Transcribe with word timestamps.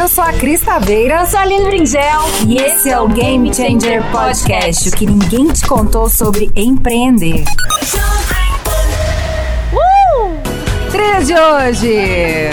Eu 0.00 0.08
sou 0.08 0.24
a 0.24 0.32
Cris 0.32 0.62
Taveira. 0.62 1.20
Eu 1.20 1.26
sou 1.26 1.38
a 1.38 1.42
Aline 1.42 1.64
Brinjel. 1.66 2.22
E 2.46 2.56
esse 2.56 2.88
é 2.88 2.98
o 2.98 3.06
Game 3.06 3.54
Changer 3.54 4.02
Podcast, 4.10 4.88
o 4.88 4.92
que 4.92 5.04
ninguém 5.04 5.48
te 5.48 5.66
contou 5.66 6.08
sobre 6.08 6.50
empreender. 6.56 7.44
Uh! 9.74 10.90
Trilha 10.90 11.22
de 11.22 11.34
hoje. 11.34 12.48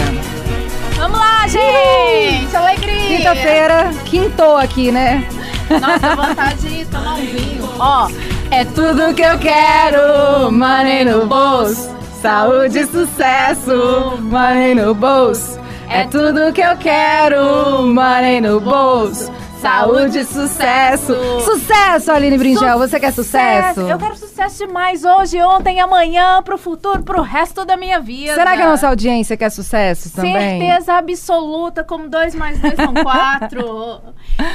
Vamos 0.96 1.18
lá, 1.18 1.48
gente! 1.48 2.54
Alegria! 2.54 3.16
Quinta-feira, 3.16 3.90
quintou 4.04 4.58
aqui, 4.58 4.92
né? 4.92 5.26
Nossa, 5.70 6.16
vontade 6.16 6.68
de 6.68 6.84
tomar 6.84 7.14
um 7.14 7.24
vinho. 7.24 7.66
Ó, 7.78 8.10
é 8.50 8.66
tudo 8.66 9.14
que 9.14 9.22
eu 9.22 9.38
quero, 9.38 10.52
money 10.52 11.02
no 11.02 11.24
bolso. 11.24 11.96
Saúde 12.20 12.80
e 12.80 12.86
sucesso, 12.86 14.18
money 14.20 14.74
no 14.74 14.94
bolso. 14.94 15.58
É 15.90 16.04
tudo 16.04 16.52
que 16.52 16.60
eu 16.60 16.76
quero, 16.76 17.86
money 17.86 18.40
no 18.40 18.60
bolso. 18.60 19.32
Saúde 19.60 20.20
e 20.20 20.24
sucesso. 20.24 21.14
Sucesso, 21.40 22.12
Aline 22.12 22.38
Bringel. 22.38 22.78
Você 22.78 23.00
quer 23.00 23.12
sucesso? 23.12 23.80
Eu 23.80 23.98
quero 23.98 24.16
sucesso 24.16 24.64
demais 24.66 25.04
hoje, 25.04 25.42
ontem, 25.42 25.80
amanhã, 25.80 26.40
pro 26.44 26.56
futuro, 26.56 27.02
pro 27.02 27.22
resto 27.22 27.64
da 27.64 27.76
minha 27.76 27.98
vida. 27.98 28.34
Será 28.34 28.56
que 28.56 28.62
a 28.62 28.68
nossa 28.68 28.88
audiência 28.88 29.36
quer 29.36 29.50
sucesso 29.50 30.14
também? 30.14 30.60
Certeza 30.60 30.94
absoluta, 30.94 31.82
como 31.82 32.08
dois 32.08 32.34
mais 32.36 32.58
dois 32.60 32.74
são 32.76 32.94
quatro. 33.02 34.00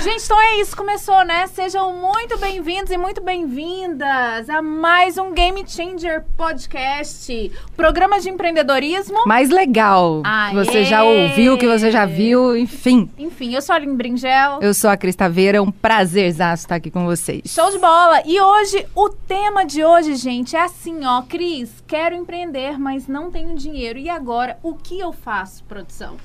Gente, 0.01 0.23
então 0.23 0.39
é 0.41 0.61
isso, 0.61 0.75
começou, 0.75 1.25
né? 1.25 1.47
Sejam 1.47 1.93
muito 1.93 2.37
bem-vindos 2.37 2.89
e 2.91 2.97
muito 2.97 3.21
bem-vindas 3.21 4.49
a 4.49 4.61
mais 4.61 5.17
um 5.17 5.33
Game 5.33 5.63
Changer 5.67 6.23
Podcast, 6.37 7.51
programa 7.75 8.21
de 8.21 8.29
empreendedorismo. 8.29 9.25
Mais 9.25 9.49
legal. 9.49 10.21
Aê. 10.23 10.51
Que 10.51 10.55
você 10.55 10.83
já 10.85 11.03
ouviu, 11.03 11.57
que 11.57 11.67
você 11.67 11.91
já 11.91 12.05
viu, 12.05 12.55
enfim. 12.55 13.09
Enfim, 13.17 13.53
eu 13.53 13.61
sou 13.61 13.73
a 13.73 13.75
Aline 13.75 13.95
Bringel. 13.95 14.59
Eu 14.61 14.73
sou 14.73 14.92
a 14.93 14.97
Cris 14.97 15.15
Taveira, 15.15 15.57
é 15.57 15.61
um 15.61 15.71
prazerzaço 15.71 16.63
estar 16.63 16.75
aqui 16.75 16.91
com 16.91 17.05
vocês. 17.05 17.41
Show 17.45 17.71
de 17.71 17.77
bola! 17.77 18.21
E 18.25 18.39
hoje, 18.39 18.85
o 18.95 19.09
tema 19.09 19.65
de 19.65 19.83
hoje, 19.83 20.15
gente, 20.15 20.55
é 20.55 20.61
assim, 20.61 21.05
ó. 21.05 21.21
Cris, 21.23 21.83
quero 21.87 22.15
empreender, 22.15 22.79
mas 22.79 23.07
não 23.07 23.31
tenho 23.31 23.55
dinheiro. 23.55 23.99
E 23.99 24.09
agora, 24.09 24.57
o 24.63 24.75
que 24.75 24.99
eu 24.99 25.11
faço, 25.11 25.63
produção? 25.63 26.17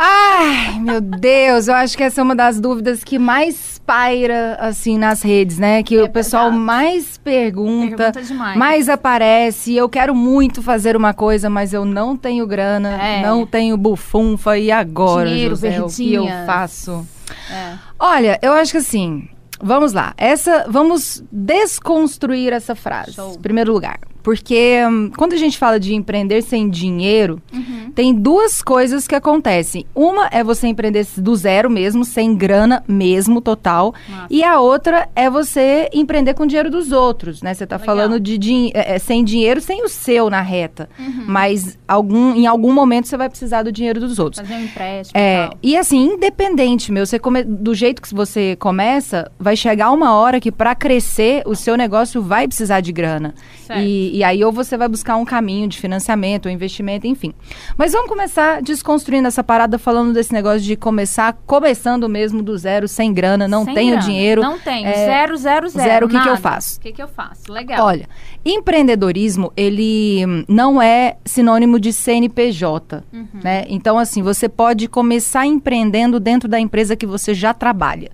Ai, 0.00 0.78
meu 0.78 1.00
Deus, 1.00 1.66
eu 1.66 1.74
acho 1.74 1.96
que 1.96 2.04
essa 2.04 2.20
é 2.20 2.24
uma 2.24 2.36
das 2.36 2.60
dúvidas 2.60 3.02
que 3.02 3.18
mais 3.18 3.80
paira, 3.84 4.56
assim, 4.60 4.96
nas 4.96 5.22
redes, 5.22 5.58
né? 5.58 5.82
Que 5.82 5.96
é 5.96 6.04
o 6.04 6.08
pessoal 6.08 6.52
mais 6.52 7.18
pergunta, 7.18 8.12
pergunta 8.12 8.54
mais 8.56 8.88
aparece. 8.88 9.74
Eu 9.74 9.88
quero 9.88 10.14
muito 10.14 10.62
fazer 10.62 10.94
uma 10.94 11.12
coisa, 11.12 11.50
mas 11.50 11.72
eu 11.72 11.84
não 11.84 12.16
tenho 12.16 12.46
grana, 12.46 12.90
é. 13.02 13.22
não 13.22 13.44
tenho 13.44 13.76
bufunfa. 13.76 14.56
E 14.56 14.70
agora, 14.70 15.28
Dinheiro, 15.28 15.56
José, 15.56 15.82
o 15.82 15.88
que 15.88 16.14
eu 16.14 16.26
faço? 16.46 17.04
É. 17.50 17.78
Olha, 17.98 18.38
eu 18.42 18.52
acho 18.52 18.72
que 18.72 18.78
assim, 18.78 19.28
vamos 19.60 19.92
lá. 19.92 20.14
Essa, 20.16 20.66
vamos 20.68 21.22
desconstruir 21.30 22.52
essa 22.52 22.74
frase. 22.74 23.12
Show. 23.12 23.34
Em 23.34 23.40
primeiro 23.40 23.72
lugar. 23.72 23.98
Porque 24.28 24.82
hum, 24.86 25.10
quando 25.16 25.32
a 25.32 25.38
gente 25.38 25.56
fala 25.56 25.80
de 25.80 25.94
empreender 25.94 26.42
sem 26.42 26.68
dinheiro, 26.68 27.40
uhum. 27.50 27.90
tem 27.94 28.12
duas 28.12 28.60
coisas 28.60 29.08
que 29.08 29.14
acontecem. 29.14 29.86
Uma 29.94 30.28
é 30.30 30.44
você 30.44 30.66
empreender 30.66 31.06
do 31.16 31.34
zero 31.34 31.70
mesmo, 31.70 32.04
sem 32.04 32.36
grana 32.36 32.84
mesmo, 32.86 33.40
total. 33.40 33.94
Nossa. 34.06 34.26
E 34.28 34.44
a 34.44 34.60
outra 34.60 35.08
é 35.16 35.30
você 35.30 35.88
empreender 35.94 36.34
com 36.34 36.44
dinheiro 36.44 36.70
dos 36.70 36.92
outros, 36.92 37.40
né? 37.40 37.54
Você 37.54 37.64
está 37.64 37.78
falando 37.78 38.20
de 38.20 38.36
din 38.36 38.70
é, 38.74 38.96
é, 38.96 38.98
sem 38.98 39.24
dinheiro, 39.24 39.62
sem 39.62 39.82
o 39.82 39.88
seu 39.88 40.28
na 40.28 40.42
reta. 40.42 40.90
Uhum. 40.98 41.24
Mas 41.26 41.78
algum, 41.88 42.34
em 42.34 42.46
algum 42.46 42.74
momento 42.74 43.08
você 43.08 43.16
vai 43.16 43.30
precisar 43.30 43.62
do 43.62 43.72
dinheiro 43.72 43.98
dos 43.98 44.18
outros. 44.18 44.46
Fazer 44.46 44.60
um 44.60 44.64
empréstimo. 44.64 45.18
É, 45.18 45.48
e 45.62 45.74
assim, 45.74 46.04
independente, 46.04 46.92
meu, 46.92 47.06
você 47.06 47.18
come, 47.18 47.42
do 47.42 47.74
jeito 47.74 48.02
que 48.02 48.14
você 48.14 48.56
começa, 48.56 49.32
vai 49.38 49.56
chegar 49.56 49.90
uma 49.90 50.14
hora 50.14 50.38
que 50.38 50.52
para 50.52 50.74
crescer 50.74 51.42
o 51.46 51.54
seu 51.54 51.78
negócio 51.78 52.20
vai 52.20 52.46
precisar 52.46 52.80
de 52.80 52.92
grana. 52.92 53.34
E, 53.76 54.17
e, 54.18 54.24
aí 54.24 54.44
ou 54.44 54.50
você 54.50 54.76
vai 54.76 54.88
buscar 54.88 55.16
um 55.16 55.24
caminho 55.24 55.68
de 55.68 55.78
financiamento, 55.78 56.46
ou 56.46 56.52
investimento, 56.52 57.06
enfim. 57.06 57.32
Mas 57.76 57.92
vamos 57.92 58.08
começar 58.08 58.60
desconstruindo 58.60 59.28
essa 59.28 59.44
parada 59.44 59.78
falando 59.78 60.12
desse 60.12 60.32
negócio 60.32 60.60
de 60.60 60.76
começar 60.76 61.38
começando 61.46 62.08
mesmo 62.08 62.42
do 62.42 62.56
zero, 62.58 62.88
sem 62.88 63.12
grana, 63.12 63.46
não 63.46 63.64
sem 63.64 63.74
tenho 63.74 63.92
grana. 63.92 64.04
dinheiro. 64.04 64.42
Não 64.42 64.58
tenho, 64.58 64.88
é, 64.88 64.92
zero, 64.92 65.36
zero, 65.36 65.68
zero. 65.68 65.88
Zero, 65.88 66.06
o 66.06 66.08
que, 66.08 66.20
que 66.20 66.28
eu 66.28 66.36
faço? 66.36 66.78
O 66.78 66.80
que, 66.80 66.92
que 66.92 67.02
eu 67.02 67.08
faço? 67.08 67.52
Legal. 67.52 67.86
Olha, 67.86 68.08
empreendedorismo, 68.44 69.52
ele 69.56 70.24
não 70.48 70.82
é 70.82 71.16
sinônimo 71.24 71.78
de 71.78 71.92
CNPJ, 71.92 73.04
uhum. 73.12 73.26
né? 73.42 73.64
Então, 73.68 73.98
assim, 73.98 74.20
você 74.20 74.48
pode 74.48 74.88
começar 74.88 75.46
empreendendo 75.46 76.18
dentro 76.18 76.48
da 76.48 76.58
empresa 76.58 76.96
que 76.96 77.06
você 77.06 77.34
já 77.34 77.54
trabalha. 77.54 78.10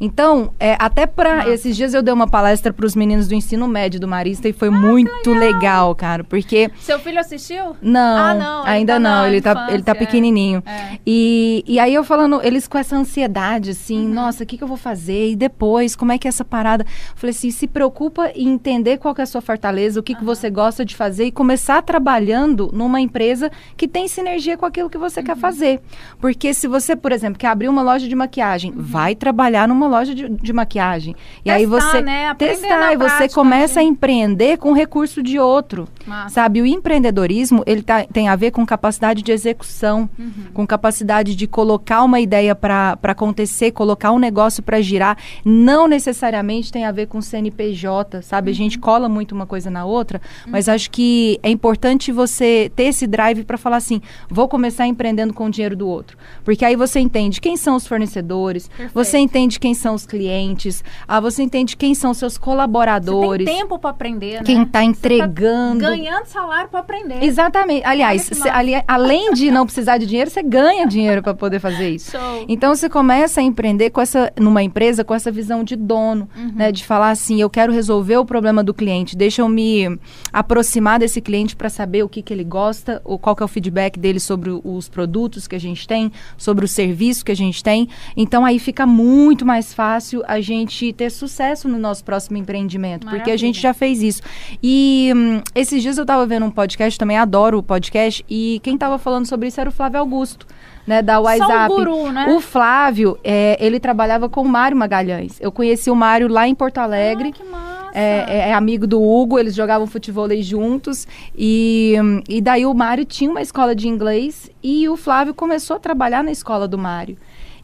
Então, 0.00 0.52
é, 0.58 0.76
até 0.78 1.06
para 1.06 1.48
esses 1.48 1.76
dias 1.76 1.94
eu 1.94 2.02
dei 2.02 2.12
uma 2.12 2.26
palestra 2.26 2.72
para 2.72 2.86
os 2.86 2.94
meninos 2.94 3.28
do 3.28 3.34
ensino 3.34 3.66
médio 3.68 4.00
do 4.00 4.08
Marista 4.08 4.48
e 4.48 4.52
foi 4.52 4.68
ah, 4.68 4.70
muito 4.70 5.30
legal. 5.30 5.54
legal. 5.54 5.94
cara, 5.94 6.24
porque 6.24 6.70
Seu 6.80 6.98
filho 6.98 7.18
assistiu? 7.18 7.76
Não, 7.80 8.16
ah, 8.18 8.34
não 8.34 8.64
ainda 8.64 8.94
tá 8.94 8.98
não, 8.98 9.26
ele 9.26 9.40
tá 9.40 9.68
ele 9.70 9.82
tá 9.82 9.94
pequenininho. 9.94 10.62
É. 10.66 10.98
E, 11.06 11.64
e 11.66 11.78
aí 11.78 11.94
eu 11.94 12.04
falando, 12.04 12.40
eles 12.42 12.66
com 12.66 12.78
essa 12.78 12.96
ansiedade 12.96 13.70
assim, 13.70 14.06
uhum. 14.06 14.12
nossa, 14.12 14.44
o 14.44 14.46
que, 14.46 14.58
que 14.58 14.64
eu 14.64 14.68
vou 14.68 14.76
fazer? 14.76 15.30
E 15.30 15.36
depois, 15.36 15.96
como 15.96 16.12
é 16.12 16.18
que 16.18 16.26
é 16.26 16.30
essa 16.30 16.44
parada? 16.44 16.84
Eu 16.84 17.16
falei 17.16 17.30
assim, 17.30 17.50
se 17.50 17.66
preocupa 17.66 18.30
em 18.34 18.48
entender 18.48 18.98
qual 18.98 19.14
é 19.18 19.22
a 19.22 19.26
sua 19.26 19.40
fortaleza, 19.40 20.00
o 20.00 20.02
que, 20.02 20.12
uhum. 20.12 20.18
que 20.18 20.24
você 20.24 20.50
gosta 20.50 20.84
de 20.84 20.94
fazer 20.94 21.26
e 21.26 21.32
começar 21.32 21.82
trabalhando 21.82 22.70
numa 22.72 23.00
empresa 23.00 23.50
que 23.76 23.86
tem 23.86 24.08
sinergia 24.08 24.56
com 24.56 24.66
aquilo 24.66 24.90
que 24.90 24.98
você 24.98 25.20
uhum. 25.20 25.26
quer 25.26 25.36
fazer. 25.36 25.80
Porque 26.20 26.52
se 26.54 26.66
você, 26.66 26.96
por 26.96 27.12
exemplo, 27.12 27.38
quer 27.38 27.48
abrir 27.48 27.68
uma 27.68 27.82
loja 27.82 28.08
de 28.08 28.14
maquiagem, 28.14 28.72
uhum. 28.72 28.82
vai 28.82 29.14
trabalhar 29.14 29.68
numa 29.68 29.83
loja 29.88 30.14
de, 30.14 30.28
de 30.28 30.52
maquiagem. 30.52 31.14
E 31.44 31.50
testar, 31.50 31.54
aí 31.54 31.66
você 31.66 32.00
né? 32.00 32.34
testar 32.34 32.92
e 32.92 32.96
você 32.96 33.28
começa 33.28 33.80
a 33.80 33.82
empreender 33.82 34.58
com 34.58 34.72
recurso 34.72 35.22
de 35.22 35.38
outro. 35.38 35.88
Massa. 36.06 36.34
Sabe, 36.34 36.60
o 36.60 36.66
empreendedorismo, 36.66 37.62
ele 37.66 37.82
tá, 37.82 38.04
tem 38.04 38.28
a 38.28 38.36
ver 38.36 38.50
com 38.50 38.64
capacidade 38.66 39.22
de 39.22 39.32
execução, 39.32 40.08
uhum. 40.18 40.32
com 40.52 40.66
capacidade 40.66 41.34
de 41.34 41.46
colocar 41.46 42.02
uma 42.02 42.20
ideia 42.20 42.54
para 42.54 42.98
acontecer, 43.02 43.72
colocar 43.72 44.12
um 44.12 44.18
negócio 44.18 44.62
para 44.62 44.80
girar, 44.80 45.16
não 45.44 45.88
necessariamente 45.88 46.72
tem 46.72 46.84
a 46.84 46.92
ver 46.92 47.06
com 47.06 47.20
CNPJ, 47.20 48.22
sabe? 48.22 48.50
Uhum. 48.50 48.54
A 48.54 48.56
gente 48.56 48.78
cola 48.78 49.08
muito 49.08 49.34
uma 49.34 49.46
coisa 49.46 49.70
na 49.70 49.84
outra, 49.84 50.20
uhum. 50.44 50.52
mas 50.52 50.68
acho 50.68 50.90
que 50.90 51.38
é 51.42 51.50
importante 51.50 52.12
você 52.12 52.70
ter 52.74 52.84
esse 52.84 53.06
drive 53.06 53.44
para 53.44 53.58
falar 53.58 53.76
assim, 53.76 54.00
vou 54.28 54.48
começar 54.48 54.86
empreendendo 54.86 55.32
com 55.32 55.46
o 55.46 55.50
dinheiro 55.50 55.76
do 55.76 55.88
outro. 55.88 56.16
Porque 56.44 56.64
aí 56.64 56.76
você 56.76 57.00
entende 57.00 57.40
quem 57.40 57.56
são 57.56 57.76
os 57.76 57.86
fornecedores, 57.86 58.68
Perfeito. 58.68 58.92
você 58.94 59.18
entende 59.18 59.58
quem 59.58 59.73
são 59.74 59.94
os 59.94 60.06
clientes, 60.06 60.82
ah, 61.06 61.20
você 61.20 61.42
entende 61.42 61.76
quem 61.76 61.94
são 61.94 62.14
seus 62.14 62.38
colaboradores. 62.38 63.46
Você 63.46 63.52
tem 63.52 63.60
tempo 63.60 63.78
para 63.78 63.90
aprender, 63.90 64.38
né? 64.38 64.42
Quem 64.44 64.62
está 64.62 64.80
tá 64.80 64.84
entregando. 64.84 65.80
Tá 65.80 65.90
ganhando 65.90 66.26
salário 66.26 66.68
para 66.68 66.80
aprender. 66.80 67.22
Exatamente. 67.22 67.84
Aliás, 67.86 68.22
cê, 68.22 68.48
ali, 68.48 68.72
além 68.86 69.32
de 69.32 69.50
não 69.50 69.64
precisar 69.64 69.98
de 69.98 70.06
dinheiro, 70.06 70.30
você 70.30 70.42
ganha 70.42 70.86
dinheiro 70.86 71.22
para 71.22 71.34
poder 71.34 71.60
fazer 71.60 71.90
isso. 71.90 72.12
Show. 72.12 72.44
Então 72.48 72.74
você 72.74 72.88
começa 72.88 73.40
a 73.40 73.42
empreender 73.42 73.90
com 73.90 74.00
essa, 74.00 74.32
numa 74.38 74.62
empresa 74.62 75.04
com 75.04 75.14
essa 75.14 75.30
visão 75.30 75.64
de 75.64 75.76
dono, 75.76 76.28
uhum. 76.36 76.52
né? 76.54 76.72
De 76.72 76.84
falar 76.84 77.10
assim, 77.10 77.40
eu 77.40 77.50
quero 77.50 77.72
resolver 77.72 78.16
o 78.16 78.24
problema 78.24 78.62
do 78.62 78.74
cliente, 78.74 79.16
deixa 79.16 79.42
eu 79.42 79.48
me 79.48 79.98
aproximar 80.32 80.98
desse 80.98 81.20
cliente 81.20 81.56
para 81.56 81.68
saber 81.68 82.02
o 82.02 82.08
que, 82.08 82.22
que 82.22 82.32
ele 82.32 82.44
gosta, 82.44 83.00
ou 83.04 83.18
qual 83.18 83.34
que 83.34 83.42
é 83.42 83.46
o 83.46 83.48
feedback 83.48 83.98
dele 83.98 84.20
sobre 84.20 84.50
os 84.50 84.88
produtos 84.88 85.46
que 85.46 85.56
a 85.56 85.60
gente 85.60 85.86
tem, 85.86 86.12
sobre 86.36 86.64
o 86.64 86.68
serviço 86.68 87.24
que 87.24 87.32
a 87.32 87.36
gente 87.36 87.62
tem. 87.62 87.88
Então 88.16 88.44
aí 88.44 88.58
fica 88.58 88.86
muito 88.86 89.44
mais 89.44 89.63
fácil 89.72 89.94
fácil 90.04 90.22
a 90.26 90.40
gente 90.40 90.92
ter 90.92 91.10
sucesso 91.10 91.68
no 91.68 91.78
nosso 91.78 92.04
próximo 92.04 92.36
empreendimento, 92.36 93.04
Maravilha. 93.04 93.22
porque 93.22 93.30
a 93.30 93.36
gente 93.36 93.60
já 93.60 93.72
fez 93.72 94.02
isso. 94.02 94.22
E 94.62 95.12
hum, 95.14 95.40
esses 95.54 95.82
dias 95.82 95.96
eu 95.96 96.02
estava 96.02 96.26
vendo 96.26 96.46
um 96.46 96.50
podcast, 96.50 96.98
também 96.98 97.16
adoro 97.16 97.58
o 97.58 97.62
podcast, 97.62 98.24
e 98.28 98.60
quem 98.62 98.74
estava 98.74 98.98
falando 98.98 99.26
sobre 99.26 99.48
isso 99.48 99.60
era 99.60 99.68
o 99.68 99.72
Flávio 99.72 100.00
Augusto. 100.00 100.46
Né, 100.86 101.00
da 101.00 101.18
WhatsApp. 101.18 101.72
Um 101.72 101.76
guru, 101.76 102.12
né? 102.12 102.26
O 102.28 102.40
Flávio, 102.40 103.18
é, 103.24 103.56
ele 103.58 103.80
trabalhava 103.80 104.28
com 104.28 104.42
o 104.42 104.44
Mário 104.46 104.76
Magalhães. 104.76 105.40
Eu 105.40 105.50
conheci 105.50 105.90
o 105.90 105.96
Mário 105.96 106.28
lá 106.28 106.46
em 106.46 106.54
Porto 106.54 106.76
Alegre. 106.76 107.30
Ah, 107.30 107.32
que 107.32 107.42
massa. 107.42 107.90
É, 107.94 108.24
é, 108.28 108.38
é, 108.50 108.52
amigo 108.52 108.86
do 108.86 109.02
Hugo, 109.02 109.38
eles 109.38 109.54
jogavam 109.54 109.86
futebol 109.86 110.28
juntos. 110.42 111.08
E, 111.34 111.96
hum, 111.98 112.20
e 112.28 112.38
daí 112.42 112.66
o 112.66 112.74
Mário 112.74 113.06
tinha 113.06 113.30
uma 113.30 113.40
escola 113.40 113.74
de 113.74 113.88
inglês 113.88 114.50
e 114.62 114.86
o 114.86 114.94
Flávio 114.94 115.32
começou 115.32 115.76
a 115.76 115.80
trabalhar 115.80 116.22
na 116.22 116.30
escola 116.30 116.68
do 116.68 116.76
Mário. 116.76 117.16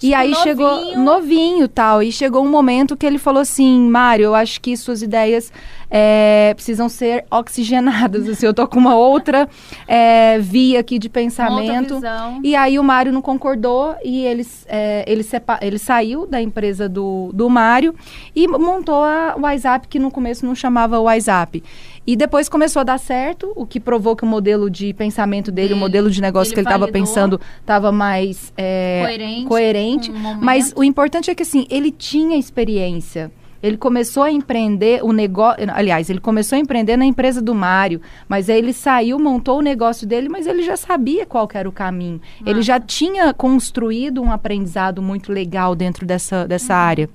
E 0.03 0.15
aí 0.15 0.31
novinho. 0.31 0.43
chegou 0.43 0.97
novinho 0.99 1.69
tal. 1.69 2.03
E 2.03 2.11
chegou 2.11 2.45
um 2.45 2.49
momento 2.49 2.97
que 2.97 3.05
ele 3.05 3.19
falou 3.19 3.41
assim: 3.41 3.81
Mário, 3.89 4.25
eu 4.25 4.35
acho 4.35 4.61
que 4.61 4.77
suas 4.77 5.03
ideias 5.03 5.53
é, 5.91 6.53
precisam 6.55 6.89
ser 6.89 7.25
oxigenadas. 7.31 8.29
Assim, 8.29 8.47
eu 8.47 8.55
tô 8.55 8.67
com 8.67 8.79
uma 8.79 8.95
outra 8.95 9.49
é, 9.87 10.39
via 10.39 10.81
aqui 10.81 10.99
de 10.99 11.09
pensamento. 11.09 12.01
E 12.43 12.55
aí 12.55 12.79
o 12.79 12.85
Mário 12.85 13.13
não 13.13 13.21
concordou 13.21 13.95
e 14.05 14.25
ele, 14.25 14.47
é, 14.67 15.05
ele, 15.07 15.27
ele 15.61 15.79
saiu 15.79 16.27
da 16.27 16.41
empresa 16.41 16.89
do, 16.89 17.31
do 17.35 17.51
Mário 17.51 17.95
e 18.35 18.47
montou 18.47 19.03
a 19.03 19.35
WhatsApp, 19.39 19.89
que 19.89 19.99
no 19.99 20.11
começo 20.11 20.47
não 20.47 20.55
chamava 20.55 20.99
WhatsApp. 21.01 21.63
E 22.07 22.17
depois 22.17 22.49
começou 22.49 22.81
a 22.81 22.83
dar 22.83 22.99
certo, 22.99 23.53
o 23.55 23.67
que 23.67 23.79
provou 23.79 24.17
que 24.17 24.25
o 24.25 24.27
modelo 24.27 24.71
de 24.71 24.93
pensamento 24.95 25.53
dele, 25.53 25.69
ele, 25.69 25.75
o 25.75 25.77
modelo 25.77 26.11
de 26.11 26.21
negócio 26.21 26.53
que 26.53 26.59
ele 26.59 26.67
estava 26.67 26.89
pensando, 26.89 27.41
estava 27.61 27.93
mais 27.93 28.53
é, 28.57 29.03
coerente. 29.05 29.47
coerente. 29.47 30.13
Mas 30.41 30.73
o 30.75 30.83
importante 30.83 31.31
é 31.31 31.35
que 31.35 31.43
assim, 31.43 31.67
ele 31.71 31.91
tinha 31.91 32.37
experiência. 32.37 33.31
Ele 33.63 33.77
começou 33.77 34.23
a 34.23 34.33
empreender 34.33 35.05
o 35.05 35.13
negócio. 35.13 35.63
Aliás, 35.75 36.09
ele 36.09 36.21
começou 36.21 36.57
a 36.57 36.59
empreender 36.59 36.97
na 36.97 37.05
empresa 37.05 37.43
do 37.43 37.55
Mário, 37.55 38.01
mas 38.27 38.49
aí 38.49 38.57
ele 38.57 38.73
saiu, 38.73 39.19
montou 39.19 39.59
o 39.59 39.63
negócio 39.63 40.07
dele, 40.07 40.29
mas 40.29 40.47
ele 40.47 40.63
já 40.63 40.77
sabia 40.77 41.27
qual 41.27 41.47
era 41.53 41.69
o 41.69 41.73
caminho. 41.73 42.21
Ah. 42.41 42.51
Ele 42.51 42.63
já 42.63 42.81
tinha 42.81 43.35
construído 43.35 44.23
um 44.23 44.33
aprendizado 44.33 45.03
muito 45.03 45.31
legal 45.31 45.75
dentro 45.75 46.07
dessa, 46.07 46.47
dessa 46.47 46.73
uhum. 46.73 46.81
área. 46.81 47.11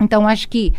Então, 0.00 0.26
acho 0.26 0.48
que 0.48 0.72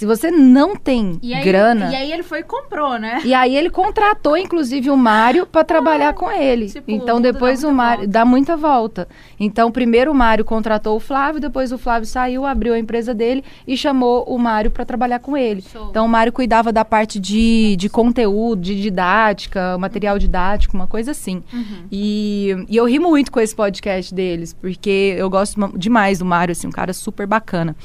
se 0.00 0.06
você 0.06 0.30
não 0.30 0.74
tem 0.74 1.18
e 1.22 1.34
aí, 1.34 1.44
grana. 1.44 1.92
E 1.92 1.94
aí 1.94 2.10
ele 2.10 2.22
foi 2.22 2.38
e 2.38 2.42
comprou, 2.42 2.98
né? 2.98 3.20
E 3.22 3.34
aí 3.34 3.54
ele 3.54 3.68
contratou, 3.68 4.34
inclusive, 4.34 4.88
o 4.88 4.96
Mário 4.96 5.44
para 5.44 5.62
trabalhar 5.62 6.08
ah, 6.08 6.14
com 6.14 6.32
ele. 6.32 6.70
Tipo, 6.70 6.90
então 6.90 7.20
depois 7.20 7.62
o 7.64 7.70
Mário 7.70 8.08
dá 8.08 8.24
muita 8.24 8.56
volta. 8.56 9.06
Então, 9.38 9.70
primeiro 9.70 10.10
o 10.10 10.14
Mário 10.14 10.42
contratou 10.42 10.96
o 10.96 11.00
Flávio, 11.00 11.38
depois 11.38 11.70
o 11.70 11.76
Flávio 11.76 12.06
saiu, 12.06 12.46
abriu 12.46 12.72
a 12.72 12.78
empresa 12.78 13.12
dele 13.12 13.44
e 13.68 13.76
chamou 13.76 14.24
o 14.24 14.38
Mário 14.38 14.70
para 14.70 14.86
trabalhar 14.86 15.18
com 15.18 15.36
ele. 15.36 15.60
Show. 15.60 15.88
Então 15.90 16.06
o 16.06 16.08
Mário 16.08 16.32
cuidava 16.32 16.72
da 16.72 16.82
parte 16.82 17.20
de, 17.20 17.76
de 17.76 17.90
conteúdo, 17.90 18.62
de 18.62 18.80
didática, 18.80 19.76
material 19.76 20.18
didático, 20.18 20.74
uma 20.74 20.86
coisa 20.86 21.10
assim. 21.10 21.42
Uhum. 21.52 21.84
E, 21.92 22.56
e 22.70 22.74
eu 22.74 22.86
ri 22.86 22.98
muito 22.98 23.30
com 23.30 23.38
esse 23.38 23.54
podcast 23.54 24.14
deles, 24.14 24.54
porque 24.54 25.14
eu 25.18 25.28
gosto 25.28 25.76
demais 25.76 26.20
do 26.20 26.24
Mário, 26.24 26.52
assim, 26.52 26.66
um 26.66 26.72
cara 26.72 26.94
super 26.94 27.26
bacana. 27.26 27.76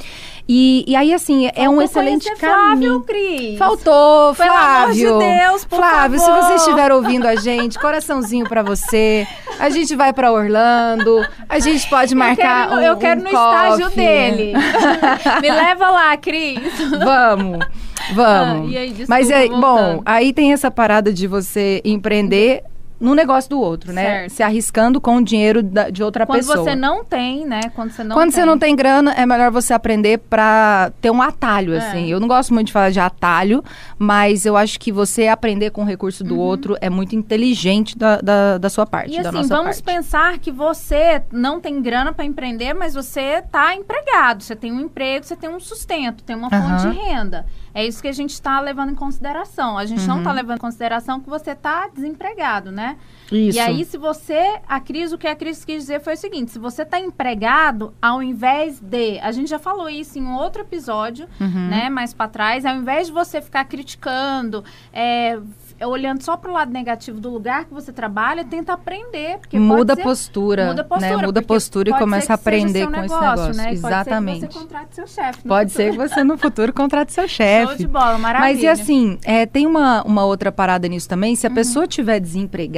E, 0.48 0.86
e 0.88 0.96
aí, 0.96 1.14
assim, 1.14 1.50
é 1.54 1.70
um 1.70 1.82
excelente 1.82 2.05
caminho. 2.06 2.38
Flávio, 2.38 3.02
Cris. 3.02 3.58
Faltou, 3.58 4.34
Flávio. 4.34 4.96
Pelo 4.96 5.16
amor 5.16 5.24
de 5.24 5.38
Deus, 5.40 5.66
por 5.66 5.78
Flávio, 5.78 6.20
favor. 6.20 6.36
se 6.44 6.48
você 6.48 6.54
estiver 6.56 6.92
ouvindo 6.92 7.28
a 7.28 7.36
gente, 7.36 7.78
coraçãozinho 7.80 8.48
para 8.48 8.62
você. 8.64 9.28
A 9.60 9.70
gente 9.70 9.96
vai 9.96 10.12
para 10.14 10.32
Orlando. 10.32 11.26
A 11.48 11.60
gente 11.60 11.88
pode 11.90 12.14
marcar 12.16 12.66
eu 12.66 12.70
quero, 12.70 12.82
um 12.82 12.82
Eu 12.86 12.98
quero 12.98 13.22
um 13.22 13.24
no 13.24 13.30
coffee. 13.30 13.70
estágio 13.72 13.90
dele. 13.96 14.54
Me 15.42 15.50
leva 15.52 15.90
lá, 15.92 16.18
Cris. 16.18 16.60
Vamos. 17.04 17.66
Vamos. 18.14 18.76
Ah, 18.76 18.80
aí, 18.80 18.88
desculpa, 18.90 19.06
Mas 19.10 19.32
aí, 19.32 19.50
voltando. 19.50 19.62
bom, 19.62 20.02
aí 20.06 20.32
tem 20.34 20.54
essa 20.54 20.70
parada 20.70 21.12
de 21.12 21.26
você 21.28 21.82
empreender 21.84 22.62
no 23.00 23.14
negócio 23.14 23.50
do 23.50 23.60
outro, 23.60 23.92
né? 23.92 24.04
Certo. 24.04 24.30
Se 24.32 24.44
arriscando 24.44 25.02
com 25.02 25.18
o 25.18 25.24
dinheiro 25.24 25.62
da- 25.62 25.90
de 25.90 26.02
outra 26.02 26.26
Quando 26.26 26.38
pessoa. 26.40 26.58
você 26.58 26.76
não 26.76 27.04
tem, 27.04 27.46
né? 27.46 27.60
Quando 27.76 27.92
você 27.92 28.04
não 28.04 28.16
Quando 28.16 28.32
tem. 28.32 28.40
você 28.42 28.46
não 28.46 28.58
tem 28.58 28.76
grana, 28.76 29.12
é 29.14 29.26
melhor 29.26 29.52
você 29.52 29.74
aprender 29.74 30.18
pra 30.20 30.92
ter 31.02 31.12
um 31.12 31.22
atalho, 31.22 31.74
É. 31.74 31.78
assim. 31.78 32.08
Eu 32.08 32.20
não 32.20 32.28
gosto 32.28 32.54
muito 32.54 32.68
de 32.68 32.74
falar 32.74 32.92
de 32.92 33.00
atalho, 33.00 33.64
mas 34.00 34.46
eu 34.46 34.56
acho 34.56 34.80
que 34.80 34.92
você 34.92 35.28
aprender 35.28 35.72
com 35.72 35.82
o 35.82 35.86
recurso 35.86 36.24
do 36.24 36.40
outro 36.40 36.78
é 36.80 36.90
muito 36.90 37.16
inteligente 37.16 37.98
da, 37.98 38.18
da, 38.22 38.58
da 38.58 38.70
sua 38.70 38.86
parte, 38.86 39.14
Uhum. 39.14 39.20
E 39.20 39.24
da 39.24 39.30
assim, 39.30 39.38
nossa 39.40 39.50
vamos 39.50 39.82
parte. 39.82 39.84
pensar 39.84 40.38
que 40.40 40.52
você 40.52 41.22
não 41.32 41.60
tem 41.60 41.82
grana 41.82 42.14
para 42.14 42.24
empreender, 42.26 42.74
mas 42.74 42.94
você 42.94 43.42
tá 43.52 43.76
empregado, 43.76 44.42
você 44.44 44.56
tem 44.56 44.72
um 44.72 44.80
emprego, 44.80 45.26
você 45.26 45.36
tem 45.36 45.50
um 45.50 45.60
sustento, 45.60 46.24
tem 46.24 46.36
uma 46.36 46.50
fonte 46.50 46.90
de 46.90 46.96
renda. 46.98 47.46
É 47.74 47.86
isso 47.86 48.02
que 48.02 48.08
a 48.08 48.14
gente 48.14 48.30
está 48.32 48.60
levando 48.62 48.92
em 48.92 48.96
consideração. 48.96 49.78
A 49.78 49.86
gente 49.86 50.02
Uhum. 50.04 50.08
não 50.08 50.18
está 50.20 50.32
levando 50.32 50.56
em 50.56 50.62
consideração 50.62 51.20
que 51.20 51.30
você 51.30 51.54
tá 51.54 51.90
desempregado, 51.94 52.72
né? 52.72 52.85
Isso. 53.32 53.58
E 53.58 53.60
aí, 53.60 53.84
se 53.86 53.98
você. 53.98 54.60
A 54.68 54.80
Cris, 54.80 55.12
o 55.12 55.18
que 55.18 55.26
a 55.28 55.36
Cris 55.36 55.66
quis 55.66 55.78
dizer 55.82 56.00
foi 56.00 56.14
o 56.14 56.18
seguinte: 56.18 56.52
se 56.52 56.60
você 56.60 56.84
está 56.84 57.00
empregado, 57.00 57.92
ao 58.02 58.22
invés 58.22 58.80
de. 58.80 59.20
A 59.20 59.32
gente 59.32 59.50
já 59.50 59.58
falou 59.58 59.90
isso 59.90 60.20
em 60.20 60.28
outro 60.32 60.62
episódio, 60.62 61.28
Uhum. 61.42 61.68
né? 61.70 61.90
Mais 61.90 62.14
para 62.14 62.28
trás, 62.30 62.66
ao 62.66 62.76
invés 62.76 63.08
de 63.08 63.14
você 63.14 63.42
ficar 63.42 63.66
criticando, 63.66 64.64
é, 64.94 65.40
olhando 65.84 66.22
só 66.22 66.38
para 66.38 66.52
o 66.52 66.54
lado 66.54 66.72
negativo 66.72 67.20
do 67.20 67.32
lugar 67.32 67.66
que 67.66 67.74
você 67.74 67.92
trabalha, 67.92 68.46
tenta 68.46 68.74
aprender. 68.74 69.40
Porque 69.40 69.58
muda 69.58 69.94
a 69.94 69.96
ser- 69.96 70.04
postura, 70.04 70.66
Muda 70.68 70.82
a 70.84 70.86
postura. 70.86 71.18
né? 71.18 71.26
Muda 71.26 71.42
postura 71.42 71.90
e 71.90 71.94
começa 71.94 72.34
a 72.34 72.36
aprender 72.36 72.86
com 72.86 72.92
esse 72.92 73.02
negócio, 73.02 73.22
negócio. 73.48 73.56
Né? 73.56 73.72
Exatamente. 73.74 74.42
Pode 74.42 74.42
ser 74.42 74.48
que 74.48 74.54
você 74.54 74.60
contrate 74.60 74.96
seu 74.96 75.08
chefe. 75.08 75.42
Pode 75.48 75.72
futuro. 75.72 75.86
ser 75.88 75.92
que 75.92 75.98
você 76.10 76.24
no 76.24 76.38
futuro 76.38 76.72
contrate 76.74 77.12
seu 77.12 77.28
chefe. 77.28 77.66
Show 77.74 77.76
de 77.78 77.88
bola, 77.88 78.20
maravilha. 78.20 78.54
Mas 78.54 78.62
e 78.64 78.68
assim, 78.68 79.18
é, 79.24 79.48
tem 79.48 79.66
uma, 79.66 80.04
uma 80.04 80.24
outra 80.26 80.52
parada 80.52 80.88
nisso 80.88 81.10
também. 81.10 81.36
Se 81.36 81.48
a 81.48 81.50
Uhum. 81.50 81.56
pessoa 81.56 81.86
estiver 81.86 82.20
desempregada 82.20 82.75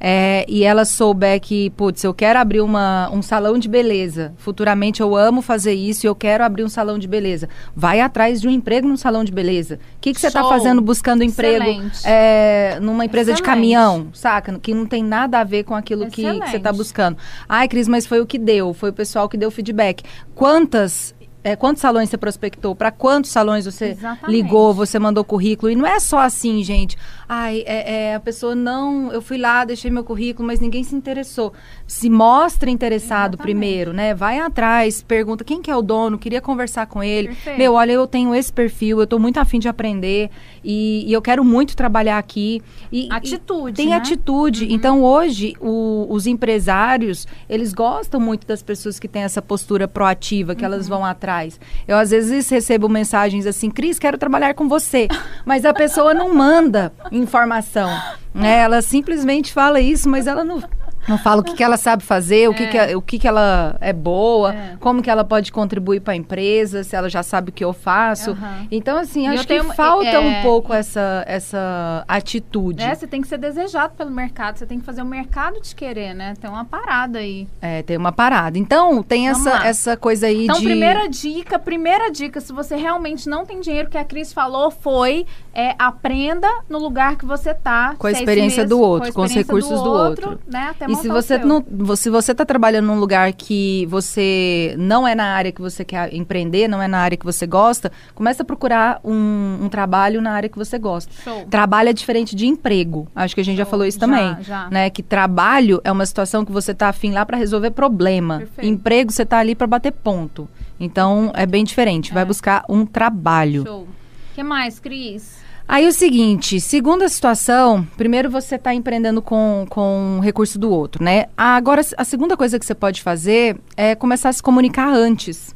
é, 0.00 0.46
e 0.48 0.64
ela 0.64 0.84
souber 0.84 1.40
que, 1.40 1.70
putz, 1.70 2.02
eu 2.04 2.14
quero 2.14 2.38
abrir 2.38 2.60
uma, 2.60 3.10
um 3.12 3.20
salão 3.20 3.58
de 3.58 3.68
beleza. 3.68 4.32
Futuramente 4.38 5.00
eu 5.00 5.14
amo 5.14 5.42
fazer 5.42 5.74
isso 5.74 6.06
e 6.06 6.08
eu 6.08 6.14
quero 6.14 6.42
abrir 6.42 6.64
um 6.64 6.68
salão 6.68 6.98
de 6.98 7.06
beleza. 7.06 7.48
Vai 7.76 8.00
atrás 8.00 8.40
de 8.40 8.48
um 8.48 8.50
emprego 8.50 8.88
num 8.88 8.96
salão 8.96 9.22
de 9.22 9.30
beleza. 9.30 9.76
O 9.96 10.00
que, 10.00 10.14
que 10.14 10.20
você 10.20 10.28
está 10.28 10.42
fazendo 10.44 10.80
buscando 10.80 11.22
emprego 11.22 11.82
é, 12.04 12.78
numa 12.80 13.04
empresa 13.04 13.32
de 13.32 13.40
Excelente. 13.40 13.54
caminhão, 13.54 14.08
saca? 14.12 14.58
Que 14.58 14.72
não 14.72 14.86
tem 14.86 15.04
nada 15.04 15.40
a 15.40 15.44
ver 15.44 15.64
com 15.64 15.74
aquilo 15.74 16.06
que, 16.06 16.22
que 16.22 16.50
você 16.50 16.56
está 16.56 16.72
buscando. 16.72 17.18
Ai, 17.48 17.68
Cris, 17.68 17.86
mas 17.86 18.06
foi 18.06 18.20
o 18.20 18.26
que 18.26 18.38
deu. 18.38 18.72
Foi 18.72 18.90
o 18.90 18.92
pessoal 18.92 19.28
que 19.28 19.36
deu 19.36 19.50
feedback. 19.50 20.02
Quantas. 20.34 21.14
É, 21.42 21.56
quantos 21.56 21.80
salões 21.80 22.10
você 22.10 22.18
prospectou? 22.18 22.74
Para 22.74 22.90
quantos 22.90 23.30
salões 23.30 23.64
você 23.64 23.86
Exatamente. 23.86 24.30
ligou, 24.30 24.74
você 24.74 24.98
mandou 24.98 25.24
currículo? 25.24 25.72
E 25.72 25.74
não 25.74 25.86
é 25.86 25.98
só 25.98 26.18
assim, 26.18 26.62
gente. 26.62 26.98
Ai, 27.28 27.62
é, 27.66 28.10
é, 28.10 28.14
a 28.14 28.20
pessoa 28.20 28.54
não. 28.54 29.10
Eu 29.10 29.22
fui 29.22 29.38
lá, 29.38 29.64
deixei 29.64 29.90
meu 29.90 30.04
currículo, 30.04 30.46
mas 30.46 30.60
ninguém 30.60 30.84
se 30.84 30.94
interessou. 30.94 31.52
Se 31.90 32.08
mostra 32.08 32.70
interessado 32.70 33.34
Exatamente. 33.34 33.42
primeiro, 33.42 33.92
né? 33.92 34.14
Vai 34.14 34.38
atrás, 34.38 35.02
pergunta 35.02 35.42
quem 35.42 35.60
que 35.60 35.68
é 35.70 35.74
o 35.76 35.82
dono, 35.82 36.16
queria 36.18 36.40
conversar 36.40 36.86
com 36.86 37.02
ele. 37.02 37.28
Perfeito. 37.28 37.58
Meu, 37.58 37.72
olha, 37.74 37.90
eu 37.92 38.06
tenho 38.06 38.32
esse 38.32 38.52
perfil, 38.52 39.00
eu 39.00 39.06
tô 39.08 39.18
muito 39.18 39.38
afim 39.38 39.58
de 39.58 39.68
aprender 39.68 40.30
e, 40.62 41.04
e 41.04 41.12
eu 41.12 41.20
quero 41.20 41.44
muito 41.44 41.74
trabalhar 41.74 42.16
aqui. 42.18 42.62
E, 42.92 43.08
Atitude, 43.10 43.70
e 43.70 43.74
tem 43.74 43.88
né? 43.88 43.96
atitude. 43.96 44.72
Então, 44.72 45.02
hoje, 45.02 45.54
o- 45.60 46.06
os 46.08 46.28
empresários, 46.28 47.26
eles 47.48 47.72
gostam 47.72 48.20
muito 48.20 48.46
das 48.46 48.62
pessoas 48.62 49.00
que 49.00 49.08
têm 49.08 49.22
essa 49.22 49.42
postura 49.42 49.88
proativa, 49.88 50.54
que 50.54 50.64
elas 50.64 50.86
vão 50.86 51.04
atrás. 51.04 51.58
Eu, 51.88 51.96
às 51.98 52.10
vezes, 52.10 52.48
recebo 52.48 52.88
mensagens 52.88 53.46
assim, 53.46 53.68
Cris, 53.68 53.98
quero 53.98 54.16
trabalhar 54.16 54.54
com 54.54 54.68
você. 54.68 55.08
Mas 55.44 55.64
a 55.64 55.74
pessoa 55.74 56.14
não 56.14 56.32
manda 56.32 56.92
informação. 57.10 57.90
né? 58.32 58.58
Ela 58.60 58.80
simplesmente 58.80 59.52
fala 59.52 59.80
isso, 59.80 60.08
mas 60.08 60.28
ela 60.28 60.44
não... 60.44 60.62
Não 61.08 61.18
fala 61.18 61.40
o 61.40 61.44
que, 61.44 61.54
que 61.54 61.62
ela 61.62 61.76
sabe 61.76 62.02
fazer, 62.02 62.48
o, 62.48 62.54
que, 62.54 62.66
que, 62.66 62.94
o 62.94 63.02
que, 63.02 63.18
que 63.18 63.26
ela 63.28 63.76
é 63.80 63.92
boa, 63.92 64.54
É. 64.54 64.76
como 64.80 65.02
que 65.02 65.10
ela 65.10 65.24
pode 65.24 65.50
contribuir 65.50 66.00
para 66.00 66.12
a 66.12 66.16
empresa, 66.16 66.84
se 66.84 66.94
ela 66.94 67.08
já 67.08 67.22
sabe 67.22 67.50
o 67.50 67.52
que 67.52 67.64
eu 67.64 67.72
faço. 67.72 68.30
Aham. 68.32 68.66
Então, 68.70 68.96
assim, 68.98 69.26
acho 69.26 69.46
tenho 69.46 69.64
que 69.68 69.74
falta 69.76 70.06
é- 70.06 70.18
um 70.18 70.42
pouco 70.42 70.72
essa, 70.72 71.24
essa 71.26 72.04
atitude. 72.06 72.82
É, 72.82 72.94
você 72.94 73.06
tem 73.06 73.20
que 73.20 73.28
ser 73.28 73.38
desejado 73.38 73.94
pelo 73.96 74.10
mercado, 74.10 74.58
você 74.58 74.66
tem 74.66 74.78
que 74.78 74.84
fazer 74.84 75.02
o 75.02 75.06
mercado 75.06 75.60
te 75.60 75.74
querer, 75.74 76.14
né? 76.14 76.34
Tem 76.40 76.48
uma 76.50 76.64
parada 76.64 77.18
aí. 77.18 77.48
É, 77.60 77.82
tem 77.82 77.96
uma 77.96 78.12
parada. 78.12 78.58
Então, 78.58 79.02
tem 79.02 79.28
Vamos 79.30 79.46
essa, 79.46 79.58
lá. 79.58 79.66
essa 79.66 79.96
coisa 79.96 80.26
aí 80.26 80.44
Então, 80.44 80.58
de... 80.58 80.64
primeira 80.64 81.08
dica, 81.08 81.58
primeira 81.58 82.10
dica, 82.10 82.40
se 82.40 82.52
você 82.52 82.76
realmente 82.76 83.28
não 83.28 83.44
tem 83.44 83.60
dinheiro, 83.60 83.88
que 83.90 83.98
a 83.98 84.04
Cris 84.04 84.32
falou 84.32 84.70
foi 84.70 85.26
é, 85.52 85.74
aprenda 85.78 86.48
no 86.68 86.78
lugar 86.78 87.16
que 87.16 87.26
você 87.26 87.52
tá. 87.52 87.94
Com 87.98 88.06
a 88.06 88.12
experiência 88.12 88.62
meses, 88.62 88.68
do 88.70 88.80
outro, 88.80 89.10
a 89.10 89.12
com 89.12 89.22
os 89.22 89.32
recursos 89.34 89.82
do 89.82 89.90
outro. 89.90 90.38
Né, 90.46 90.68
até 90.70 90.84
E 90.84 90.88
montar 90.88 91.02
se 91.02 91.08
você 91.08 91.38
não, 91.38 91.64
se 91.96 92.10
você 92.10 92.32
está 92.32 92.44
trabalhando 92.44 92.86
num 92.86 92.98
lugar 93.00 93.32
que 93.32 93.86
você 93.86 94.74
não 94.78 95.06
é 95.06 95.14
na 95.14 95.24
área 95.34 95.50
que 95.52 95.60
você 95.60 95.84
quer 95.84 96.14
empreender, 96.14 96.68
não 96.68 96.80
é 96.80 96.86
na 96.88 96.98
área 96.98 97.16
que 97.16 97.24
você 97.24 97.46
gosta, 97.46 97.90
começa 98.14 98.42
a 98.42 98.46
procurar 98.46 99.00
um, 99.04 99.58
um 99.62 99.68
trabalho 99.68 100.20
na 100.20 100.32
área 100.32 100.48
que 100.48 100.56
você 100.58 100.78
gosta. 100.78 101.10
Show. 101.24 101.46
Trabalho 101.50 101.88
é 101.88 101.92
diferente 101.92 102.34
de 102.36 102.46
emprego. 102.46 103.08
Acho 103.14 103.34
que 103.34 103.40
a 103.40 103.44
gente 103.44 103.56
já 103.56 103.64
Show. 103.64 103.70
falou 103.70 103.86
isso 103.86 103.98
Já, 103.98 104.06
também. 104.06 104.36
já. 104.42 104.68
Né? 104.70 104.90
Que 104.90 105.02
trabalho 105.02 105.80
é 105.84 105.90
uma 105.90 106.06
situação 106.06 106.44
que 106.44 106.52
você 106.52 106.72
tá 106.74 106.88
afim 106.88 107.12
lá 107.12 107.26
para 107.26 107.36
resolver 107.36 107.70
problema. 107.70 108.38
Perfeito. 108.38 108.66
Emprego 108.68 109.12
você 109.12 109.24
tá 109.26 109.38
ali 109.38 109.54
para 109.54 109.66
bater 109.66 109.92
ponto. 109.92 110.48
Então 110.78 111.30
é 111.34 111.44
bem 111.44 111.64
diferente. 111.64 112.12
Vai 112.12 112.22
É. 112.22 112.26
buscar 112.26 112.64
um 112.68 112.86
trabalho. 112.86 113.64
Show. 113.66 113.88
O 114.30 114.34
que 114.34 114.42
mais, 114.42 114.78
Cris? 114.78 115.38
Aí 115.66 115.86
o 115.86 115.92
seguinte, 115.92 116.60
segunda 116.60 117.08
situação, 117.08 117.86
primeiro 117.96 118.28
você 118.28 118.56
está 118.56 118.74
empreendendo 118.74 119.22
com, 119.22 119.66
com 119.70 120.16
o 120.18 120.20
recurso 120.20 120.58
do 120.58 120.68
outro, 120.68 121.04
né? 121.04 121.26
Agora, 121.36 121.80
a 121.96 122.04
segunda 122.04 122.36
coisa 122.36 122.58
que 122.58 122.66
você 122.66 122.74
pode 122.74 123.02
fazer 123.02 123.56
é 123.76 123.94
começar 123.94 124.30
a 124.30 124.32
se 124.32 124.42
comunicar 124.42 124.88
antes. 124.92 125.54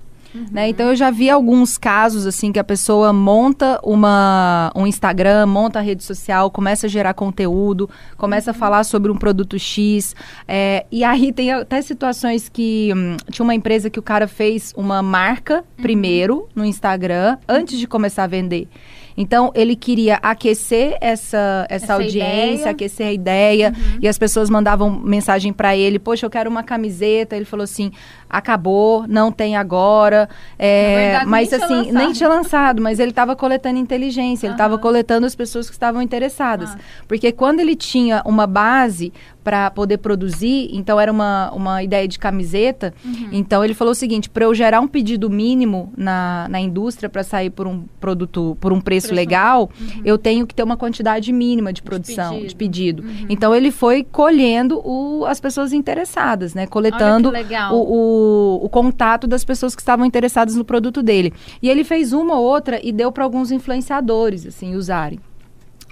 Né? 0.50 0.68
Então 0.68 0.88
eu 0.88 0.96
já 0.96 1.10
vi 1.10 1.30
alguns 1.30 1.78
casos 1.78 2.26
assim 2.26 2.50
que 2.50 2.58
a 2.58 2.64
pessoa 2.64 3.12
monta 3.12 3.78
uma, 3.82 4.72
um 4.74 4.86
Instagram, 4.86 5.46
monta 5.46 5.78
a 5.78 5.82
rede 5.82 6.02
social, 6.02 6.50
começa 6.50 6.86
a 6.86 6.90
gerar 6.90 7.14
conteúdo, 7.14 7.88
começa 8.16 8.50
a 8.50 8.54
falar 8.54 8.84
sobre 8.84 9.12
um 9.12 9.16
produto 9.16 9.58
X. 9.58 10.14
é, 10.48 10.86
e 10.90 11.04
aí 11.04 11.32
tem 11.32 11.52
até 11.52 11.80
situações 11.80 12.48
que 12.48 12.92
hum, 12.94 13.16
tinha 13.30 13.44
uma 13.44 13.54
empresa 13.54 13.88
que 13.88 13.98
o 13.98 14.02
cara 14.02 14.26
fez 14.26 14.72
uma 14.76 15.02
marca 15.02 15.64
primeiro 15.76 16.48
no 16.54 16.64
Instagram 16.64 17.38
antes 17.48 17.78
de 17.78 17.86
começar 17.86 18.24
a 18.24 18.28
vender. 18.28 18.68
Então, 19.16 19.52
ele 19.54 19.76
queria 19.76 20.16
aquecer 20.16 20.96
essa, 21.00 21.66
essa, 21.68 21.84
Essa 21.84 21.94
audiência, 21.94 22.54
ideia. 22.54 22.70
aquecer 22.70 23.06
a 23.06 23.12
ideia. 23.12 23.72
E 24.00 24.08
as 24.08 24.18
pessoas 24.18 24.50
mandavam 24.50 24.90
mensagem 24.90 25.52
para 25.52 25.76
ele: 25.76 25.98
Poxa, 25.98 26.26
eu 26.26 26.30
quero 26.30 26.50
uma 26.50 26.62
camiseta. 26.62 27.36
Ele 27.36 27.44
falou 27.44 27.64
assim: 27.64 27.92
acabou, 28.34 29.06
não 29.06 29.30
tem 29.30 29.56
agora. 29.56 30.28
É, 30.58 30.96
verdade, 30.96 31.26
mas 31.30 31.50
nem 31.50 31.62
assim, 31.62 31.92
nem 31.92 32.12
tinha 32.12 32.28
lançado, 32.28 32.82
mas 32.82 32.98
ele 32.98 33.10
estava 33.10 33.36
coletando 33.36 33.78
inteligência, 33.78 34.46
ele 34.46 34.54
estava 34.54 34.76
coletando 34.76 35.24
as 35.24 35.34
pessoas 35.34 35.68
que 35.68 35.74
estavam 35.74 36.02
interessadas. 36.02 36.70
Ah. 36.70 36.78
Porque 37.06 37.30
quando 37.30 37.60
ele 37.60 37.76
tinha 37.76 38.22
uma 38.24 38.46
base 38.46 39.12
para 39.44 39.70
poder 39.70 39.98
produzir, 39.98 40.70
então 40.72 40.98
era 40.98 41.12
uma, 41.12 41.52
uma 41.52 41.82
ideia 41.82 42.08
de 42.08 42.18
camiseta. 42.18 42.94
Uhum. 43.04 43.28
Então 43.30 43.62
ele 43.62 43.74
falou 43.74 43.92
o 43.92 43.94
seguinte: 43.94 44.30
para 44.30 44.44
eu 44.44 44.54
gerar 44.54 44.80
um 44.80 44.88
pedido 44.88 45.28
mínimo 45.28 45.92
na, 45.96 46.46
na 46.48 46.58
indústria 46.58 47.10
para 47.10 47.22
sair 47.22 47.50
por 47.50 47.66
um 47.66 47.84
produto 48.00 48.56
por 48.58 48.72
um 48.72 48.80
preço, 48.80 49.08
preço. 49.08 49.14
legal, 49.14 49.70
uhum. 49.78 50.02
eu 50.04 50.16
tenho 50.16 50.46
que 50.46 50.54
ter 50.54 50.62
uma 50.62 50.78
quantidade 50.78 51.30
mínima 51.30 51.72
de 51.72 51.82
produção, 51.82 52.40
de 52.40 52.40
pedido. 52.40 52.48
De 52.48 52.56
pedido. 52.56 53.02
Uhum. 53.02 53.26
Então 53.28 53.54
ele 53.54 53.70
foi 53.70 54.02
colhendo 54.02 54.80
o, 54.82 55.26
as 55.26 55.38
pessoas 55.38 55.72
interessadas, 55.74 56.54
né? 56.54 56.66
Coletando 56.66 57.30
o, 57.70 57.76
o, 57.76 58.23
o, 58.62 58.68
contato 58.68 59.26
das 59.26 59.44
pessoas 59.44 59.74
que 59.74 59.82
estavam 59.82 60.04
interessadas 60.04 60.54
no 60.54 60.64
produto 60.64 61.02
dele. 61.02 61.32
E 61.62 61.68
ele 61.68 61.84
fez 61.84 62.12
uma 62.12 62.34
ou 62.34 62.44
outra 62.44 62.80
e 62.82 62.92
deu 62.92 63.10
para 63.12 63.24
alguns 63.24 63.50
influenciadores, 63.50 64.46
assim, 64.46 64.74
usarem. 64.74 65.20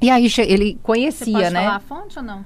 E 0.00 0.10
aí 0.10 0.26
ele 0.38 0.78
conhecia, 0.82 1.24
Você 1.24 1.32
pode 1.32 1.54
né? 1.54 1.64
Falar 1.64 1.76
a 1.76 1.80
fonte 1.80 2.18
ou 2.18 2.24
não? 2.24 2.44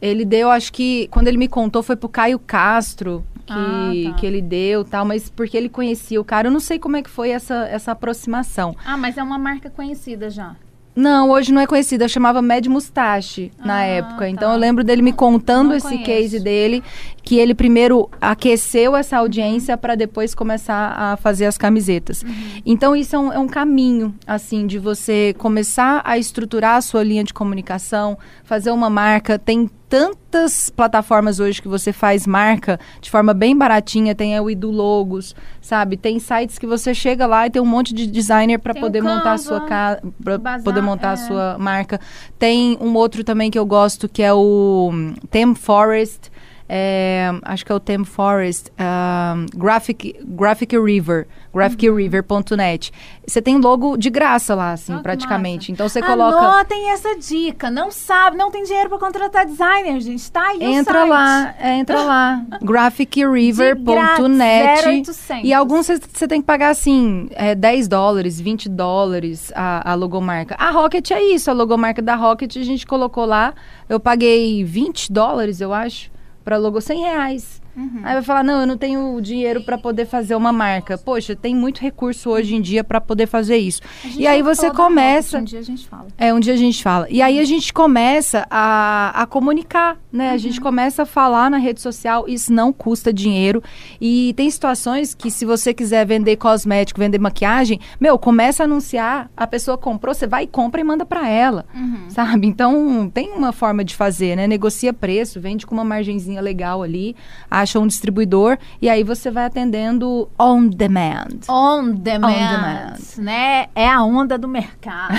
Ele 0.00 0.24
deu, 0.24 0.50
acho 0.50 0.72
que, 0.72 1.08
quando 1.08 1.28
ele 1.28 1.38
me 1.38 1.48
contou, 1.48 1.82
foi 1.82 1.96
pro 1.96 2.08
Caio 2.08 2.38
Castro 2.38 3.24
que, 3.46 3.52
ah, 3.52 4.10
tá. 4.10 4.16
que 4.16 4.26
ele 4.26 4.42
deu 4.42 4.84
tal, 4.84 5.04
mas 5.04 5.28
porque 5.28 5.56
ele 5.56 5.68
conhecia 5.68 6.20
o 6.20 6.24
cara. 6.24 6.48
Eu 6.48 6.52
não 6.52 6.60
sei 6.60 6.78
como 6.78 6.96
é 6.96 7.02
que 7.02 7.10
foi 7.10 7.30
essa, 7.30 7.66
essa 7.66 7.92
aproximação. 7.92 8.76
Ah, 8.84 8.96
mas 8.96 9.16
é 9.16 9.22
uma 9.22 9.38
marca 9.38 9.70
conhecida 9.70 10.28
já. 10.28 10.56
Não, 10.94 11.30
hoje 11.30 11.52
não 11.52 11.60
é 11.60 11.66
conhecida. 11.66 12.04
Eu 12.04 12.08
chamava 12.08 12.42
Mad 12.42 12.66
Mustache 12.66 13.50
na 13.64 13.76
ah, 13.76 13.84
época. 13.84 14.18
Tá. 14.18 14.28
Então 14.28 14.52
eu 14.52 14.58
lembro 14.58 14.84
dele 14.84 15.00
me 15.00 15.12
contando 15.12 15.68
não 15.68 15.76
esse 15.76 15.88
conheço. 15.88 16.04
case 16.04 16.40
dele, 16.40 16.82
que 17.22 17.38
ele 17.38 17.54
primeiro 17.54 18.10
aqueceu 18.20 18.94
essa 18.94 19.16
audiência 19.16 19.74
uhum. 19.74 19.80
para 19.80 19.94
depois 19.94 20.34
começar 20.34 20.94
a 20.96 21.16
fazer 21.16 21.46
as 21.46 21.56
camisetas. 21.56 22.22
Uhum. 22.22 22.62
Então 22.66 22.94
isso 22.94 23.16
é 23.16 23.18
um, 23.18 23.32
é 23.32 23.38
um, 23.38 23.48
caminho, 23.48 24.14
assim, 24.26 24.66
de 24.66 24.78
você 24.78 25.34
começar 25.38 26.02
a 26.04 26.18
estruturar 26.18 26.76
a 26.76 26.80
sua 26.80 27.02
linha 27.02 27.24
de 27.24 27.32
comunicação, 27.32 28.18
fazer 28.44 28.70
uma 28.70 28.90
marca. 28.90 29.38
Tem 29.38 29.70
tantas 29.92 30.70
plataformas 30.70 31.38
hoje 31.38 31.60
que 31.60 31.68
você 31.68 31.92
faz 31.92 32.26
marca 32.26 32.80
de 32.98 33.10
forma 33.10 33.34
bem 33.34 33.54
baratinha, 33.54 34.14
tem 34.14 34.40
o 34.40 34.48
Edu 34.48 34.70
Logos, 34.70 35.36
sabe? 35.60 35.98
Tem 35.98 36.18
sites 36.18 36.58
que 36.58 36.66
você 36.66 36.94
chega 36.94 37.26
lá 37.26 37.46
e 37.46 37.50
tem 37.50 37.60
um 37.60 37.66
monte 37.66 37.92
de 37.92 38.06
designer 38.06 38.58
para 38.58 38.74
poder 38.74 39.02
montar 39.02 39.34
a 39.34 39.38
sua 39.38 39.60
casa, 39.60 40.00
para 40.24 40.58
poder 40.60 40.80
montar 40.80 41.10
é. 41.10 41.12
a 41.12 41.16
sua 41.18 41.56
marca. 41.58 42.00
Tem 42.38 42.78
um 42.80 42.94
outro 42.94 43.22
também 43.22 43.50
que 43.50 43.58
eu 43.58 43.66
gosto 43.66 44.08
que 44.08 44.22
é 44.22 44.32
o 44.32 44.90
Tem 45.30 45.54
Forest, 45.54 46.31
é, 46.74 47.30
acho 47.42 47.66
que 47.66 47.70
é 47.70 47.74
o 47.74 47.80
Tem 47.80 48.02
Forest, 48.02 48.72
um, 48.80 49.44
Graphic, 49.54 50.16
Graphic 50.24 50.74
River, 50.78 51.28
graphicriver.net. 51.52 52.90
Você 53.26 53.42
tem 53.42 53.58
logo 53.58 53.98
de 53.98 54.08
graça 54.08 54.54
lá, 54.54 54.72
assim, 54.72 54.94
oh, 54.94 55.02
praticamente. 55.02 55.70
Então 55.70 55.86
você 55.86 56.00
coloca. 56.00 56.38
Anotem 56.38 56.88
essa 56.88 57.14
dica. 57.18 57.70
Não 57.70 57.90
sabe, 57.90 58.38
não 58.38 58.50
tem 58.50 58.64
dinheiro 58.64 58.88
para 58.88 58.96
contratar 58.96 59.44
designer, 59.44 60.00
gente. 60.00 60.32
Tá 60.32 60.48
aí 60.48 60.64
Entra 60.64 61.04
lá, 61.04 61.54
é, 61.60 61.76
entra 61.76 62.04
lá. 62.04 62.42
graphicriver.net. 62.62 65.42
E 65.44 65.52
alguns 65.52 65.88
você 65.88 66.26
tem 66.26 66.40
que 66.40 66.46
pagar, 66.46 66.70
assim, 66.70 67.28
é, 67.32 67.54
10 67.54 67.86
dólares, 67.86 68.40
20 68.40 68.70
dólares 68.70 69.52
a, 69.54 69.90
a 69.90 69.94
logomarca. 69.94 70.56
A 70.58 70.70
Rocket 70.70 71.10
é 71.10 71.22
isso, 71.22 71.50
a 71.50 71.52
logomarca 71.52 72.00
da 72.00 72.14
Rocket 72.14 72.56
a 72.56 72.64
gente 72.64 72.86
colocou 72.86 73.26
lá. 73.26 73.52
Eu 73.90 74.00
paguei 74.00 74.64
20 74.64 75.12
dólares, 75.12 75.60
eu 75.60 75.74
acho 75.74 76.10
para 76.42 76.58
logo 76.58 76.80
100 76.80 77.02
reais. 77.02 77.61
Uhum. 77.74 78.00
Aí 78.02 78.14
vai 78.14 78.22
falar, 78.22 78.44
não, 78.44 78.60
eu 78.60 78.66
não 78.66 78.76
tenho 78.76 79.18
dinheiro 79.20 79.62
para 79.62 79.78
poder 79.78 80.06
fazer 80.06 80.34
uma 80.34 80.52
marca. 80.52 80.98
Poxa, 80.98 81.34
tem 81.34 81.54
muito 81.54 81.80
recurso 81.80 82.30
hoje 82.30 82.54
em 82.54 82.60
dia 82.60 82.84
para 82.84 83.00
poder 83.00 83.26
fazer 83.26 83.56
isso. 83.56 83.80
E 84.16 84.26
aí 84.26 84.42
você 84.42 84.70
começa. 84.70 85.38
Um 85.38 85.44
dia 85.44 85.60
a 85.60 85.62
gente 85.62 85.88
fala. 85.88 86.06
É, 86.18 86.34
um 86.34 86.40
dia 86.40 86.52
a 86.52 86.56
gente 86.56 86.82
fala. 86.82 87.06
E 87.08 87.22
aí 87.22 87.38
a 87.38 87.44
gente 87.44 87.72
começa 87.72 88.46
a, 88.50 89.22
a 89.22 89.26
comunicar, 89.26 89.96
né? 90.12 90.28
Uhum. 90.28 90.34
A 90.34 90.36
gente 90.36 90.58
uhum. 90.58 90.64
começa 90.64 91.02
a 91.02 91.06
falar 91.06 91.50
na 91.50 91.56
rede 91.56 91.80
social, 91.80 92.28
isso 92.28 92.52
não 92.52 92.72
custa 92.72 93.12
dinheiro. 93.12 93.62
E 94.00 94.34
tem 94.36 94.50
situações 94.50 95.14
que 95.14 95.30
se 95.30 95.44
você 95.44 95.72
quiser 95.72 96.06
vender 96.06 96.36
cosmético, 96.36 97.00
vender 97.00 97.18
maquiagem, 97.18 97.80
meu, 97.98 98.18
começa 98.18 98.62
a 98.62 98.66
anunciar, 98.66 99.30
a 99.36 99.46
pessoa 99.46 99.78
comprou, 99.78 100.14
você 100.14 100.26
vai 100.26 100.44
e 100.44 100.46
compra 100.46 100.80
e 100.80 100.84
manda 100.84 101.06
para 101.06 101.28
ela. 101.28 101.64
Uhum. 101.74 102.10
Sabe? 102.10 102.46
Então 102.46 103.10
tem 103.12 103.32
uma 103.32 103.52
forma 103.52 103.82
de 103.82 103.96
fazer, 103.96 104.36
né? 104.36 104.46
Negocia 104.46 104.92
preço, 104.92 105.40
vende 105.40 105.66
com 105.66 105.74
uma 105.74 105.84
margenzinha 105.84 106.40
legal 106.40 106.82
ali. 106.82 107.16
A 107.50 107.61
acha 107.62 107.78
um 107.78 107.86
distribuidor 107.86 108.58
e 108.80 108.88
aí 108.88 109.02
você 109.02 109.30
vai 109.30 109.44
atendendo 109.44 110.28
on 110.38 110.68
demand. 110.68 111.46
On 111.48 111.90
demand, 111.90 112.28
on 112.28 112.32
demand. 112.32 112.96
né? 113.18 113.66
É 113.74 113.88
a 113.88 114.02
onda 114.02 114.36
do 114.36 114.48
mercado. 114.48 115.14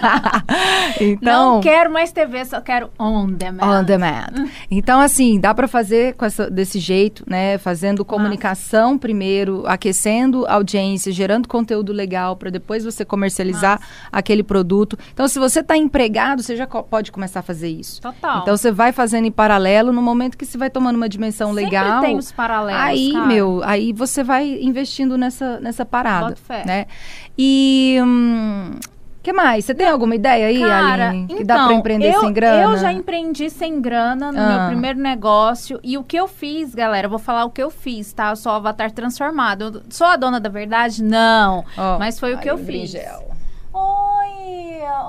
então, 1.00 1.54
não 1.54 1.60
quero 1.60 1.92
mais 1.92 2.10
TV, 2.12 2.44
só 2.44 2.60
quero 2.60 2.90
on 2.98 3.30
demand. 3.30 3.80
On 3.80 3.84
demand. 3.84 4.48
Então 4.70 5.00
assim, 5.00 5.38
dá 5.38 5.54
para 5.54 5.68
fazer 5.68 6.16
essa, 6.20 6.50
desse 6.50 6.78
jeito, 6.78 7.24
né? 7.26 7.58
Fazendo 7.58 8.04
comunicação 8.04 8.88
Nossa. 8.88 9.00
primeiro, 9.00 9.64
aquecendo 9.66 10.46
audiência, 10.46 11.12
gerando 11.12 11.48
conteúdo 11.48 11.92
legal 11.92 12.36
para 12.36 12.50
depois 12.50 12.84
você 12.84 13.04
comercializar 13.04 13.78
Nossa. 13.78 13.92
aquele 14.10 14.42
produto. 14.42 14.98
Então 15.12 15.28
se 15.28 15.38
você 15.38 15.60
está 15.60 15.76
empregado, 15.76 16.42
você 16.42 16.56
já 16.56 16.66
pode 16.66 17.12
começar 17.12 17.40
a 17.40 17.42
fazer 17.42 17.68
isso. 17.68 18.00
Total. 18.00 18.42
Então 18.42 18.56
você 18.56 18.72
vai 18.72 18.92
fazendo 18.92 19.26
em 19.26 19.30
paralelo 19.30 19.92
no 19.92 20.02
momento 20.02 20.36
que 20.36 20.46
você 20.46 20.56
vai 20.56 20.70
tomando 20.70 20.96
uma 20.96 21.08
dimensão 21.08 21.52
legal. 21.64 21.84
Sempre 21.84 22.06
tem 22.06 22.16
os 22.16 22.32
paralelos. 22.32 22.82
Aí, 22.82 23.12
cara. 23.12 23.26
meu, 23.26 23.60
aí 23.64 23.92
você 23.92 24.22
vai 24.22 24.58
investindo 24.62 25.16
nessa, 25.16 25.60
nessa 25.60 25.84
parada. 25.84 26.36
fé. 26.36 26.64
Né? 26.64 26.86
E. 27.36 27.98
Hum, 28.02 28.78
que 29.28 29.32
mais? 29.32 29.66
Você 29.66 29.74
tem 29.74 29.86
alguma 29.86 30.14
ideia 30.14 30.46
aí, 30.46 30.60
Cara, 30.60 31.10
Aline? 31.10 31.26
Que 31.26 31.32
então, 31.34 31.44
dá 31.44 31.54
pra 31.54 31.64
então, 31.64 31.78
empreender 31.78 32.14
eu, 32.14 32.20
sem 32.20 32.32
grana? 32.32 32.62
Eu 32.62 32.78
já 32.78 32.92
empreendi 32.92 33.50
sem 33.50 33.78
grana 33.78 34.32
no 34.32 34.40
ah. 34.40 34.48
meu 34.48 34.68
primeiro 34.68 34.98
negócio. 34.98 35.78
E 35.82 35.98
o 35.98 36.02
que 36.04 36.16
eu 36.16 36.26
fiz, 36.26 36.74
galera, 36.74 37.06
eu 37.06 37.10
vou 37.10 37.18
falar 37.18 37.44
o 37.44 37.50
que 37.50 37.62
eu 37.62 37.70
fiz, 37.70 38.10
tá? 38.12 38.30
Eu 38.30 38.36
sou 38.36 38.52
o 38.52 38.54
avatar 38.54 38.90
transformado. 38.90 39.64
Eu 39.64 39.82
sou 39.90 40.06
a 40.06 40.16
dona 40.16 40.40
da 40.40 40.48
verdade? 40.48 41.02
Não. 41.02 41.62
Oh, 41.76 41.98
mas 41.98 42.18
foi 42.18 42.34
o 42.34 42.38
que 42.38 42.48
eu 42.48 42.56
fiz. 42.56 42.94
Oi! 42.94 43.28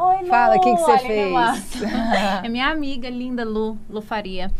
Oi, 0.01 0.18
Lu! 0.22 0.27
Fala, 0.27 0.58
o 0.58 0.60
que, 0.60 0.75
que 0.75 0.82
você 0.82 1.00
fez? 1.00 1.82
é 2.44 2.50
minha 2.50 2.68
amiga 2.68 3.10
linda, 3.10 3.46
Lu, 3.46 3.77
Lu 3.89 4.01
Faria. 4.01 4.51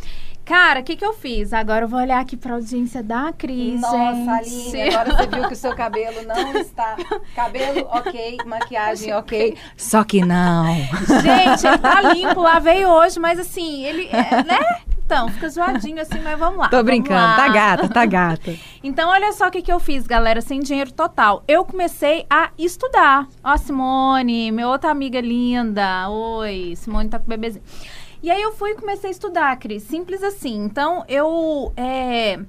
Cara, 0.50 0.80
o 0.80 0.84
que, 0.84 0.96
que 0.96 1.06
eu 1.06 1.14
fiz? 1.14 1.54
Agora 1.54 1.86
eu 1.86 1.88
vou 1.88 2.00
olhar 2.00 2.20
aqui 2.20 2.36
pra 2.36 2.56
audiência 2.56 3.04
da 3.04 3.32
Cris, 3.32 3.80
Nossa, 3.80 4.44
gente. 4.44 4.76
Aline, 4.76 4.96
agora 4.96 5.16
você 5.16 5.28
viu 5.28 5.48
que 5.48 5.54
o 5.54 5.56
seu 5.56 5.76
cabelo 5.76 6.24
não 6.26 6.60
está... 6.60 6.98
Cabelo, 7.36 7.88
ok. 7.92 8.38
Maquiagem, 8.48 9.14
ok. 9.14 9.56
Só 9.78 10.04
que 10.04 10.26
não. 10.26 10.76
Gente, 11.22 11.68
ele 11.68 11.78
tá 11.78 12.02
limpo. 12.02 12.42
Lavei 12.42 12.84
hoje, 12.84 13.20
mas 13.20 13.38
assim, 13.38 13.84
ele... 13.86 14.08
É, 14.08 14.44
né? 14.44 14.60
Então, 15.06 15.30
fica 15.30 15.50
zoadinho 15.50 16.02
assim, 16.02 16.20
mas 16.20 16.38
vamos 16.40 16.58
lá. 16.58 16.70
Tô 16.70 16.82
brincando, 16.82 17.36
tá 17.36 17.48
gata, 17.50 17.88
tá 17.88 18.06
gata. 18.08 18.56
então, 18.84 19.10
olha 19.10 19.32
só 19.34 19.50
o 19.50 19.52
que, 19.52 19.62
que 19.62 19.72
eu 19.72 19.80
fiz, 19.80 20.08
galera, 20.08 20.42
sem 20.42 20.60
dinheiro 20.60 20.92
total. 20.92 21.44
Eu 21.48 21.64
comecei 21.64 22.26
a 22.28 22.50
estudar. 22.58 23.28
Ó, 23.44 23.56
Simone, 23.56 24.52
minha 24.52 24.68
outra 24.68 24.90
amiga 24.90 25.22
linda. 25.22 26.10
Oi, 26.10 26.74
Simone 26.76 27.08
tá 27.08 27.20
com 27.20 27.28
bebezinho. 27.28 27.64
E 28.22 28.30
aí 28.30 28.42
eu 28.42 28.52
fui 28.52 28.72
e 28.72 28.76
comecei 28.76 29.10
a 29.10 29.12
estudar, 29.12 29.56
Cris. 29.58 29.84
Simples 29.84 30.22
assim. 30.24 30.56
Então, 30.64 31.06
eu 31.08 31.72
é, 31.78 32.40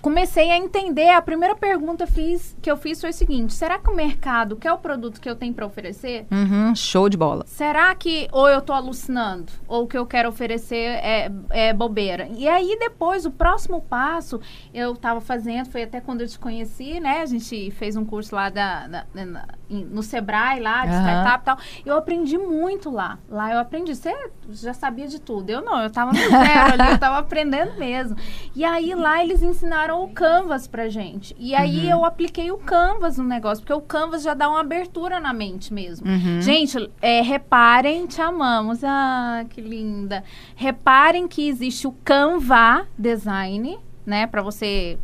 comecei 0.00 0.50
a 0.50 0.56
entender. 0.56 1.08
A 1.10 1.22
primeira 1.22 1.54
pergunta 1.54 2.06
fiz, 2.06 2.56
que 2.62 2.70
eu 2.70 2.76
fiz 2.76 3.00
foi 3.00 3.10
o 3.10 3.12
seguinte: 3.12 3.52
será 3.52 3.78
que 3.78 3.90
o 3.90 3.94
mercado 3.94 4.56
quer 4.56 4.72
o 4.72 4.78
produto 4.78 5.20
que 5.20 5.28
eu 5.28 5.36
tenho 5.36 5.54
para 5.54 5.66
oferecer? 5.66 6.26
Uhum, 6.30 6.74
show 6.74 7.08
de 7.08 7.16
bola. 7.16 7.44
Será 7.46 7.94
que 7.94 8.28
ou 8.32 8.48
eu 8.48 8.60
tô 8.60 8.72
alucinando, 8.72 9.52
ou 9.66 9.84
o 9.84 9.86
que 9.86 9.96
eu 9.96 10.06
quero 10.06 10.28
oferecer 10.28 10.76
é, 10.76 11.30
é 11.50 11.72
bobeira? 11.72 12.28
E 12.36 12.48
aí, 12.48 12.76
depois, 12.78 13.26
o 13.26 13.30
próximo 13.30 13.80
passo, 13.80 14.40
eu 14.72 14.94
tava 14.94 15.20
fazendo, 15.20 15.70
foi 15.70 15.82
até 15.82 16.00
quando 16.00 16.20
eu 16.20 16.28
te 16.28 16.38
conheci, 16.38 17.00
né? 17.00 17.22
A 17.22 17.26
gente 17.26 17.70
fez 17.72 17.96
um 17.96 18.04
curso 18.04 18.34
lá 18.34 18.48
da, 18.48 18.86
da, 18.86 19.06
da 19.14 19.46
no 19.68 20.02
Sebrae, 20.02 20.60
lá, 20.60 20.86
de 20.86 20.92
uhum. 20.92 21.00
startup 21.00 21.42
e 21.42 21.44
tal. 21.44 21.58
Eu 21.84 21.96
aprendi 21.96 22.38
muito 22.38 22.90
lá. 22.90 23.18
Lá 23.28 23.52
eu 23.52 23.58
aprendi. 23.58 23.94
Você 23.94 24.14
já 24.50 24.72
sabia 24.72 25.06
de 25.06 25.20
tudo. 25.20 25.50
Eu 25.50 25.62
não, 25.62 25.82
eu 25.82 25.90
tava 25.90 26.12
no 26.12 26.18
zero 26.18 26.72
ali, 26.72 26.92
eu 26.92 26.98
tava 26.98 27.18
aprendendo 27.18 27.76
mesmo. 27.78 28.16
E 28.54 28.64
aí, 28.64 28.94
lá, 28.94 29.22
eles 29.22 29.42
ensinaram 29.42 29.87
o 29.94 30.08
Canvas 30.08 30.66
pra 30.66 30.88
gente. 30.88 31.34
E 31.38 31.54
aí 31.54 31.84
uhum. 31.84 31.90
eu 31.90 32.04
apliquei 32.04 32.50
o 32.50 32.58
Canvas 32.58 33.18
no 33.18 33.24
negócio, 33.24 33.62
porque 33.62 33.72
o 33.72 33.80
Canvas 33.80 34.22
já 34.22 34.34
dá 34.34 34.48
uma 34.48 34.60
abertura 34.60 35.20
na 35.20 35.32
mente 35.32 35.72
mesmo. 35.72 36.08
Uhum. 36.08 36.40
Gente, 36.40 36.90
é, 37.00 37.20
reparem, 37.20 38.06
te 38.06 38.20
amamos. 38.20 38.82
Ah, 38.82 39.44
que 39.48 39.60
linda. 39.60 40.24
Reparem 40.54 41.28
que 41.28 41.48
existe 41.48 41.86
o 41.86 41.92
Canva 42.04 42.86
Design, 42.96 43.78
né? 44.04 44.26
Pra 44.26 44.42
você 44.42 44.98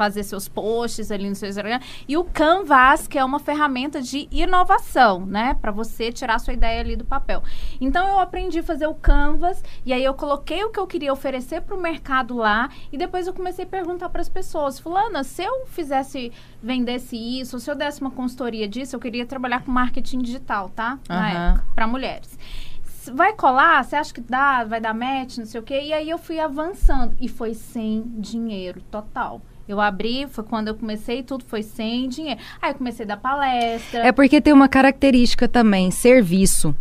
fazer 0.00 0.22
seus 0.22 0.48
posts 0.48 1.10
ali 1.10 1.28
no 1.28 1.34
seu 1.34 1.46
Instagram. 1.46 1.78
E 2.08 2.16
o 2.16 2.24
Canvas, 2.24 3.06
que 3.06 3.18
é 3.18 3.24
uma 3.24 3.38
ferramenta 3.38 4.00
de 4.00 4.26
inovação, 4.30 5.26
né? 5.26 5.52
Para 5.60 5.70
você 5.70 6.10
tirar 6.10 6.38
sua 6.38 6.54
ideia 6.54 6.80
ali 6.80 6.96
do 6.96 7.04
papel. 7.04 7.42
Então 7.78 8.08
eu 8.08 8.18
aprendi 8.18 8.60
a 8.60 8.62
fazer 8.62 8.86
o 8.86 8.94
Canvas 8.94 9.62
e 9.84 9.92
aí 9.92 10.02
eu 10.02 10.14
coloquei 10.14 10.64
o 10.64 10.70
que 10.70 10.80
eu 10.80 10.86
queria 10.86 11.12
oferecer 11.12 11.60
para 11.60 11.76
o 11.76 11.82
mercado 11.82 12.34
lá 12.34 12.70
e 12.90 12.96
depois 12.96 13.26
eu 13.26 13.34
comecei 13.34 13.66
a 13.66 13.68
perguntar 13.68 14.08
para 14.08 14.22
as 14.22 14.28
pessoas, 14.30 14.78
fulana, 14.78 15.22
se 15.22 15.42
eu 15.42 15.66
fizesse 15.66 16.32
vendesse 16.62 17.16
isso, 17.16 17.60
se 17.60 17.70
eu 17.70 17.74
desse 17.74 18.00
uma 18.00 18.10
consultoria 18.10 18.66
disso, 18.66 18.96
eu 18.96 19.00
queria 19.00 19.26
trabalhar 19.26 19.62
com 19.62 19.70
marketing 19.70 20.20
digital, 20.20 20.70
tá? 20.70 20.98
Na 21.06 21.20
uhum. 21.20 21.50
época, 21.50 21.66
para 21.74 21.86
mulheres 21.86 22.38
vai 23.14 23.32
colar? 23.32 23.82
Você 23.82 23.96
acha 23.96 24.12
que 24.12 24.20
dá? 24.20 24.64
Vai 24.64 24.80
dar 24.80 24.94
match? 24.94 25.38
Não 25.38 25.46
sei 25.46 25.60
o 25.60 25.62
quê. 25.62 25.80
E 25.82 25.92
aí 25.92 26.08
eu 26.10 26.18
fui 26.18 26.38
avançando. 26.38 27.16
E 27.20 27.28
foi 27.28 27.54
sem 27.54 28.02
dinheiro 28.18 28.82
total. 28.90 29.40
Eu 29.70 29.80
abri, 29.80 30.26
foi 30.28 30.42
quando 30.42 30.66
eu 30.66 30.74
comecei, 30.74 31.22
tudo 31.22 31.44
foi 31.46 31.62
sem 31.62 32.08
dinheiro. 32.08 32.40
Aí 32.60 32.72
eu 32.72 32.74
comecei 32.74 33.04
a 33.04 33.08
dar 33.10 33.16
palestra. 33.16 34.04
É 34.04 34.10
porque 34.10 34.40
tem 34.40 34.52
uma 34.52 34.68
característica 34.68 35.46
também, 35.46 35.92
serviço. 35.92 36.74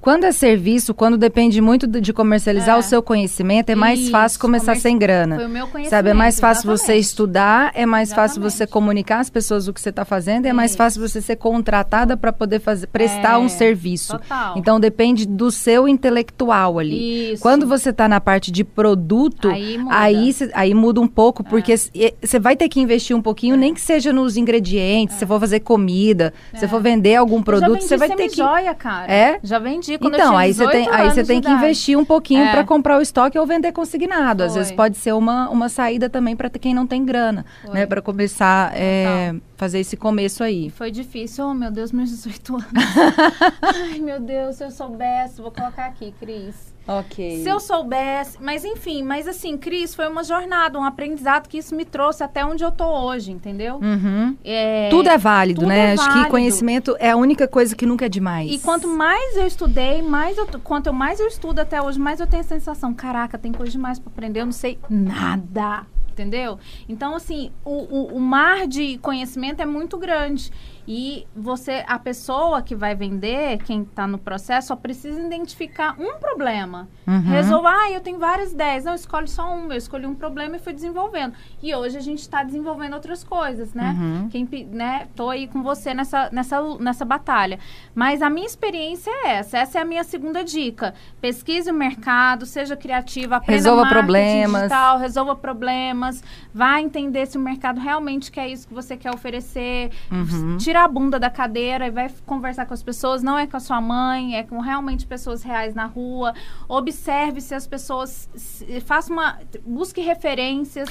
Quando 0.00 0.24
é 0.24 0.32
serviço, 0.32 0.94
quando 0.94 1.18
depende 1.18 1.60
muito 1.60 1.86
de 1.86 2.12
comercializar 2.12 2.76
é. 2.76 2.78
o 2.78 2.82
seu 2.82 3.02
conhecimento, 3.02 3.68
é 3.68 3.74
mais 3.74 4.00
Isso, 4.00 4.10
fácil 4.10 4.40
começar 4.40 4.74
sem 4.76 4.96
grana. 4.96 5.36
Foi 5.36 5.46
o 5.46 5.48
meu 5.48 5.66
conhecimento. 5.66 5.90
Sabe, 5.90 6.08
é 6.10 6.14
mais 6.14 6.40
fácil 6.40 6.70
exatamente. 6.72 6.86
você 6.86 6.94
estudar, 6.96 7.70
é 7.74 7.84
mais 7.84 8.08
exatamente. 8.08 8.28
fácil 8.28 8.42
você 8.42 8.66
comunicar 8.66 9.20
às 9.20 9.28
pessoas 9.28 9.68
o 9.68 9.74
que 9.74 9.80
você 9.80 9.90
está 9.90 10.04
fazendo, 10.04 10.46
é 10.46 10.52
mais 10.54 10.74
fácil 10.74 11.06
você 11.06 11.20
ser 11.20 11.36
contratada 11.36 12.16
para 12.16 12.32
poder 12.32 12.60
fazer, 12.60 12.86
prestar 12.86 13.34
é, 13.34 13.38
um 13.38 13.48
serviço. 13.48 14.18
Total. 14.18 14.56
Então 14.56 14.80
depende 14.80 15.26
do 15.26 15.50
seu 15.50 15.86
intelectual 15.86 16.78
ali. 16.78 17.32
Isso. 17.32 17.42
Quando 17.42 17.66
você 17.66 17.90
está 17.90 18.08
na 18.08 18.20
parte 18.20 18.50
de 18.50 18.64
produto, 18.64 19.50
aí 19.50 19.76
muda, 19.76 19.94
aí, 19.94 20.32
cê, 20.32 20.50
aí 20.54 20.72
muda 20.72 21.00
um 21.02 21.08
pouco, 21.08 21.42
é. 21.42 21.48
porque 21.48 21.76
você 21.76 22.38
vai 22.38 22.56
ter 22.56 22.70
que 22.70 22.80
investir 22.80 23.14
um 23.14 23.20
pouquinho, 23.20 23.54
nem 23.54 23.74
que 23.74 23.80
seja 23.82 24.14
nos 24.14 24.38
ingredientes, 24.38 25.16
se 25.16 25.24
é. 25.24 25.26
for 25.26 25.38
fazer 25.38 25.60
comida, 25.60 26.32
se 26.54 26.66
for 26.66 26.80
vender 26.80 27.16
algum 27.16 27.42
produto, 27.42 27.82
você 27.82 27.98
vai 27.98 28.08
ter 28.08 28.28
que. 28.28 28.36
joia, 28.36 28.74
cara. 28.74 29.12
É? 29.12 29.38
Já 29.42 29.58
vendi 29.58 29.89
quando 29.98 30.14
então, 30.14 30.36
aí 30.36 30.52
você 30.52 30.68
tem, 30.68 30.88
aí 30.90 31.10
você 31.10 31.24
tem 31.24 31.40
que 31.40 31.50
investir 31.50 31.98
um 31.98 32.04
pouquinho 32.04 32.44
é. 32.44 32.50
para 32.50 32.64
comprar 32.64 32.98
o 32.98 33.00
estoque 33.00 33.38
ou 33.38 33.46
vender 33.46 33.72
consignado. 33.72 34.38
Foi. 34.38 34.46
Às 34.46 34.54
vezes 34.54 34.72
pode 34.72 34.96
ser 34.96 35.12
uma, 35.12 35.48
uma 35.48 35.68
saída 35.68 36.08
também 36.08 36.36
para 36.36 36.50
quem 36.50 36.74
não 36.74 36.86
tem 36.86 37.04
grana, 37.04 37.44
Foi. 37.62 37.74
né? 37.74 37.86
Para 37.86 38.02
começar 38.02 38.72
é, 38.74 39.34
fazer 39.56 39.80
esse 39.80 39.96
começo 39.96 40.42
aí. 40.42 40.70
Foi 40.70 40.90
difícil, 40.90 41.46
oh 41.46 41.54
meu 41.54 41.70
Deus, 41.70 41.92
meus 41.92 42.10
18 42.10 42.54
anos. 42.54 42.66
Ai 43.62 43.98
meu 43.98 44.20
Deus, 44.20 44.56
se 44.56 44.64
eu 44.64 44.70
soubesse, 44.70 45.40
vou 45.40 45.50
colocar 45.50 45.86
aqui, 45.86 46.14
Cris. 46.18 46.69
Ok. 46.86 47.42
Se 47.42 47.48
eu 47.48 47.60
soubesse. 47.60 48.38
Mas 48.40 48.64
enfim, 48.64 49.02
mas 49.02 49.28
assim, 49.28 49.56
Cris, 49.56 49.94
foi 49.94 50.08
uma 50.08 50.24
jornada, 50.24 50.78
um 50.78 50.84
aprendizado 50.84 51.48
que 51.48 51.58
isso 51.58 51.74
me 51.74 51.84
trouxe 51.84 52.22
até 52.22 52.44
onde 52.44 52.64
eu 52.64 52.72
tô 52.72 52.84
hoje, 52.84 53.30
entendeu? 53.30 53.76
Uhum. 53.76 54.36
É, 54.44 54.88
tudo 54.90 55.08
é 55.08 55.18
válido, 55.18 55.60
tudo 55.60 55.68
né? 55.68 55.90
É 55.90 55.92
Acho 55.92 56.04
válido. 56.04 56.24
que 56.24 56.30
conhecimento 56.30 56.96
é 56.98 57.10
a 57.10 57.16
única 57.16 57.46
coisa 57.46 57.76
que 57.76 57.86
nunca 57.86 58.06
é 58.06 58.08
demais. 58.08 58.50
E 58.50 58.58
quanto 58.58 58.88
mais 58.88 59.36
eu 59.36 59.46
estudei, 59.46 60.02
mais 60.02 60.36
eu, 60.36 60.46
quanto 60.64 60.92
mais 60.92 61.20
eu 61.20 61.26
estudo 61.26 61.60
até 61.60 61.80
hoje, 61.80 61.98
mais 61.98 62.20
eu 62.20 62.26
tenho 62.26 62.42
a 62.42 62.46
sensação: 62.46 62.92
caraca, 62.92 63.38
tem 63.38 63.52
coisa 63.52 63.70
demais 63.72 63.98
para 63.98 64.10
aprender, 64.10 64.40
eu 64.40 64.46
não 64.46 64.52
sei 64.52 64.78
nada 64.88 65.86
entendeu? 66.20 66.58
Então, 66.88 67.14
assim, 67.14 67.50
o, 67.64 67.70
o, 67.70 68.16
o, 68.16 68.20
mar 68.20 68.66
de 68.66 68.98
conhecimento 68.98 69.60
é 69.60 69.66
muito 69.66 69.96
grande. 69.96 70.52
E 70.86 71.26
você, 71.34 71.84
a 71.86 71.98
pessoa 71.98 72.62
que 72.62 72.74
vai 72.74 72.94
vender, 72.94 73.58
quem 73.64 73.82
está 73.82 74.06
no 74.06 74.18
processo, 74.18 74.68
só 74.68 74.76
precisa 74.76 75.20
identificar 75.20 75.96
um 75.98 76.18
problema. 76.18 76.88
Uhum. 77.06 77.20
Resolva, 77.20 77.70
ah, 77.70 77.90
eu 77.90 78.00
tenho 78.00 78.18
várias 78.18 78.52
ideias. 78.52 78.84
Não, 78.84 78.94
escolhe 78.94 79.28
só 79.28 79.54
um. 79.54 79.70
Eu 79.70 79.78
escolhi 79.78 80.06
um 80.06 80.14
problema 80.14 80.56
e 80.56 80.58
fui 80.58 80.72
desenvolvendo. 80.72 81.34
E 81.62 81.74
hoje 81.74 81.96
a 81.96 82.00
gente 82.00 82.20
está 82.20 82.42
desenvolvendo 82.42 82.94
outras 82.94 83.24
coisas, 83.24 83.74
né? 83.74 83.96
Uhum. 83.98 84.28
Quem, 84.28 84.48
né? 84.72 85.08
Tô 85.14 85.28
aí 85.28 85.46
com 85.46 85.62
você 85.62 85.92
nessa, 85.94 86.28
nessa, 86.32 86.60
nessa 86.78 87.04
batalha. 87.04 87.58
Mas 87.94 88.22
a 88.22 88.30
minha 88.30 88.46
experiência 88.46 89.10
é 89.24 89.38
essa. 89.38 89.58
Essa 89.58 89.78
é 89.78 89.82
a 89.82 89.84
minha 89.84 90.04
segunda 90.04 90.44
dica. 90.44 90.94
Pesquise 91.20 91.70
o 91.70 91.74
mercado, 91.74 92.46
seja 92.46 92.76
criativa, 92.76 93.36
aprenda 93.36 93.56
resolva 93.56 93.88
problemas. 93.88 94.62
digital, 94.62 94.98
resolva 94.98 95.36
problemas. 95.36 96.22
Vá 96.54 96.80
entender 96.80 97.26
se 97.26 97.36
o 97.36 97.40
mercado 97.40 97.80
realmente 97.80 98.30
quer 98.30 98.48
isso 98.48 98.66
que 98.66 98.74
você 98.74 98.96
quer 98.96 99.12
oferecer. 99.12 99.90
Uhum. 100.10 100.56
Tira 100.70 100.84
a 100.84 100.88
bunda 100.88 101.18
da 101.18 101.28
cadeira 101.28 101.88
e 101.88 101.90
vai 101.90 102.08
conversar 102.24 102.64
com 102.64 102.72
as 102.72 102.80
pessoas, 102.80 103.24
não 103.24 103.36
é 103.36 103.44
com 103.44 103.56
a 103.56 103.60
sua 103.60 103.80
mãe, 103.80 104.36
é 104.36 104.44
com 104.44 104.60
realmente 104.60 105.04
pessoas 105.04 105.42
reais 105.42 105.74
na 105.74 105.86
rua. 105.86 106.32
Observe 106.68 107.40
se 107.40 107.52
as 107.56 107.66
pessoas. 107.66 108.30
Se, 108.36 108.80
faça 108.80 109.12
uma. 109.12 109.36
Busque 109.66 110.00
referências. 110.00 110.88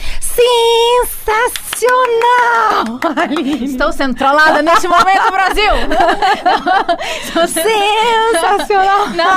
Sensacional! 1.40 3.00
Estou 3.64 3.94
sendo 3.94 4.16
trollada 4.16 4.62
neste 4.62 4.86
momento, 4.86 5.32
Brasil! 5.32 5.72
Sensacional! 7.48 9.08
Não. 9.16 9.30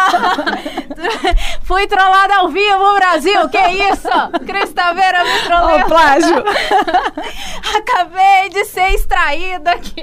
Fui 1.62 1.86
trollada 1.86 2.36
ao 2.36 2.48
vivo, 2.48 2.94
Brasil! 2.94 3.48
Que 3.48 3.68
isso? 3.90 4.08
Cristaveira 4.44 5.24
me 5.24 5.40
trollou. 5.44 5.80
Ô, 5.80 5.84
plágio! 5.84 6.36
Acabei 7.76 8.50
de 8.50 8.64
ser 8.64 8.90
extraída 8.92 9.70
aqui. 9.70 10.02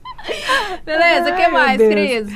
Beleza, 0.85 1.31
o 1.31 1.35
que 1.35 1.47
mais. 1.47 1.77
Cris? 1.77 2.27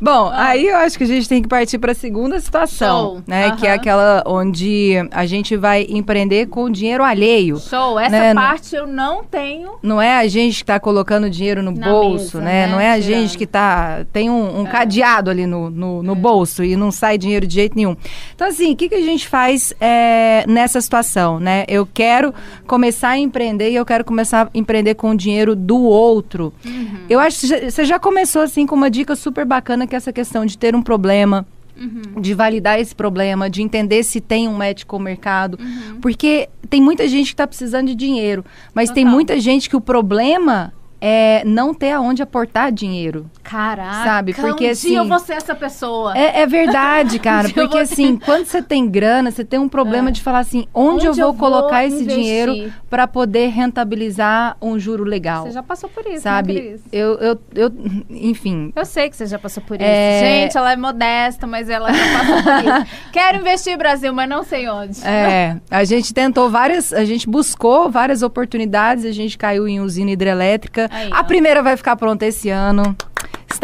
Bom, 0.00 0.30
ah. 0.32 0.48
aí 0.48 0.66
eu 0.66 0.76
acho 0.76 0.96
que 0.98 1.04
a 1.04 1.06
gente 1.06 1.28
tem 1.28 1.42
que 1.42 1.48
partir 1.48 1.78
para 1.78 1.92
a 1.92 1.94
segunda 1.94 2.38
situação, 2.40 3.14
Show. 3.14 3.22
né? 3.26 3.56
Que 3.56 3.66
é 3.66 3.72
aquela 3.72 4.22
onde 4.26 4.94
a 5.10 5.26
gente 5.26 5.56
vai 5.56 5.86
empreender 5.88 6.46
com 6.46 6.70
dinheiro 6.70 7.04
alheio. 7.04 7.58
Show, 7.58 7.98
essa 7.98 8.10
né? 8.10 8.34
parte 8.34 8.74
eu 8.74 8.86
não 8.86 9.24
tenho. 9.24 9.76
Não 9.82 10.00
é 10.00 10.18
a 10.18 10.26
gente 10.26 10.56
que 10.56 10.62
está 10.62 10.80
colocando 10.80 11.28
dinheiro 11.30 11.62
no 11.62 11.70
Na 11.70 11.88
bolso, 11.88 12.38
mesa, 12.38 12.40
né? 12.40 12.66
né? 12.66 12.72
Não 12.72 12.80
é 12.80 12.92
a 12.92 13.00
Tirando. 13.00 13.20
gente 13.20 13.38
que 13.38 13.46
tá 13.46 14.04
tem 14.12 14.30
um, 14.30 14.60
um 14.60 14.66
é. 14.66 14.70
cadeado 14.70 15.30
ali 15.30 15.46
no, 15.46 15.70
no, 15.70 16.02
no 16.02 16.12
é. 16.12 16.16
bolso 16.16 16.62
e 16.64 16.76
não 16.76 16.90
sai 16.90 17.18
dinheiro 17.18 17.46
de 17.46 17.54
jeito 17.54 17.76
nenhum. 17.76 17.96
Então, 18.34 18.48
assim, 18.48 18.72
o 18.72 18.76
que, 18.76 18.88
que 18.88 18.94
a 18.94 19.02
gente 19.02 19.28
faz 19.28 19.72
é, 19.80 20.44
nessa 20.46 20.80
situação, 20.80 21.38
né? 21.38 21.64
Eu 21.68 21.86
quero 21.86 22.34
começar 22.66 23.10
a 23.10 23.18
empreender 23.18 23.70
e 23.70 23.74
eu 23.74 23.84
quero 23.84 24.04
começar 24.04 24.46
a 24.46 24.50
empreender 24.54 24.94
com 24.94 25.10
o 25.10 25.16
dinheiro 25.16 25.54
do 25.54 25.82
outro. 25.82 26.52
Uhum. 26.64 26.98
Eu 27.08 27.20
acho 27.20 27.33
você 27.34 27.84
já 27.84 27.98
começou 27.98 28.42
assim 28.42 28.66
com 28.66 28.74
uma 28.74 28.90
dica 28.90 29.14
super 29.16 29.44
bacana 29.44 29.86
que 29.86 29.94
é 29.94 29.98
essa 29.98 30.12
questão 30.12 30.44
de 30.46 30.56
ter 30.58 30.74
um 30.74 30.82
problema, 30.82 31.46
Uhum. 31.76 32.20
de 32.20 32.34
validar 32.34 32.78
esse 32.78 32.94
problema, 32.94 33.50
de 33.50 33.60
entender 33.60 34.04
se 34.04 34.20
tem 34.20 34.46
um 34.46 34.56
médico 34.56 34.96
no 34.96 35.02
mercado. 35.04 35.58
Uhum. 35.60 35.98
Porque 36.00 36.48
tem 36.70 36.80
muita 36.80 37.08
gente 37.08 37.26
que 37.26 37.34
está 37.34 37.48
precisando 37.48 37.88
de 37.88 37.96
dinheiro, 37.96 38.44
mas 38.72 38.88
Total. 38.90 38.94
tem 38.94 39.04
muita 39.04 39.40
gente 39.40 39.68
que 39.68 39.74
o 39.74 39.80
problema 39.80 40.72
é 41.06 41.42
não 41.44 41.74
ter 41.74 41.92
aonde 41.92 42.22
aportar 42.22 42.72
dinheiro. 42.72 43.30
Caraca, 43.42 44.04
sabe? 44.04 44.32
Porque 44.32 44.68
um 44.68 44.70
assim, 44.70 44.88
dia 44.88 44.98
eu 45.00 45.04
vou 45.04 45.18
ser 45.18 45.34
essa 45.34 45.54
pessoa. 45.54 46.16
É, 46.16 46.40
é 46.40 46.46
verdade, 46.46 47.18
cara. 47.20 47.46
um 47.48 47.50
porque 47.50 47.76
assim, 47.76 48.16
quando 48.16 48.46
você 48.46 48.62
tem 48.62 48.88
grana, 48.88 49.30
você 49.30 49.44
tem 49.44 49.58
um 49.58 49.68
problema 49.68 50.08
é. 50.08 50.12
de 50.12 50.22
falar 50.22 50.38
assim, 50.38 50.66
onde, 50.72 51.06
onde 51.06 51.20
eu 51.20 51.26
vou 51.26 51.34
eu 51.34 51.34
colocar 51.34 51.80
vou 51.80 51.88
esse 51.88 52.04
investir? 52.04 52.16
dinheiro 52.16 52.72
para 52.88 53.06
poder 53.06 53.48
rentabilizar 53.48 54.56
um 54.62 54.78
juro 54.78 55.04
legal? 55.04 55.44
Você 55.44 55.50
já 55.50 55.62
passou 55.62 55.90
por 55.90 56.06
isso, 56.06 56.22
sabe? 56.22 56.54
Né, 56.54 56.78
eu, 56.90 57.18
eu, 57.18 57.40
eu, 57.54 57.72
enfim. 58.08 58.72
Eu 58.74 58.86
sei 58.86 59.10
que 59.10 59.16
você 59.18 59.26
já 59.26 59.38
passou 59.38 59.62
por 59.62 59.74
isso. 59.74 59.84
É... 59.84 60.20
Gente, 60.20 60.56
ela 60.56 60.72
é 60.72 60.76
modesta, 60.76 61.46
mas 61.46 61.68
ela 61.68 61.92
já 61.92 62.18
passou 62.18 62.42
por 62.42 62.64
isso. 62.64 62.96
Quero 63.12 63.38
investir 63.40 63.76
Brasil, 63.76 64.10
mas 64.14 64.26
não 64.26 64.42
sei 64.42 64.70
onde. 64.70 65.06
É, 65.06 65.58
a 65.70 65.84
gente 65.84 66.14
tentou 66.14 66.48
várias, 66.48 66.94
a 66.94 67.04
gente 67.04 67.28
buscou 67.28 67.90
várias 67.90 68.22
oportunidades, 68.22 69.04
a 69.04 69.12
gente 69.12 69.36
caiu 69.36 69.68
em 69.68 69.80
usina 69.80 70.10
hidrelétrica. 70.10 70.93
Aí, 70.94 71.10
a 71.12 71.24
primeira 71.24 71.62
vai 71.62 71.76
ficar 71.76 71.96
pronta 71.96 72.24
esse 72.24 72.48
ano 72.48 72.96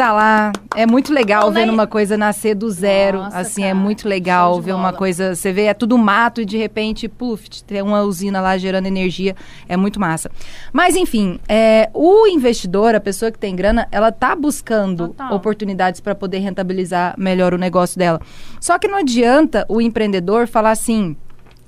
está 0.01 0.11
lá. 0.11 0.51
É 0.75 0.85
muito 0.85 1.13
legal 1.13 1.51
ver 1.51 1.69
uma 1.69 1.85
coisa 1.85 2.17
nascer 2.17 2.55
do 2.55 2.69
zero. 2.69 3.19
Nossa, 3.19 3.39
assim, 3.39 3.61
é 3.61 3.67
cara, 3.67 3.77
é 3.77 3.81
muito 3.81 4.07
legal 4.07 4.61
ver 4.61 4.71
bola. 4.71 4.83
uma 4.83 4.93
coisa. 4.93 5.35
Você 5.35 5.51
vê, 5.51 5.65
é 5.65 5.73
tudo 5.73 5.97
mato 5.97 6.41
e 6.41 6.45
de 6.45 6.57
repente, 6.57 7.07
puf, 7.07 7.63
tem 7.63 7.81
uma 7.81 8.01
usina 8.01 8.41
lá 8.41 8.57
gerando 8.57 8.87
energia. 8.87 9.35
É 9.67 9.77
muito 9.77 9.99
massa. 9.99 10.31
Mas, 10.73 10.95
enfim, 10.95 11.39
é, 11.47 11.89
o 11.93 12.27
investidor, 12.27 12.95
a 12.95 12.99
pessoa 12.99 13.31
que 13.31 13.37
tem 13.37 13.55
grana, 13.55 13.87
ela 13.91 14.11
tá 14.11 14.35
buscando 14.35 15.09
Total. 15.09 15.33
oportunidades 15.33 15.99
para 15.99 16.15
poder 16.15 16.39
rentabilizar 16.39 17.13
melhor 17.17 17.53
o 17.53 17.57
negócio 17.57 17.99
dela. 17.99 18.19
Só 18.59 18.79
que 18.79 18.87
não 18.87 18.97
adianta 18.97 19.65
o 19.69 19.81
empreendedor 19.81 20.47
falar 20.47 20.71
assim. 20.71 21.15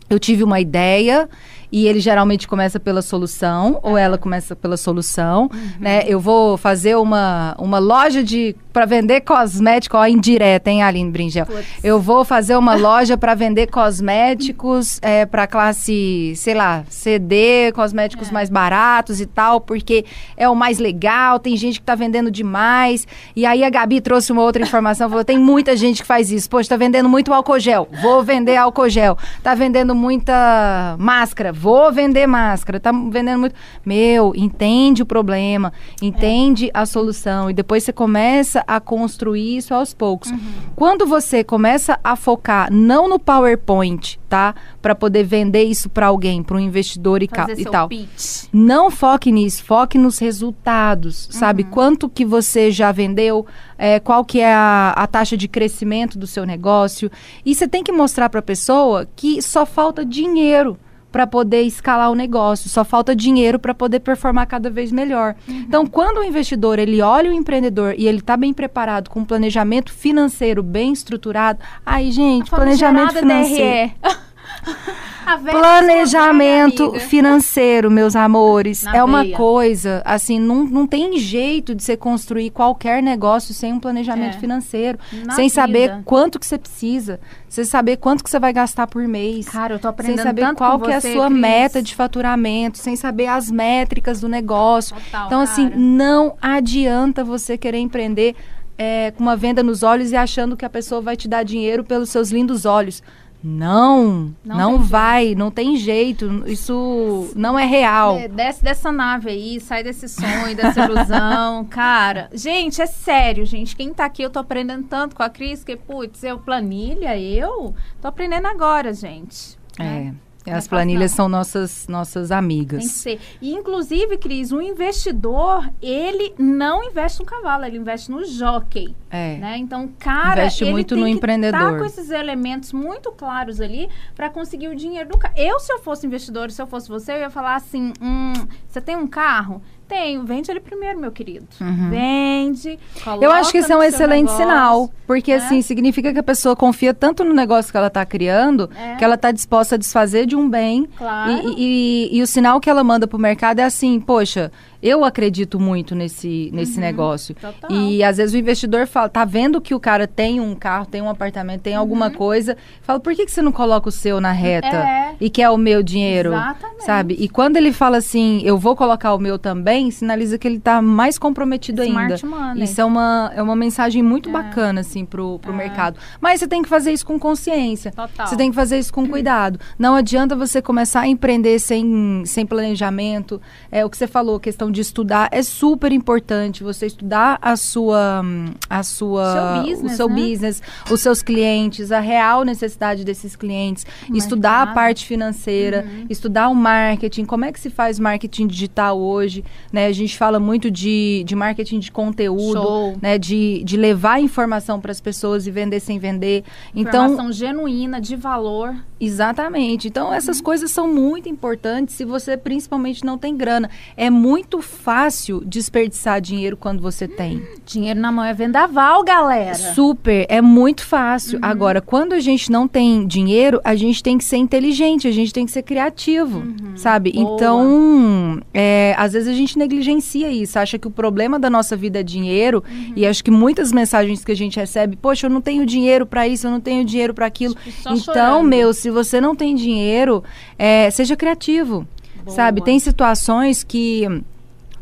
Eu 0.10 0.20
tive 0.20 0.44
uma 0.44 0.60
ideia 0.60 1.30
e 1.74 1.88
ele 1.88 2.00
geralmente 2.00 2.48
começa 2.48 2.80
pela 2.80 3.02
solução, 3.02 3.80
ou 3.82 3.98
ela 3.98 4.16
começa 4.16 4.56
pela 4.56 4.78
solução, 4.78 5.50
uhum. 5.52 5.72
né? 5.80 6.04
Eu 6.06 6.20
vou 6.20 6.56
fazer 6.56 6.96
uma, 6.96 7.56
uma 7.58 7.80
loja 7.80 8.24
de 8.24 8.56
para 8.72 8.86
vender 8.86 9.22
cosméticos, 9.22 10.00
ó, 10.00 10.06
indireta, 10.08 10.70
hein, 10.70 10.82
Aline 10.82 11.12
Bringel? 11.12 11.46
Putz. 11.46 11.66
Eu 11.84 12.00
vou 12.00 12.26
fazer 12.26 12.58
uma 12.58 12.74
loja 12.74 13.16
para 13.16 13.36
vender 13.36 13.68
cosméticos 13.68 15.00
é, 15.04 15.28
para 15.28 15.46
classe, 15.46 16.34
sei 16.36 16.56
lá, 16.56 16.84
CD, 16.90 17.72
cosméticos 17.74 18.30
é. 18.30 18.32
mais 18.32 18.50
baratos 18.50 19.22
e 19.22 19.28
tal, 19.28 19.62
porque 19.62 20.06
é 20.36 20.50
o 20.50 20.56
mais 20.56 20.80
legal, 20.80 21.40
tem 21.40 21.56
gente 21.56 21.80
que 21.80 21.86
tá 21.86 21.94
vendendo 21.94 22.32
demais. 22.32 23.08
E 23.36 23.46
aí 23.46 23.64
a 23.64 23.70
Gabi 23.70 24.02
trouxe 24.02 24.32
uma 24.32 24.42
outra 24.42 24.64
informação, 24.64 25.08
falou, 25.08 25.24
tem 25.24 25.38
muita 25.38 25.78
gente 25.78 26.02
que 26.02 26.08
faz 26.08 26.32
isso. 26.32 26.50
Poxa, 26.50 26.70
tá 26.70 26.78
vendendo 26.78 27.08
muito 27.08 27.32
álcool 27.32 27.60
gel, 27.60 27.88
vou 28.02 28.24
vender 28.24 28.58
álcool 28.58 28.90
gel. 28.90 29.18
Tá 29.44 29.54
vendendo 29.54 29.94
muita 29.94 30.96
máscara, 30.98 31.54
vou 31.64 31.94
vender 31.94 32.28
máscara, 32.28 32.78
tá 32.78 32.92
vendendo 32.92 33.40
muito. 33.40 33.56
Meu, 33.86 34.34
entende 34.36 35.02
o 35.02 35.06
problema, 35.06 35.72
entende 36.02 36.68
é. 36.68 36.72
a 36.74 36.86
solução 36.86 37.50
e 37.50 37.54
depois 37.54 37.84
você 37.84 37.94
começa 37.94 38.62
a 38.68 38.82
construir 38.82 39.56
isso 39.56 39.74
aos 39.74 39.94
poucos. 39.94 40.30
Uhum. 40.30 40.40
Quando 40.76 41.06
você 41.06 41.42
começa 41.42 41.98
a 42.04 42.18
focar 42.18 42.72
não 42.72 43.08
no 43.08 43.18
PowerPoint, 43.18 44.20
tá? 44.28 44.54
Para 44.82 44.94
poder 44.94 45.24
vender 45.24 45.64
isso 45.64 45.90
para 45.90 46.08
alguém, 46.08 46.44
para 46.44 46.58
um 46.58 46.60
investidor 46.60 47.24
e, 47.24 47.30
e 47.58 47.66
tal. 47.66 47.88
Pitch. 47.88 48.46
Não 48.52 48.92
foque 48.92 49.32
nisso, 49.32 49.64
foque 49.64 49.98
nos 49.98 50.20
resultados, 50.20 51.28
uhum. 51.28 51.32
sabe? 51.32 51.64
Quanto 51.64 52.10
que 52.10 52.26
você 52.26 52.72
já 52.72 52.92
vendeu, 52.92 53.46
é, 53.78 54.02
qual 54.02 54.26
que 54.26 54.42
é 54.42 54.54
a, 54.54 54.94
a 54.98 55.08
taxa 55.08 55.38
de 55.38 55.48
crescimento 55.48 56.18
do 56.18 56.28
seu 56.28 56.46
negócio. 56.46 57.10
E 57.46 57.56
você 57.56 57.68
tem 57.68 57.84
que 57.84 57.92
mostrar 57.92 58.28
para 58.28 58.40
a 58.40 58.44
pessoa 58.44 59.08
que 59.16 59.42
só 59.42 59.66
falta 59.66 60.04
dinheiro 60.04 60.78
para 61.14 61.28
poder 61.28 61.62
escalar 61.62 62.10
o 62.10 62.16
negócio, 62.16 62.68
só 62.68 62.84
falta 62.84 63.16
dinheiro 63.16 63.60
para 63.60 63.72
poder 63.76 64.00
performar 64.00 64.48
cada 64.48 64.68
vez 64.68 64.92
melhor. 64.92 65.36
Uhum. 65.48 65.66
Então, 65.68 65.86
quando 65.86 66.18
o 66.18 66.24
investidor 66.24 66.80
ele 66.80 67.04
olha 67.04 67.30
o 67.30 67.34
empreendedor 67.34 67.94
e 67.96 68.08
ele 68.08 68.18
está 68.18 68.36
bem 68.36 68.52
preparado 68.52 69.12
com 69.12 69.20
um 69.20 69.26
planejamento 69.26 69.94
financeiro 69.94 70.64
bem 70.64 70.92
estruturado, 70.92 71.60
aí 71.86 72.12
gente, 72.12 72.50
planejamento 72.50 73.14
financeiro. 73.14 73.92
Planejamento 75.50 76.94
financeiro, 77.00 77.90
meus 77.90 78.16
amores, 78.16 78.84
Na 78.84 78.98
é 78.98 79.04
uma 79.04 79.24
veia. 79.24 79.38
coisa, 79.38 80.02
assim, 80.06 80.40
não, 80.40 80.64
não 80.66 80.86
tem 80.86 81.18
jeito 81.18 81.74
de 81.74 81.82
você 81.84 81.96
construir 81.96 82.50
qualquer 82.50 83.02
negócio 83.02 83.54
sem 83.54 83.74
um 83.74 83.80
planejamento 83.80 84.36
é. 84.36 84.40
financeiro, 84.40 85.00
Na 85.26 85.34
sem 85.34 85.46
vida. 85.48 85.56
saber 85.56 86.02
quanto 86.04 86.40
que 86.40 86.46
você 86.46 86.58
precisa, 86.58 87.20
sem 87.48 87.64
saber 87.64 87.98
quanto 87.98 88.24
que 88.24 88.30
você 88.30 88.40
vai 88.40 88.52
gastar 88.52 88.88
por 88.88 89.08
mês. 89.08 89.48
Cara, 89.48 89.76
eu 89.76 89.80
tô 89.80 89.88
aprendendo 89.88 90.18
Sem 90.18 90.26
saber 90.26 90.56
qual 90.56 90.80
que 90.80 90.92
é 90.92 90.96
a 90.96 91.02
sua 91.02 91.28
Cris. 91.28 91.40
meta 91.40 91.82
de 91.82 91.96
faturamento, 91.96 92.78
sem 92.78 92.96
saber 92.96 93.28
as 93.28 93.50
métricas 93.50 94.20
do 94.20 94.28
negócio. 94.28 94.96
Total, 94.96 95.28
então, 95.28 95.42
assim, 95.42 95.70
cara. 95.70 95.80
não 95.80 96.36
adianta 96.42 97.24
você 97.24 97.58
querer 97.58 97.80
empreender 97.80 98.36
é, 98.78 99.12
com 99.12 99.24
uma 99.24 99.36
venda 99.36 99.62
nos 99.64 99.84
olhos 99.84 100.12
e 100.12 100.16
achando 100.16 100.58
que 100.58 100.66
a 100.66 100.70
pessoa 100.70 101.02
vai 101.02 101.16
te 101.16 101.28
dar 101.28 101.44
dinheiro 101.44 101.84
pelos 101.84 102.10
seus 102.10 102.32
lindos 102.32 102.66
olhos. 102.66 103.02
Não, 103.44 104.34
não, 104.44 104.58
não 104.58 104.80
vai, 104.80 105.26
jeito. 105.26 105.38
não 105.38 105.52
tem 105.52 105.76
jeito. 105.76 106.44
Isso 106.48 107.32
não 107.36 107.60
é 107.60 107.66
real. 107.66 108.18
Desce 108.30 108.64
dessa 108.64 108.90
nave 108.90 109.30
aí, 109.30 109.60
sai 109.60 109.84
desse 109.84 110.08
sonho, 110.08 110.56
dessa 110.56 110.86
ilusão, 110.86 111.66
cara. 111.70 112.30
Gente, 112.34 112.82
é 112.82 112.86
sério, 112.86 113.46
gente. 113.46 113.76
Quem 113.76 113.94
tá 113.94 114.06
aqui, 114.06 114.24
eu 114.24 114.30
tô 114.30 114.40
aprendendo 114.40 114.88
tanto 114.88 115.16
com 115.16 115.24
a 115.24 115.30
Cris, 115.30 115.64
que, 115.64 115.76
putz, 115.76 116.24
eu 116.24 116.40
planilha, 116.40 117.20
eu 117.20 117.76
tô 118.02 118.08
aprendendo 118.08 118.48
agora, 118.48 118.94
gente. 118.94 119.58
É. 119.78 119.84
Né? 119.84 120.16
As 120.52 120.68
planilhas 120.68 121.12
são 121.12 121.30
nossas, 121.30 121.88
nossas 121.88 122.32
amigas. 122.32 122.80
Tem 122.80 122.88
que 122.88 122.94
ser. 122.94 123.20
E, 123.42 123.54
inclusive, 123.54 124.18
Cris, 124.18 124.52
um 124.52 124.62
investidor, 124.62 125.70
ele 125.82 126.34
não 126.38 126.84
investe 126.84 127.20
no 127.20 127.26
cavalo, 127.26 127.66
ele 127.66 127.78
investe 127.78 128.12
no 128.12 128.26
jockey. 128.26 128.96
É. 129.10 129.38
Né? 129.38 129.58
Então, 129.58 129.88
cara, 130.00 130.42
investe 130.42 130.66
muito 130.66 130.96
no 130.96 131.06
que 131.06 131.12
empreendedor. 131.12 131.60
Tá 131.60 131.78
com 131.78 131.86
esses 131.86 132.10
elementos 132.10 132.74
muito 132.74 133.12
claros 133.12 133.62
ali 133.62 133.90
para 134.16 134.30
conseguir 134.30 134.68
o 134.68 134.76
dinheiro 134.76 135.10
do 135.10 135.18
carro. 135.18 135.36
Eu, 135.38 135.60
se 135.60 135.72
eu 135.72 135.80
fosse 135.80 136.06
investidor, 136.06 136.52
se 136.52 136.62
eu 136.62 136.68
fosse 136.68 136.90
você, 136.90 137.14
eu 137.14 137.18
ia 137.20 137.30
falar 137.30 137.56
assim: 137.56 137.94
hum, 138.02 138.34
você 138.68 138.82
tem 138.82 138.96
um 138.96 139.08
carro? 139.08 139.62
Tenho, 139.94 140.24
vende 140.24 140.50
ele 140.50 140.60
primeiro, 140.60 141.00
meu 141.00 141.12
querido. 141.12 141.46
Uhum. 141.62 141.90
Vende. 141.92 142.80
Eu 143.22 143.32
acho 143.32 143.52
que 143.52 143.60
isso 143.60 143.72
é 143.72 143.78
um 143.78 143.84
excelente 143.84 144.32
negócio, 144.32 144.44
sinal. 144.44 144.90
Porque, 145.06 145.38
né? 145.38 145.38
assim, 145.38 145.62
significa 145.62 146.12
que 146.12 146.18
a 146.18 146.24
pessoa 146.24 146.56
confia 146.56 146.96
tanto 146.96 147.24
no 147.24 147.32
negócio 147.32 147.72
que 147.72 147.78
ela 147.78 147.88
está 147.88 148.04
criando, 148.04 148.72
é. 148.76 148.96
que 148.96 149.04
ela 149.04 149.14
está 149.14 149.32
disposta 149.32 149.76
a 149.76 149.78
desfazer 149.78 150.26
de 150.26 150.36
um 150.36 150.50
bem. 150.50 150.88
Claro. 150.98 151.32
E, 151.32 151.36
e, 151.36 152.10
e, 152.12 152.18
e 152.18 152.22
o 152.24 152.28
sinal 152.28 152.60
que 152.60 152.72
ela 152.72 152.84
manda 152.84 153.06
para 153.06 153.16
o 153.16 153.20
mercado 153.20 153.60
é 153.60 153.64
assim, 153.64 154.00
poxa, 154.00 154.52
eu 154.84 155.06
acredito 155.06 155.58
muito 155.58 155.96
nesse, 155.96 156.52
nesse 156.54 156.76
uhum, 156.76 156.82
negócio. 156.82 157.34
Total. 157.36 157.72
E 157.72 158.04
às 158.04 158.18
vezes 158.18 158.36
o 158.36 158.38
investidor 158.38 158.86
fala, 158.86 159.08
tá 159.08 159.24
vendo 159.24 159.62
que 159.62 159.74
o 159.74 159.80
cara 159.80 160.06
tem 160.06 160.42
um 160.42 160.54
carro, 160.54 160.86
tem 160.86 161.02
um 161.02 161.10
apartamento, 161.10 161.62
tem 161.62 161.74
alguma 161.74 162.08
uhum. 162.08 162.14
coisa, 162.14 162.58
fala, 162.82 163.00
por 163.00 163.16
que, 163.16 163.26
que 163.26 163.32
você 163.32 163.42
não 163.42 163.54
coloca 163.54 163.88
o 163.88 163.92
seu 163.92 164.20
na 164.20 164.34
reta 164.34 164.68
é. 164.68 165.16
e 165.22 165.30
quer 165.30 165.50
o 165.50 165.58
meu 165.58 165.82
dinheiro? 165.82 166.34
Exatamente. 166.34 166.84
Sabe? 166.84 167.16
E 167.18 167.30
quando 167.30 167.56
ele 167.56 167.72
fala 167.72 167.96
assim, 167.96 168.42
eu 168.44 168.58
vou 168.58 168.76
colocar 168.76 169.14
o 169.14 169.18
meu 169.18 169.40
também, 169.40 169.90
sinaliza 169.90 170.38
que 170.38 170.46
ele 170.46 170.58
está 170.58 170.82
mais 170.82 171.18
comprometido 171.18 171.82
Smart 171.82 172.14
ainda. 172.14 172.28
Money. 172.28 172.64
Isso 172.66 172.82
é 172.82 172.86
uma, 172.86 173.32
é 173.34 173.42
uma 173.42 173.56
mensagem 173.56 174.04
muito 174.04 174.28
é. 174.28 174.34
bacana, 174.34 174.82
assim, 174.82 175.06
pro, 175.06 175.40
pro 175.40 175.54
é. 175.54 175.56
mercado. 175.56 175.98
Mas 176.20 176.42
você 176.42 176.48
tem 176.48 176.62
que 176.62 176.68
fazer 176.68 176.92
isso 176.92 177.06
com 177.06 177.18
consciência. 177.18 177.92
Total. 177.92 178.28
Você 178.28 178.36
tem 178.36 178.50
que 178.50 178.56
fazer 178.56 178.80
isso 178.80 178.92
com 178.92 179.08
cuidado. 179.08 179.58
Não 179.80 179.96
adianta 179.96 180.36
você 180.36 180.62
começar 180.62 181.02
a 181.02 181.08
empreender 181.08 181.58
sem, 181.60 182.24
sem 182.26 182.46
planejamento. 182.46 183.42
É 183.72 183.86
o 183.86 183.90
que 183.90 183.96
você 183.96 184.08
falou, 184.08 184.42
questão 184.42 184.73
de 184.74 184.82
estudar 184.82 185.30
é 185.32 185.42
super 185.42 185.92
importante 185.92 186.64
você 186.64 186.88
estudar 186.88 187.40
a 187.42 187.56
sua 187.56 188.24
a 188.70 188.84
sua 188.84 189.32
seu 189.32 189.64
business, 189.64 189.94
o 189.94 189.96
seu 189.96 190.10
né? 190.10 190.16
business, 190.16 190.62
os 190.92 191.00
seus 191.00 191.22
clientes, 191.22 191.92
a 191.92 192.00
real 192.00 192.44
necessidade 192.44 193.06
desses 193.06 193.36
clientes, 193.36 193.86
estudar 194.14 194.64
a 194.64 194.68
parte 194.74 195.06
financeira, 195.06 195.86
uhum. 195.88 196.08
estudar 196.10 196.50
o 196.50 196.56
marketing, 196.56 197.26
como 197.26 197.46
é 197.46 197.52
que 197.52 197.60
se 197.60 197.70
faz 197.70 198.00
marketing 198.00 198.48
digital 198.48 199.00
hoje, 199.00 199.46
né? 199.72 199.86
A 199.88 199.92
gente 199.94 200.18
fala 200.18 200.40
muito 200.40 200.70
de, 200.70 201.24
de 201.26 201.36
marketing 201.36 201.80
de 201.80 201.92
conteúdo, 201.92 202.62
Show. 202.62 202.98
né, 203.02 203.18
de, 203.18 203.64
de 203.64 203.78
levar 203.78 204.20
informação 204.20 204.82
para 204.82 204.92
as 204.92 205.00
pessoas 205.00 205.46
e 205.46 205.52
vender 205.52 205.80
sem 205.80 206.00
vender. 206.00 206.44
Então, 206.76 207.06
informação 207.06 207.32
genuína 207.32 208.02
de 208.02 208.16
valor. 208.16 208.76
Exatamente. 209.00 209.88
Então 209.88 210.14
essas 210.14 210.38
uhum. 210.38 210.44
coisas 210.44 210.72
são 210.72 210.88
muito 210.92 211.28
importantes 211.28 211.96
se 211.96 212.06
você 212.06 212.38
principalmente 212.38 213.06
não 213.06 213.18
tem 213.18 213.36
grana. 213.36 213.70
É 213.98 214.10
muito 214.10 214.62
fácil 214.64 215.44
desperdiçar 215.46 216.20
dinheiro 216.20 216.58
quando 216.58 216.82
você 216.82 217.08
tem. 217.08 217.42
Dinheiro 217.66 218.00
na 218.00 218.12
mão 218.12 218.26
é 218.26 218.34
vendaval, 218.34 219.04
galera. 219.04 219.54
Super, 219.56 220.26
é 220.30 220.42
muito 220.42 220.86
fácil. 220.86 221.40
Uhum. 221.40 221.46
Agora, 221.46 221.82
quando 221.82 222.14
a 222.14 222.20
gente 222.20 222.52
não 222.52 222.68
tem 222.68 223.06
dinheiro, 223.06 223.62
a 223.64 223.76
gente 223.76 224.02
tem 224.02 224.18
que 224.18 224.24
ser 224.24 224.38
inteligente, 224.38 225.08
a 225.08 225.12
gente 225.12 225.34
tem 225.34 225.46
que 225.46 225.52
ser 225.52 225.64
criativo, 225.64 226.40
uhum. 226.40 226.76
sabe? 226.76 227.12
Boa. 227.12 227.36
Então, 227.36 228.42
é, 228.54 228.96
às 228.98 229.14
vezes 229.14 229.28
a 229.28 229.34
gente 229.34 229.58
negligencia 229.58 230.32
isso, 230.32 230.58
acha 230.58 230.80
que 230.80 230.88
o 230.88 230.92
problema 230.92 231.40
da 231.40 231.50
nossa 231.50 231.76
vida 231.76 232.00
é 232.00 232.04
dinheiro, 232.04 232.64
uhum. 232.68 232.94
e 232.96 233.06
acho 233.06 233.24
que 233.24 233.32
muitas 233.32 233.72
mensagens 233.72 234.24
que 234.24 234.32
a 234.32 234.36
gente 234.36 234.60
recebe, 234.60 234.96
poxa, 234.96 235.28
eu 235.28 235.30
não 235.30 235.42
tenho 235.42 235.66
dinheiro 235.66 236.06
para 236.06 236.28
isso, 236.28 236.48
eu 236.48 236.52
não 236.52 236.62
tenho 236.62 236.84
dinheiro 236.84 237.14
para 237.14 237.26
aquilo. 237.26 237.56
Então, 237.66 237.98
chorando. 237.98 238.44
meu, 238.44 238.74
se 238.74 238.90
você 238.90 239.20
não 239.20 239.36
tem 239.36 239.56
dinheiro, 239.56 240.24
é, 240.58 240.90
seja 240.90 241.16
criativo. 241.16 241.88
Boa. 242.24 242.36
Sabe, 242.36 242.62
tem 242.62 242.80
situações 242.80 243.64
que 243.64 244.08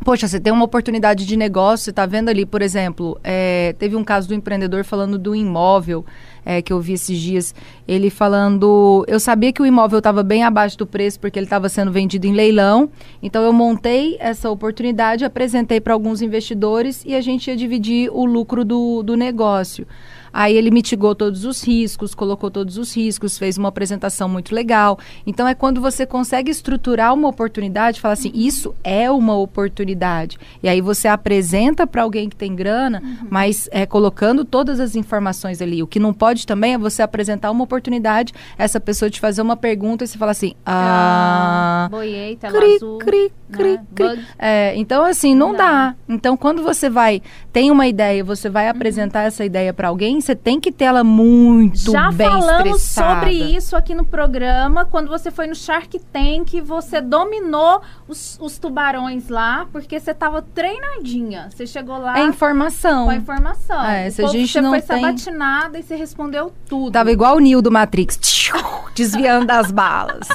Poxa, 0.04 0.28
você 0.28 0.40
tem 0.40 0.52
uma 0.52 0.66
oportunidade 0.66 1.28
de 1.28 1.38
negócio, 1.38 1.84
você 1.84 1.90
está 1.92 2.08
vendo 2.08 2.30
ali, 2.30 2.44
por 2.44 2.64
exemplo, 2.64 3.20
é, 3.24 3.76
teve 3.78 3.96
um 3.96 4.04
caso 4.04 4.28
do 4.28 4.34
empreendedor 4.34 4.84
falando 4.84 5.16
do 5.16 5.36
imóvel 5.36 6.04
é, 6.44 6.60
que 6.60 6.74
eu 6.74 6.80
vi 6.80 6.94
esses 6.94 7.20
dias, 7.20 7.54
ele 7.88 8.10
falando, 8.10 9.06
eu 9.08 9.20
sabia 9.20 9.54
que 9.54 9.62
o 9.62 9.66
imóvel 9.66 10.00
estava 10.00 10.24
bem 10.24 10.44
abaixo 10.44 10.76
do 10.76 10.88
preço 10.88 11.20
porque 11.20 11.38
ele 11.38 11.46
estava 11.46 11.70
sendo 11.70 11.92
vendido 11.92 12.26
em 12.26 12.34
leilão, 12.34 12.90
então 13.22 13.44
eu 13.44 13.54
montei 13.54 14.18
essa 14.20 14.50
oportunidade, 14.50 15.24
apresentei 15.24 15.80
para 15.80 15.94
alguns 15.94 16.24
investidores 16.24 17.04
e 17.06 17.14
a 17.14 17.22
gente 17.22 17.52
ia 17.52 17.56
dividir 17.56 18.10
o 18.12 18.26
lucro 18.26 18.66
do, 18.66 19.04
do 19.04 19.16
negócio. 19.16 19.86
Aí 20.34 20.56
ele 20.56 20.72
mitigou 20.72 21.13
todos 21.13 21.46
os 21.46 21.63
riscos, 21.63 22.15
colocou 22.15 22.50
todos 22.50 22.78
os 22.78 22.96
riscos, 22.96 23.38
fez 23.38 23.58
uma 23.58 23.70
apresentação 23.70 24.30
muito 24.30 24.54
legal. 24.56 24.98
Então 25.26 25.48
é 25.48 25.54
quando 25.54 25.82
você 25.82 26.06
consegue 26.06 26.50
estruturar 26.50 27.13
uma 27.13 27.28
oportunidade, 27.28 28.00
falar 28.00 28.13
assim, 28.13 28.32
isso 28.34 28.74
é 28.84 29.10
uma 29.12 29.36
oportunidade. 29.36 30.38
E 30.63 30.70
aí 30.70 30.82
você 30.82 31.08
apresenta 31.08 31.86
para 31.86 32.04
alguém 32.04 32.30
que 32.30 32.36
tem 32.36 32.56
grana, 32.56 33.02
uhum. 33.04 33.28
mas 33.30 33.67
é 33.72 33.86
colocando 33.86 34.46
todas 34.46 34.80
as 34.80 34.96
informações 34.96 35.62
ali. 35.62 35.84
O 35.84 35.88
que 35.88 36.00
não 36.00 36.13
pode 36.13 36.48
também 36.48 36.74
é 36.74 36.78
você 36.78 37.02
apresentar 37.02 37.52
uma 37.52 37.63
oportunidade, 37.63 38.34
essa 38.58 38.80
pessoa 38.80 39.10
te 39.10 39.20
fazer 39.20 39.41
uma 39.41 39.58
pergunta 39.58 40.04
e 40.04 40.08
você 40.08 40.17
fala 40.17 40.32
assim, 40.32 40.54
ah, 40.65 41.86
ah 41.86 41.89
boiei, 41.89 42.36
tela 42.36 42.58
cri, 42.58 42.76
azul, 42.76 42.98
cri, 43.00 43.32
cri, 43.52 43.72
né? 43.74 43.84
cri. 43.94 44.26
É, 44.39 44.74
então 44.76 45.04
assim, 45.04 45.36
não, 45.36 45.50
não 45.50 45.58
dá. 45.58 45.89
dá. 45.89 45.96
Então 46.08 46.38
quando 46.38 46.63
você 46.63 46.89
vai, 46.89 47.22
tem 47.52 47.70
uma 47.70 47.88
ideia, 47.88 48.24
você 48.24 48.50
vai 48.50 48.65
uhum. 48.65 48.72
apresentar 48.72 49.24
essa 49.24 49.44
ideia 49.44 49.74
para 49.74 49.89
alguém, 49.89 50.20
você 50.21 50.36
tem 50.36 50.60
que 50.60 50.71
ter 50.71 50.86
ela 50.86 51.03
muito 51.03 51.91
Já 51.91 52.12
bem 52.12 52.27
falamos 52.29 52.81
estressada. 52.81 53.19
sobre 53.19 53.34
isso 53.34 53.75
aqui 53.75 53.95
no 53.95 54.05
programa, 54.05 54.86
quando 54.86 55.10
você 55.10 55.31
foi 55.31 55.47
no 55.47 55.55
Shark 55.55 55.99
Tank, 56.12 56.62
você 56.62 57.01
dominou 57.01 57.81
os, 58.07 58.38
os 58.41 58.57
tubarões 58.57 59.29
lá, 59.29 59.67
porque 59.71 59.99
você 59.99 60.12
estava 60.12 60.41
treinadinha. 60.41 61.49
Você 61.49 61.65
chegou 61.65 61.97
lá... 61.97 62.19
É 62.19 62.23
informação. 62.23 63.05
Com 63.05 63.12
a 63.12 63.15
informação. 63.15 63.84
É, 63.84 64.10
se 64.10 64.23
a 64.23 64.27
gente 64.27 64.51
você 64.51 64.62
não 64.62 64.71
foi 64.71 64.81
tem... 64.81 65.01
sabatinada 65.01 65.79
e 65.79 65.84
você 65.84 65.95
respondeu 65.95 66.53
tudo. 66.67 66.91
Tava 66.91 67.12
igual 67.12 67.38
o 67.38 67.39
Neo 67.39 67.62
do 67.62 67.71
Matrix, 67.71 68.19
desviando 68.95 69.47
das 69.47 69.71
balas. 69.71 70.27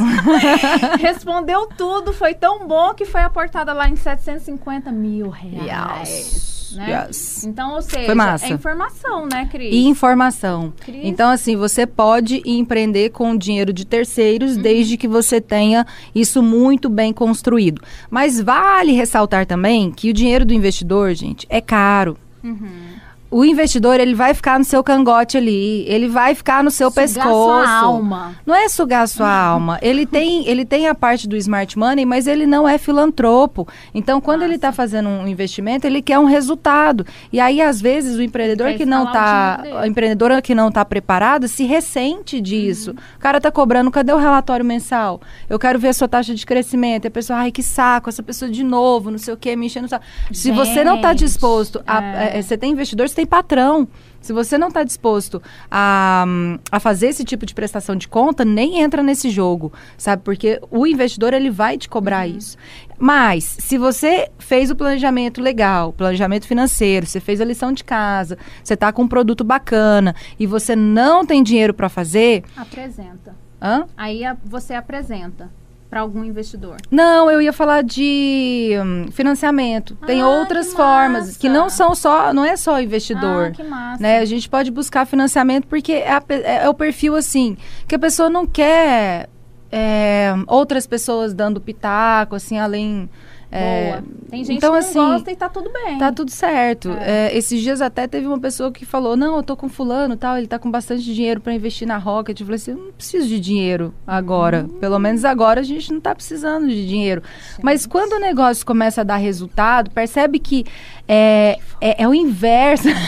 Respondeu 0.99 1.67
tudo, 1.77 2.13
foi 2.13 2.35
tão 2.35 2.67
bom 2.67 2.95
que 2.95 3.05
foi 3.05 3.23
aportada 3.23 3.73
lá 3.73 3.89
em 3.89 3.97
750 3.97 4.91
mil 4.93 5.29
reais. 5.31 6.09
Yes. 6.09 6.56
Yes, 6.71 6.77
né? 6.77 7.07
yes. 7.09 7.45
Então, 7.45 7.75
ou 7.75 7.83
seja, 7.83 8.07
Foi 8.07 8.15
massa. 8.15 8.47
é 8.47 8.51
informação, 8.51 9.27
né, 9.31 9.49
Cris? 9.51 9.73
E 9.75 9.87
informação. 9.87 10.73
Cris. 10.81 11.01
Então, 11.05 11.31
assim, 11.31 11.57
você 11.57 11.87
pode 11.87 12.43
empreender 12.45 13.11
com 13.11 13.37
dinheiro 13.37 13.73
de 13.73 13.85
terceiros, 13.85 14.57
Uhum. 14.57 14.63
desde 14.63 14.97
que 14.97 15.07
você 15.09 15.41
tenha 15.41 15.87
isso 16.15 16.43
muito 16.43 16.89
bem 16.89 17.13
construído. 17.13 17.81
Mas 18.11 18.41
vale 18.41 18.93
ressaltar 18.93 19.47
também 19.47 19.91
que 19.91 20.11
o 20.11 20.15
dinheiro 20.15 20.45
do 20.45 20.53
investidor, 20.55 21.15
gente, 21.15 21.47
é 21.51 21.61
caro. 21.61 22.17
Uhum. 22.43 22.96
O 23.31 23.45
investidor, 23.45 23.99
ele 23.99 24.15
vai 24.15 24.33
ficar 24.35 24.59
no 24.59 24.65
seu 24.65 24.83
cangote 24.85 25.37
ali, 25.37 25.85
ele 25.89 26.09
vai 26.09 26.35
ficar 26.35 26.63
no 26.63 26.71
seu 26.71 26.91
Sugar 26.91 27.05
pescoço. 27.05 27.67
sua 27.67 27.71
alma. 27.71 28.37
Não 28.47 28.55
é 28.55 28.69
sugar 28.69 29.03
a 29.03 29.07
sua 29.07 29.29
alma. 29.35 29.79
Ele 29.83 30.07
tem, 30.07 30.47
ele 30.47 30.65
tem 30.65 30.87
a 30.87 30.95
parte 30.95 31.29
do 31.29 31.37
smart 31.37 31.77
money, 31.77 32.07
mas 32.07 32.27
ele 32.27 32.47
não 32.47 32.69
é 32.69 32.79
filantropo. 32.79 33.67
Então, 33.93 34.21
quando 34.21 34.43
ele 34.43 34.55
está 34.55 34.71
fazendo 34.71 35.09
um 35.09 35.27
investimento, 35.27 35.87
ele 35.87 36.01
quer 36.01 36.19
um 36.19 36.25
resultado. 36.25 37.05
E 37.33 37.41
aí, 37.41 37.61
às 37.61 37.81
vezes, 37.81 38.17
o 38.17 38.23
empreendedor 38.23 38.75
que 38.75 38.87
não 38.87 39.07
dele. 39.07 39.19
a 39.19 39.87
empreendedora 39.87 40.41
que 40.41 40.55
não 40.55 40.69
está 40.69 40.85
preparada, 40.85 41.49
se 41.49 41.65
ressente 41.65 42.41
disso. 42.41 42.91
Uhum. 42.91 42.97
O 43.17 43.19
cara 43.19 43.39
está 43.39 43.51
cobrando, 43.51 43.91
cadê 43.91 44.13
o 44.13 44.19
relatório 44.19 44.65
mensal? 44.65 45.21
Eu 45.49 45.59
quero 45.59 45.79
ver 45.79 45.89
a 45.89 45.93
sua 45.93 46.07
taxa 46.07 46.35
de 46.35 46.47
crescimento. 46.47 47.07
E 47.07 47.09
a 47.09 47.11
pessoa, 47.11 47.41
ai, 47.41 47.51
que 47.51 47.63
saco, 47.63 48.09
essa 48.09 48.23
pessoa 48.23 48.51
de 48.51 48.63
novo, 48.63 49.11
não 49.11 49.19
sei 49.19 49.35
o 49.35 49.37
quê, 49.37 49.57
me 49.57 49.67
enchendo 49.67 49.87
o 49.87 49.89
saco. 49.89 50.05
Se 50.33 50.53
você 50.53 50.85
não 50.85 50.97
está 50.97 51.13
disposto 51.13 51.83
a, 51.87 52.03
é. 52.03 52.39
é, 52.39 52.43
você 52.43 52.57
tem 52.57 52.73
investidor, 52.73 53.09
você 53.09 53.16
tem 53.17 53.27
patrão. 53.27 53.89
Se 54.21 54.33
você 54.33 54.59
não 54.59 54.69
está 54.69 54.83
disposto 54.83 55.41
a, 55.71 56.25
a 56.73 56.81
fazer 56.81 57.07
esse 57.09 57.25
tipo 57.25 57.47
de 57.47 57.55
prestação 57.55 57.95
de 57.95 58.09
conta, 58.09 58.45
nem 58.45 58.81
entra 58.81 59.01
nesse 59.01 59.31
jogo, 59.31 59.73
sabe? 59.97 60.23
Porque 60.25 60.61
o 60.69 60.85
investidor 60.85 61.33
ele 61.33 61.49
vai 61.49 61.79
te 61.79 61.89
cobrar 61.89 62.27
isso. 62.27 62.57
Mas 62.99 63.45
se 63.45 63.79
você 63.79 64.29
fez 64.39 64.69
o 64.69 64.75
planejamento 64.75 65.41
legal, 65.41 65.93
planejamento 65.93 66.45
financeiro, 66.47 67.07
você 67.07 67.21
fez 67.21 67.41
a 67.41 67.45
lição 67.45 67.73
de 67.73 67.85
casa, 67.85 68.37
você 68.65 68.75
está 68.75 68.93
com 68.93 69.03
um 69.03 69.09
produto 69.09 69.45
bacana 69.45 70.13
e 70.41 70.47
você 70.47 70.75
não 70.75 71.25
tem 71.25 71.41
dinheiro 71.43 71.73
para 71.73 71.89
fazer, 71.89 72.43
Apresenta. 72.57 73.37
hã? 73.63 73.85
Aí 73.97 74.25
a- 74.25 74.37
você 74.45 74.75
apresenta 74.75 75.51
para 75.97 76.03
algum 76.03 76.23
investidor. 76.23 76.77
Não, 76.91 77.31
eu 77.31 77.41
ia 77.41 77.55
falar 77.55 77.83
de 77.83 78.73
hum, 78.85 79.07
financiamento. 79.11 79.97
Tem 80.07 80.21
Ah, 80.21 80.29
outras 80.29 80.69
que 80.69 80.77
formas 80.77 81.27
massa. 81.29 81.39
que 81.39 81.49
não 81.49 81.71
são 81.71 81.95
só, 81.95 82.35
não 82.35 82.45
é 82.45 82.55
só 82.55 82.79
investidor. 82.79 83.47
Ah, 83.47 83.51
que 83.51 83.63
massa. 83.63 84.03
né? 84.03 84.19
A 84.19 84.25
gente 84.27 84.47
pode 84.47 84.71
buscar 84.71 85.07
financiamento 85.07 85.67
porque 85.67 85.93
é, 85.95 86.13
a 86.13 86.23
é- 86.29 86.65
é 86.65 86.69
o 86.69 86.75
perfil 86.75 87.17
assim 87.17 87.57
que 87.89 87.95
a 87.95 87.99
pessoa 87.99 88.29
não 88.29 88.47
quer 88.47 89.31
é, 89.73 90.35
outras 90.47 90.87
pessoas 90.87 91.33
dando 91.33 91.63
pitaco, 91.63 92.37
assim, 92.37 92.59
além. 92.59 93.09
É, 93.57 93.91
Boa. 93.91 94.17
Tem 94.29 94.45
gente 94.45 94.59
então, 94.59 94.73
que 94.73 94.79
assim, 94.79 94.99
não 94.99 95.13
gosta 95.13 95.31
e 95.31 95.37
tá 95.37 95.49
tudo 95.49 95.73
bem. 95.73 95.99
Tá 95.99 96.13
tudo 96.13 96.31
certo. 96.31 96.91
É. 97.01 97.29
É, 97.29 97.37
esses 97.37 97.61
dias 97.63 97.81
até 97.81 98.07
teve 98.07 98.27
uma 98.27 98.39
pessoa 98.39 98.71
que 98.73 98.85
falou: 98.85 99.17
Não, 99.17 99.37
eu 99.37 99.43
tô 99.43 99.57
com 99.57 99.69
fulano 99.69 100.17
tal, 100.17 100.37
ele 100.37 100.47
tá 100.47 100.59
com 100.59 100.71
bastante 100.71 101.03
dinheiro 101.03 101.41
para 101.41 101.55
investir 101.55 101.87
na 101.87 101.97
Rocket. 101.97 102.41
Eu 102.41 102.47
falei 102.47 102.57
assim: 102.57 102.73
Eu 102.73 102.79
não 102.79 102.93
preciso 102.93 103.29
de 103.29 103.39
dinheiro 103.41 103.95
agora. 104.07 104.67
Hum. 104.69 104.79
Pelo 104.79 104.99
menos 104.99 105.25
agora 105.25 105.61
a 105.61 105.65
gente 105.65 105.93
não 105.93 106.01
tá 106.01 106.15
precisando 106.15 106.67
de 106.69 106.87
dinheiro. 106.87 107.23
Mas 107.63 107.87
quando 107.87 108.15
o 108.15 108.19
negócio 108.19 108.67
começa 108.67 109.01
a 109.03 109.05
dar 109.05 109.17
resultado, 109.17 109.91
percebe 109.91 110.39
que 110.39 110.65
é, 111.07 111.59
é, 111.81 112.03
é 112.03 112.09
o 112.09 112.15
inverso. 112.15 112.89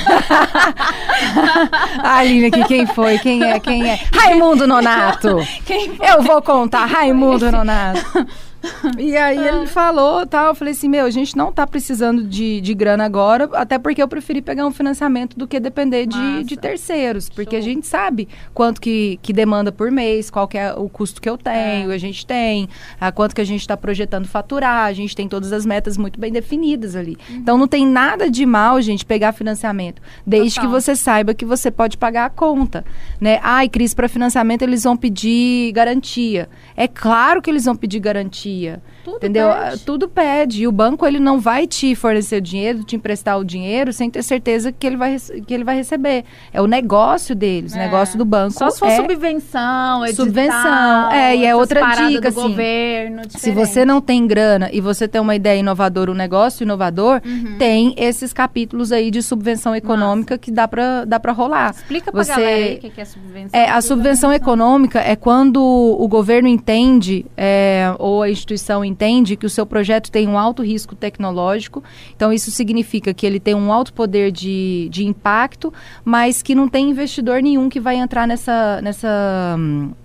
a 2.03 2.17
Aline 2.19 2.47
aqui, 2.47 2.65
quem 2.65 2.87
foi? 2.87 3.19
Quem 3.19 3.43
é? 3.43 3.59
Quem 3.59 3.91
é? 3.91 3.99
Raimundo 4.13 4.67
Nonato! 4.67 5.37
Quem 5.65 5.99
Eu 6.01 6.23
vou 6.23 6.41
contar, 6.41 6.87
Raimundo 6.87 7.51
Nonato. 7.51 8.27
E 8.99 9.17
aí 9.17 9.39
ele 9.39 9.67
falou 9.67 10.27
tal, 10.27 10.49
eu 10.49 10.55
falei 10.55 10.73
assim, 10.73 10.89
meu, 10.89 11.05
a 11.05 11.11
gente 11.11 11.37
não 11.37 11.53
tá 11.53 11.67
precisando 11.67 12.25
de, 12.25 12.61
de 12.61 12.75
grana 12.75 13.05
agora, 13.05 13.49
até 13.53 13.79
porque 13.79 14.03
eu 14.03 14.09
preferi 14.09 14.41
pegar 14.41 14.67
um 14.67 14.71
financiamento 14.71 15.37
do 15.39 15.47
que 15.47 15.59
depender 15.61 16.07
de, 16.07 16.45
de 16.45 16.57
terceiros, 16.57 17.29
porque 17.29 17.57
Show. 17.57 17.59
a 17.59 17.63
gente 17.63 17.87
sabe 17.87 18.29
quanto 18.55 18.81
que, 18.81 19.19
que 19.23 19.33
demanda 19.33 19.71
por 19.71 19.91
mês, 19.91 20.31
qual 20.31 20.49
que 20.49 20.57
é 20.59 20.73
o 20.73 20.89
custo 20.89 21.21
que 21.21 21.29
eu 21.29 21.37
tenho, 21.37 21.91
É. 21.91 21.95
a 21.95 21.99
gente 21.99 22.27
tem, 22.27 22.69
a 23.01 23.13
quanto 23.13 23.35
que 23.35 23.41
a 23.41 23.45
gente 23.45 23.61
está 23.61 23.77
projetando 23.77 24.27
faturar, 24.27 24.87
a 24.87 24.93
gente 24.93 25.15
tem 25.15 25.29
todas 25.29 25.53
as 25.53 25.67
metas 25.67 25.97
muito 25.97 26.19
bem 26.19 26.33
definidas 26.33 26.97
ali. 26.97 27.17
Uhum. 27.29 27.37
Então 27.37 27.59
não 27.59 27.69
tem 27.69 27.87
nada 27.87 28.31
de 28.31 28.45
mal, 28.47 28.81
gente, 28.81 29.05
pegar 29.05 29.33
financiamento, 29.33 30.01
desde 30.27 30.57
Total. 30.57 30.65
que 30.65 30.73
você 30.73 30.97
saiba 30.97 31.35
que 31.35 31.45
você 31.45 31.71
pode 31.71 31.97
pagar 31.97 32.27
a 32.27 32.31
conta, 32.31 32.85
né? 33.21 33.39
Ai, 33.43 33.69
Cris, 33.69 33.95
para 33.95 34.09
financiamento 34.09 34.63
eles 34.63 34.85
vão 34.85 34.97
pedir 34.97 35.73
garantia. 35.73 36.49
É 36.77 36.89
claro 36.89 37.43
que 37.43 37.51
eles 37.51 37.65
vão 37.65 37.77
pedir 37.77 38.01
garantia 38.01 38.48
dia. 38.49 38.75
Tudo 39.05 39.17
entendeu? 39.17 39.49
pede. 39.49 39.61
Ah, 39.75 39.79
Tudo 39.85 40.09
pede. 40.09 40.63
E 40.63 40.67
o 40.69 40.73
banco 40.73 41.07
ele 41.07 41.19
não 41.19 41.39
vai 41.41 41.67
te 41.67 41.95
fornecer 41.95 42.37
o 42.37 42.41
dinheiro, 42.41 42.83
te 42.85 42.97
emprestar 42.97 43.39
o 43.39 43.45
dinheiro 43.45 43.93
sem 43.93 44.11
ter 44.11 44.23
certeza 44.23 44.71
que 44.73 44.87
ele 44.87 44.97
vai, 44.97 45.17
que 45.47 45.55
ele 45.55 45.65
vai 45.65 45.77
receber. 45.77 46.25
É 46.53 46.61
o 46.61 46.67
negócio 46.67 47.35
deles, 47.35 47.73
o 47.75 47.77
É. 47.79 47.85
negócio 47.85 48.19
do 48.19 48.25
banco. 48.25 48.53
Só 48.53 48.71
se 48.71 48.79
for 48.79 48.89
é 48.89 48.97
subvenção, 48.97 50.05
edital, 50.05 50.27
Subvenção, 50.27 51.11
é, 51.13 51.37
e 51.37 51.45
é 51.45 51.55
outra 51.57 51.81
dica, 52.07 52.29
assim, 52.29 52.41
governo, 52.43 53.23
Se 53.29 53.51
você 53.53 53.85
não 53.85 54.01
tem 54.01 54.27
grana 54.27 54.69
e 54.73 54.81
você 54.81 55.07
tem 55.09 55.21
uma 55.21 55.35
ideia 55.35 55.59
inovadora, 55.61 56.11
um 56.11 56.15
negócio 56.15 56.63
inovador, 56.65 57.21
Uhum. 57.25 57.57
tem 57.59 57.95
esses 57.97 58.33
capítulos 58.33 58.93
aí 58.93 59.11
de 59.11 59.23
subvenção 59.23 59.75
econômica 59.75 60.37
que 60.39 60.51
dá 60.51 60.67
pra, 60.69 61.05
dá 61.05 61.19
pra 61.21 61.33
rolar. 61.33 61.71
Explica 61.71 62.11
pra 62.13 62.23
Você- 62.25 62.31
galera 62.33 62.57
aí 62.67 62.75
o 62.77 62.79
que 62.79 62.91
que 62.91 63.01
é 63.01 63.05
subvenção. 63.05 63.61
É, 63.61 63.71
a 63.71 63.81
subvenção 63.81 64.33
econômica 64.33 65.01
é 65.01 65.15
quando 65.17 65.63
o 65.63 66.07
governo 66.09 66.49
entende, 66.49 67.25
é, 67.37 67.93
ou 67.99 68.23
a 68.23 68.31
instituição 68.31 68.85
entende, 68.89 69.37
que 69.37 69.47
o 69.47 69.51
seu 69.51 69.65
projeto 69.67 70.11
tem 70.11 70.27
um 70.27 70.39
alto 70.39 70.63
risco 70.63 70.95
tecnológico. 70.97 71.83
Então, 72.17 72.33
isso 72.33 72.51
significa 72.51 73.13
que 73.15 73.25
ele 73.27 73.39
tem 73.39 73.55
um 73.55 73.73
alto 73.73 73.93
poder 73.93 74.33
de, 74.33 74.89
de 74.91 75.07
impacto, 75.07 75.73
mas 76.05 76.43
que 76.43 76.55
não 76.55 76.69
tem 76.69 76.91
investidor 76.91 77.41
nenhum 77.43 77.69
que 77.69 77.79
vai 77.79 77.97
entrar 77.97 78.27
nessa, 78.27 78.81
nessa, 78.83 79.57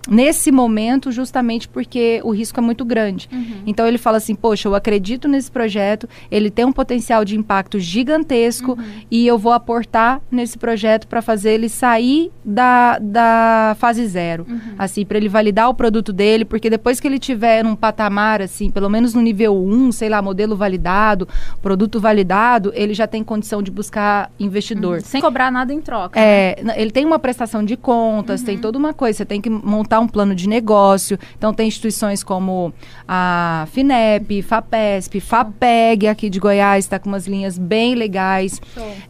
nesse 0.08 0.52
momento, 0.52 1.10
justamente 1.10 1.68
porque 1.68 2.20
o 2.24 2.30
risco 2.30 2.60
é 2.60 2.62
muito 2.62 2.84
grande. 2.84 3.28
Uhum. 3.32 3.62
Então, 3.66 3.86
ele 3.86 3.98
fala 3.98 4.18
assim: 4.18 4.34
Poxa, 4.34 4.68
eu 4.68 4.74
acredito 4.74 5.26
nesse 5.26 5.50
projeto, 5.50 6.08
ele 6.30 6.50
tem 6.50 6.64
um 6.64 6.72
potencial 6.72 7.24
de 7.24 7.36
impacto 7.36 7.78
gigantesco 7.78 8.72
Uhum. 8.72 8.84
e 9.10 9.26
eu 9.26 9.38
vou 9.38 9.52
aportar 9.52 10.20
nesse 10.30 10.58
projeto 10.58 11.06
para 11.06 11.22
fazer 11.22 11.52
ele 11.52 11.68
sair 11.68 12.30
da, 12.44 12.98
da 12.98 13.76
fase 13.78 14.06
zero, 14.06 14.46
Uhum. 14.48 14.58
assim, 14.78 15.04
para 15.04 15.16
ele 15.18 15.28
validar 15.28 15.68
o 15.68 15.74
produto 15.74 16.12
dele, 16.12 16.44
porque 16.44 16.68
depois 16.68 17.00
que 17.00 17.06
ele 17.06 17.18
tiver 17.18 17.62
num 17.64 17.74
patamar, 17.76 18.42
assim, 18.42 18.70
pelo 18.74 18.90
menos 18.90 19.14
no 19.14 19.22
nível 19.22 19.56
1, 19.56 19.92
sei 19.92 20.08
lá, 20.10 20.20
modelo 20.20 20.54
validado, 20.56 21.26
produto 21.62 21.98
validado, 22.00 22.72
ele 22.74 22.92
já 22.92 23.06
tem 23.06 23.22
condição 23.24 23.62
de 23.62 23.70
buscar 23.70 24.30
investidor. 24.38 25.00
Sem 25.00 25.20
cobrar 25.20 25.50
nada 25.50 25.72
em 25.72 25.80
troca. 25.80 26.20
né? 26.20 26.26
É, 26.26 26.60
n- 26.62 26.72
ele 26.76 26.90
tem 26.90 27.04
uma 27.06 27.18
prestação 27.18 27.64
de 27.64 27.76
contas, 27.76 28.40
Uhum. 28.40 28.46
tem 28.46 28.58
toda 28.58 28.76
uma 28.76 28.92
coisa. 28.92 29.18
Você 29.18 29.24
tem 29.24 29.40
que 29.40 29.48
montar 29.48 30.00
um 30.00 30.08
plano 30.08 30.34
de 30.34 30.48
negócio. 30.48 31.18
Então, 31.38 31.54
tem 31.54 31.68
instituições 31.68 32.22
como 32.24 32.74
a 33.08 33.66
FINEP, 33.70 34.42
FAPESP, 34.42 35.20
FAPEG, 35.20 36.08
aqui 36.08 36.28
de 36.28 36.40
Goiás, 36.40 36.84
está 36.84 36.98
com 36.98 37.08
umas 37.08 37.26
linhas 37.26 37.56
bem 37.56 37.94
legais. 37.94 38.60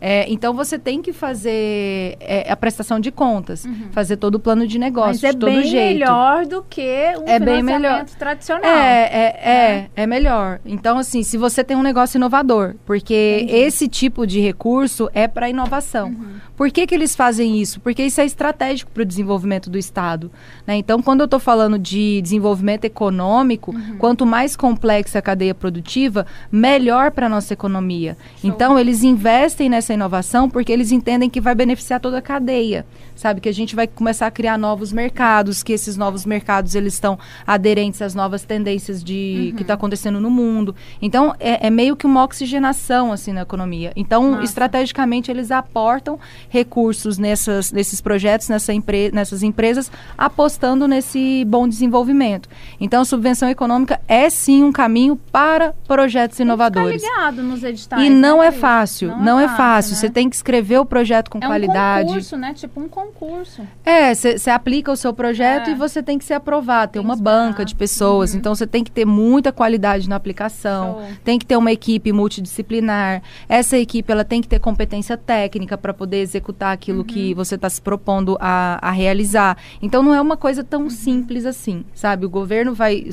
É, 0.00 0.30
então, 0.30 0.52
você 0.52 0.78
tem 0.78 1.00
que 1.00 1.12
fazer 1.12 2.16
é, 2.20 2.50
a 2.50 2.56
prestação 2.56 3.00
de 3.00 3.10
contas, 3.10 3.66
fazer 3.92 4.16
todo 4.16 4.34
o 4.34 4.40
plano 4.40 4.66
de 4.66 4.78
negócio, 4.78 5.04
Uhum. 5.04 5.10
Mas 5.14 5.24
é 5.24 5.32
de 5.32 5.38
todo 5.38 5.50
bem 5.50 5.64
jeito. 5.64 5.98
melhor 6.00 6.46
do 6.46 6.62
que 6.68 6.82
um 7.18 7.28
É 7.28 7.38
bem 7.38 7.62
melhor. 7.62 8.04
tradicional. 8.18 8.64
É, 8.70 9.02
é, 9.02 9.40
é, 9.42 9.53
é 9.96 10.06
melhor. 10.06 10.60
Então, 10.64 10.98
assim, 10.98 11.22
se 11.22 11.36
você 11.36 11.62
tem 11.64 11.76
um 11.76 11.82
negócio 11.82 12.16
inovador, 12.18 12.74
porque 12.84 13.40
Entendi. 13.42 13.58
esse 13.60 13.88
tipo 13.88 14.26
de 14.26 14.40
recurso 14.40 15.08
é 15.14 15.26
para 15.28 15.48
inovação. 15.48 16.08
Uhum. 16.08 16.34
Por 16.56 16.70
que, 16.70 16.86
que 16.86 16.94
eles 16.94 17.16
fazem 17.16 17.60
isso? 17.60 17.80
Porque 17.80 18.02
isso 18.04 18.20
é 18.20 18.24
estratégico 18.24 18.90
para 18.92 19.02
o 19.02 19.06
desenvolvimento 19.06 19.68
do 19.68 19.76
Estado. 19.76 20.30
né? 20.66 20.76
Então, 20.76 21.02
quando 21.02 21.20
eu 21.20 21.24
estou 21.24 21.40
falando 21.40 21.78
de 21.78 22.20
desenvolvimento 22.22 22.84
econômico, 22.84 23.72
Uhum. 23.74 23.96
quanto 23.98 24.24
mais 24.24 24.54
complexa 24.56 25.18
a 25.18 25.22
cadeia 25.22 25.54
produtiva, 25.54 26.26
melhor 26.50 27.10
para 27.10 27.26
a 27.26 27.28
nossa 27.28 27.52
economia. 27.52 28.16
Então, 28.42 28.78
eles 28.78 29.02
investem 29.02 29.68
nessa 29.68 29.92
inovação 29.94 30.48
porque 30.48 30.72
eles 30.72 30.92
entendem 30.92 31.28
que 31.28 31.40
vai 31.40 31.54
beneficiar 31.54 31.98
toda 32.00 32.18
a 32.18 32.22
cadeia. 32.22 32.86
Sabe, 33.16 33.40
que 33.40 33.48
a 33.48 33.52
gente 33.52 33.76
vai 33.76 33.86
começar 33.86 34.26
a 34.26 34.30
criar 34.30 34.58
novos 34.58 34.92
mercados, 34.92 35.62
que 35.62 35.72
esses 35.72 35.96
novos 35.96 36.26
mercados 36.26 36.74
eles 36.74 36.94
estão 36.94 37.16
aderentes 37.46 38.02
às 38.02 38.12
novas 38.12 38.42
tendências 38.42 39.04
de 39.04 39.43
Uhum. 39.50 39.56
que 39.56 39.62
está 39.62 39.74
acontecendo 39.74 40.20
no 40.20 40.30
mundo. 40.30 40.74
Então, 41.00 41.34
é, 41.38 41.66
é 41.66 41.70
meio 41.70 41.96
que 41.96 42.06
uma 42.06 42.22
oxigenação 42.24 43.12
assim 43.12 43.32
na 43.32 43.42
economia. 43.42 43.92
Então, 43.96 44.32
Massa. 44.32 44.44
estrategicamente, 44.44 45.30
eles 45.30 45.50
aportam 45.50 46.18
recursos 46.48 47.18
nessas, 47.18 47.72
nesses 47.72 48.00
projetos, 48.00 48.48
nessa 48.48 48.72
empre 48.72 49.10
nessas 49.12 49.42
empresas, 49.42 49.90
apostando 50.16 50.86
nesse 50.88 51.44
bom 51.46 51.68
desenvolvimento. 51.68 52.48
Então, 52.80 53.02
a 53.02 53.04
subvenção 53.04 53.48
econômica 53.48 54.00
é 54.08 54.30
sim 54.30 54.62
um 54.62 54.72
caminho 54.72 55.16
para 55.30 55.74
projetos 55.86 56.36
Tem 56.36 56.44
inovadores. 56.46 57.02
Ficar 57.02 57.14
ligado 57.14 57.42
nos 57.42 57.62
editais. 57.62 58.02
E 58.02 58.10
não 58.10 58.38
né, 58.38 58.46
é 58.46 58.50
Cris? 58.50 58.60
fácil, 58.60 59.16
não, 59.18 59.38
é 59.40 59.48
fácil. 59.48 59.92
né? 59.94 59.98
Você 60.00 60.10
tem 60.10 60.28
que 60.30 60.36
escrever 60.36 60.78
o 60.78 60.84
projeto 60.84 61.30
com 61.30 61.38
é 61.38 61.46
qualidade. 61.46 62.04
um 62.04 62.08
concurso, 62.08 62.36
né? 62.36 62.54
Tipo 62.54 62.80
um 62.80 62.88
concurso. 62.88 63.62
É, 63.84 64.14
você 64.14 64.50
aplica 64.50 64.90
o 64.92 64.96
seu 64.96 65.12
projeto 65.12 65.68
É. 65.68 65.72
e 65.72 65.74
você 65.74 66.02
tem 66.02 66.18
que 66.18 66.24
ser 66.24 66.34
aprovado. 66.34 66.92
Tem, 66.92 67.02
Tem 67.02 67.10
uma 67.10 67.16
banca 67.16 67.64
de 67.64 67.74
pessoas. 67.74 68.32
Uhum. 68.32 68.38
Então 68.38 68.54
você 68.54 68.66
tem 68.66 68.82
que 68.84 68.90
ter 68.90 69.04
muita 69.34 69.50
qualidade 69.50 70.08
na 70.08 70.14
aplicação, 70.14 71.00
Show. 71.00 71.08
tem 71.24 71.40
que 71.40 71.44
ter 71.44 71.56
uma 71.56 71.72
equipe 71.72 72.12
multidisciplinar. 72.12 73.20
Essa 73.48 73.76
equipe 73.76 74.10
ela 74.12 74.24
tem 74.24 74.40
que 74.40 74.46
ter 74.46 74.60
competência 74.60 75.16
técnica 75.16 75.76
para 75.76 75.92
poder 75.92 76.18
executar 76.18 76.72
aquilo 76.72 76.98
uhum. 76.98 77.04
que 77.04 77.34
você 77.34 77.56
está 77.56 77.68
se 77.68 77.82
propondo 77.82 78.38
a, 78.40 78.78
a, 78.80 78.92
realizar. 78.92 79.58
Então 79.82 80.04
não 80.04 80.14
é 80.14 80.20
uma 80.20 80.36
coisa 80.36 80.62
tão 80.62 80.84
uhum. 80.84 80.90
simples 80.90 81.44
assim, 81.44 81.84
sabe? 81.94 82.24
O 82.24 82.30
governo 82.30 82.74
vai, 82.74 83.06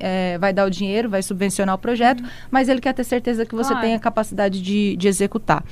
é, 0.00 0.36
vai 0.38 0.52
dar 0.52 0.66
o 0.66 0.70
dinheiro, 0.70 1.08
vai 1.08 1.22
subvencionar 1.22 1.76
o 1.76 1.78
projeto, 1.78 2.22
uhum. 2.22 2.28
mas 2.50 2.68
ele 2.68 2.80
quer 2.80 2.92
ter 2.92 3.04
certeza 3.04 3.46
que 3.46 3.54
você 3.54 3.70
claro. 3.70 3.86
tem 3.86 3.94
a 3.94 4.00
capacidade 4.00 4.60
de, 4.60 4.96
de 4.96 5.06
executar. 5.06 5.62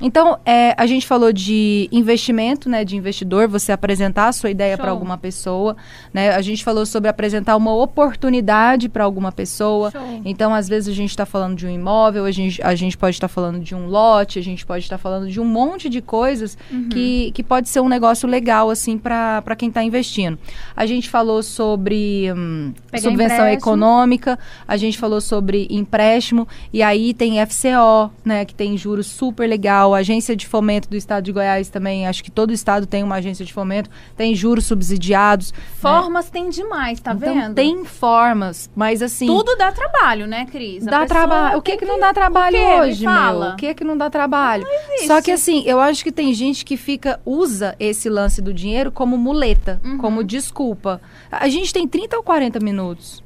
Então, 0.00 0.38
é, 0.44 0.74
a 0.76 0.86
gente 0.86 1.06
falou 1.06 1.32
de 1.32 1.88
investimento, 1.90 2.68
né, 2.68 2.84
de 2.84 2.96
investidor, 2.96 3.48
você 3.48 3.72
apresentar 3.72 4.28
a 4.28 4.32
sua 4.32 4.50
ideia 4.50 4.76
para 4.78 4.90
alguma 4.90 5.18
pessoa, 5.18 5.76
né? 6.12 6.30
A 6.30 6.40
gente 6.40 6.62
falou 6.62 6.86
sobre 6.86 7.08
apresentar 7.08 7.56
uma 7.56 7.74
oportunidade 7.74 8.88
para 8.88 9.02
alguma 9.02 9.32
pessoa. 9.32 9.90
Show. 9.90 10.22
Então, 10.24 10.54
às 10.54 10.68
vezes 10.68 10.88
a 10.88 10.96
gente 10.96 11.10
está 11.10 11.26
falando 11.26 11.56
de 11.56 11.66
um 11.66 11.70
imóvel, 11.70 12.24
a 12.24 12.30
gente, 12.30 12.62
a 12.62 12.74
gente 12.74 12.96
pode 12.96 13.16
estar 13.16 13.28
tá 13.28 13.34
falando 13.34 13.58
de 13.58 13.74
um 13.74 13.86
lote, 13.86 14.38
a 14.38 14.42
gente 14.42 14.64
pode 14.64 14.84
estar 14.84 14.96
tá 14.96 15.02
falando 15.02 15.28
de 15.28 15.40
um 15.40 15.44
monte 15.44 15.88
de 15.88 16.00
coisas 16.00 16.56
uhum. 16.70 16.88
que, 16.88 17.32
que 17.32 17.42
pode 17.42 17.68
ser 17.68 17.80
um 17.80 17.88
negócio 17.88 18.28
legal, 18.28 18.70
assim, 18.70 18.96
para 18.96 19.56
quem 19.56 19.68
está 19.68 19.82
investindo. 19.82 20.38
A 20.76 20.86
gente 20.86 21.08
falou 21.08 21.42
sobre 21.42 22.32
hum, 22.32 22.72
subvenção 22.94 23.36
empréstimo. 23.38 23.48
econômica, 23.48 24.38
a 24.66 24.76
gente 24.76 24.96
falou 24.96 25.20
sobre 25.20 25.66
empréstimo, 25.70 26.46
e 26.72 26.82
aí 26.82 27.12
tem 27.12 27.44
FCO, 27.44 28.12
né, 28.24 28.44
que 28.44 28.54
tem 28.54 28.76
juros 28.76 29.06
super 29.06 29.48
legal 29.48 29.87
a 29.94 29.98
agência 29.98 30.36
de 30.36 30.46
fomento 30.46 30.88
do 30.88 30.96
estado 30.96 31.24
de 31.24 31.32
Goiás 31.32 31.68
também, 31.68 32.06
acho 32.06 32.22
que 32.22 32.30
todo 32.30 32.52
estado 32.52 32.86
tem 32.86 33.02
uma 33.02 33.16
agência 33.16 33.44
de 33.44 33.52
fomento, 33.52 33.88
tem 34.16 34.34
juros 34.34 34.66
subsidiados. 34.66 35.52
Né? 35.52 35.58
Formas 35.80 36.26
né? 36.26 36.30
tem 36.32 36.50
demais, 36.50 37.00
tá 37.00 37.12
então, 37.12 37.34
vendo? 37.34 37.54
Tem 37.54 37.84
formas, 37.84 38.70
mas 38.74 39.02
assim. 39.02 39.26
Tudo 39.26 39.56
dá 39.56 39.72
trabalho, 39.72 40.26
né, 40.26 40.46
Cris? 40.46 40.86
A 40.86 40.90
dá 40.90 41.06
trabalho. 41.06 41.58
O 41.58 41.62
que 41.62 41.72
que, 41.72 41.78
que 41.78 41.84
não 41.84 41.98
dá 41.98 42.12
trabalho 42.12 42.58
hoje, 42.58 43.06
meu? 43.06 43.40
O 43.52 43.56
que 43.56 43.74
que 43.74 43.84
não 43.84 43.96
dá 43.96 44.10
trabalho? 44.10 44.64
Não 44.64 45.06
Só 45.06 45.22
que 45.22 45.30
assim, 45.30 45.62
eu 45.66 45.80
acho 45.80 46.02
que 46.02 46.12
tem 46.12 46.32
gente 46.34 46.64
que 46.64 46.76
fica, 46.76 47.20
usa 47.24 47.76
esse 47.78 48.08
lance 48.08 48.42
do 48.42 48.52
dinheiro 48.52 48.90
como 48.90 49.16
muleta, 49.16 49.80
uhum. 49.84 49.98
como 49.98 50.24
desculpa. 50.24 51.00
A 51.30 51.48
gente 51.48 51.72
tem 51.72 51.86
30 51.86 52.16
ou 52.16 52.22
40 52.22 52.60
minutos. 52.60 53.22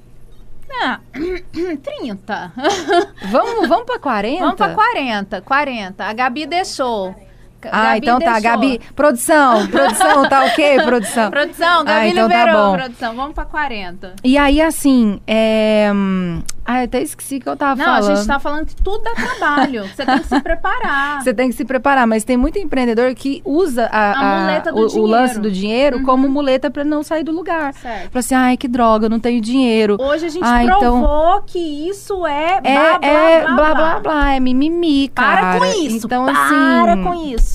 Ah, 0.80 1.00
30. 1.12 2.52
vamos, 3.30 3.68
vamos 3.68 3.84
pra 3.84 3.98
40? 3.98 4.40
Vamos 4.40 4.56
pra 4.56 4.74
40, 4.74 5.40
40. 5.42 6.04
A 6.04 6.12
Gabi 6.12 6.46
deixou. 6.46 7.14
Ah, 7.70 7.82
Gabi 7.82 7.98
então 7.98 8.18
tá, 8.18 8.32
deixou. 8.32 8.50
Gabi. 8.50 8.80
Produção, 8.94 9.66
produção, 9.68 10.28
tá 10.28 10.44
ok, 10.44 10.82
produção? 10.84 11.30
Produção, 11.30 11.84
Gabi 11.84 11.90
ah, 11.90 12.08
então 12.08 12.28
tá 12.28 12.36
liberou, 12.38 12.62
tá 12.62 12.68
bom. 12.68 12.76
produção. 12.76 13.16
Vamos 13.16 13.34
pra 13.34 13.44
40. 13.44 14.14
E 14.24 14.38
aí, 14.38 14.60
assim, 14.60 15.20
é... 15.26 15.90
Ah, 16.64 16.82
até 16.82 17.02
esqueci 17.02 17.40
que 17.40 17.48
eu 17.48 17.56
tava 17.56 17.74
não, 17.74 17.84
falando. 17.84 18.04
Não, 18.04 18.12
a 18.12 18.16
gente 18.16 18.26
tá 18.26 18.38
falando 18.38 18.66
que 18.66 18.76
tudo 18.76 19.02
dá 19.02 19.12
trabalho. 19.14 19.88
Você 19.88 20.06
tem 20.06 20.18
que 20.18 20.28
se 20.28 20.40
preparar. 20.40 21.22
Você 21.22 21.34
tem 21.34 21.48
que 21.50 21.56
se 21.56 21.64
preparar, 21.64 22.06
mas 22.06 22.22
tem 22.22 22.36
muito 22.36 22.58
empreendedor 22.58 23.12
que 23.14 23.42
usa 23.44 23.86
a, 23.86 24.12
a, 24.12 24.58
a 24.58 24.72
o, 24.72 25.00
o 25.00 25.06
lance 25.06 25.40
do 25.40 25.50
dinheiro 25.50 25.98
uhum. 25.98 26.04
como 26.04 26.28
muleta 26.28 26.70
para 26.70 26.84
não 26.84 27.02
sair 27.02 27.24
do 27.24 27.32
lugar. 27.32 27.74
Certo. 27.74 28.10
Pra 28.10 28.20
assim, 28.20 28.34
ai, 28.34 28.56
que 28.56 28.68
droga, 28.68 29.06
eu 29.06 29.10
não 29.10 29.18
tenho 29.18 29.40
dinheiro. 29.40 29.96
Hoje 30.00 30.26
a 30.26 30.28
gente 30.28 30.44
ah, 30.44 30.62
provou 30.64 30.98
então... 30.98 31.42
que 31.46 31.58
isso 31.58 32.24
é, 32.26 32.60
é 32.62 32.72
blá, 32.72 32.98
blá, 32.98 33.08
é 33.08 33.40
blá, 33.40 33.54
blá, 33.54 33.74
blá, 33.74 34.00
blá, 34.00 34.34
é 34.34 34.40
mimimi, 34.40 35.08
cara. 35.08 35.40
Para 35.40 35.58
com 35.58 35.64
isso. 35.64 36.06
Então, 36.06 36.24
para 36.26 36.44
assim, 36.44 37.02
com 37.02 37.14
isso. 37.14 37.51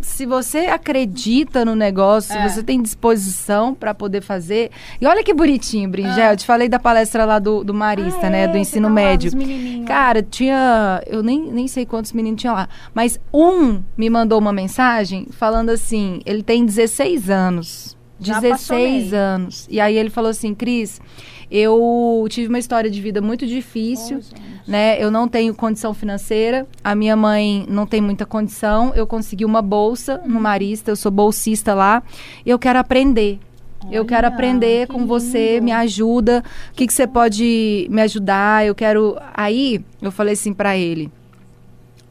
Se 0.00 0.24
você 0.24 0.66
acredita 0.66 1.64
no 1.64 1.74
negócio, 1.74 2.36
é. 2.36 2.48
se 2.48 2.54
você 2.54 2.62
tem 2.62 2.80
disposição 2.80 3.74
para 3.74 3.94
poder 3.94 4.22
fazer. 4.22 4.70
E 5.00 5.06
olha 5.06 5.22
que 5.24 5.34
bonitinho, 5.34 5.88
Bringel. 5.88 6.26
Ah. 6.26 6.32
Eu 6.32 6.36
te 6.36 6.46
falei 6.46 6.68
da 6.68 6.78
palestra 6.78 7.24
lá 7.24 7.38
do, 7.38 7.64
do 7.64 7.74
Marista, 7.74 8.26
ah, 8.26 8.30
né? 8.30 8.44
É, 8.44 8.48
do 8.48 8.56
ensino 8.56 8.88
médio. 8.88 9.32
Cara, 9.86 10.22
tinha. 10.22 11.02
Eu 11.06 11.22
nem, 11.22 11.40
nem 11.50 11.66
sei 11.68 11.84
quantos 11.84 12.12
meninos 12.12 12.40
tinha 12.40 12.52
lá. 12.52 12.68
Mas 12.94 13.18
um 13.32 13.82
me 13.96 14.08
mandou 14.08 14.38
uma 14.38 14.52
mensagem 14.52 15.26
falando 15.30 15.70
assim: 15.70 16.20
ele 16.24 16.42
tem 16.42 16.64
16 16.64 17.30
anos. 17.30 17.96
16 18.18 19.12
anos. 19.12 19.66
E 19.70 19.80
aí 19.80 19.96
ele 19.96 20.10
falou 20.10 20.30
assim: 20.30 20.54
Cris. 20.54 21.00
Eu 21.50 22.26
tive 22.28 22.48
uma 22.48 22.58
história 22.58 22.90
de 22.90 23.00
vida 23.00 23.20
muito 23.20 23.46
difícil, 23.46 24.20
oh, 24.20 24.70
né? 24.70 25.02
Eu 25.02 25.10
não 25.10 25.28
tenho 25.28 25.54
condição 25.54 25.94
financeira, 25.94 26.66
a 26.82 26.94
minha 26.94 27.16
mãe 27.16 27.64
não 27.68 27.86
tem 27.86 28.00
muita 28.00 28.26
condição. 28.26 28.92
Eu 28.94 29.06
consegui 29.06 29.44
uma 29.44 29.62
bolsa 29.62 30.20
no 30.26 30.40
Marista, 30.40 30.90
eu 30.90 30.96
sou 30.96 31.12
bolsista 31.12 31.74
lá. 31.74 32.02
Eu 32.44 32.58
quero 32.58 32.78
aprender. 32.78 33.38
Eu 33.90 34.04
quero 34.04 34.26
aprender 34.26 34.86
que 34.86 34.92
com 34.92 35.00
lindo. 35.00 35.08
você, 35.08 35.60
me 35.60 35.70
ajuda. 35.70 36.42
O 36.72 36.74
que, 36.74 36.86
que 36.86 36.92
você 36.92 37.06
pode 37.06 37.86
me 37.90 38.02
ajudar? 38.02 38.66
Eu 38.66 38.74
quero. 38.74 39.16
Aí 39.32 39.84
eu 40.02 40.10
falei 40.10 40.32
assim 40.34 40.52
para 40.52 40.76
ele: 40.76 41.10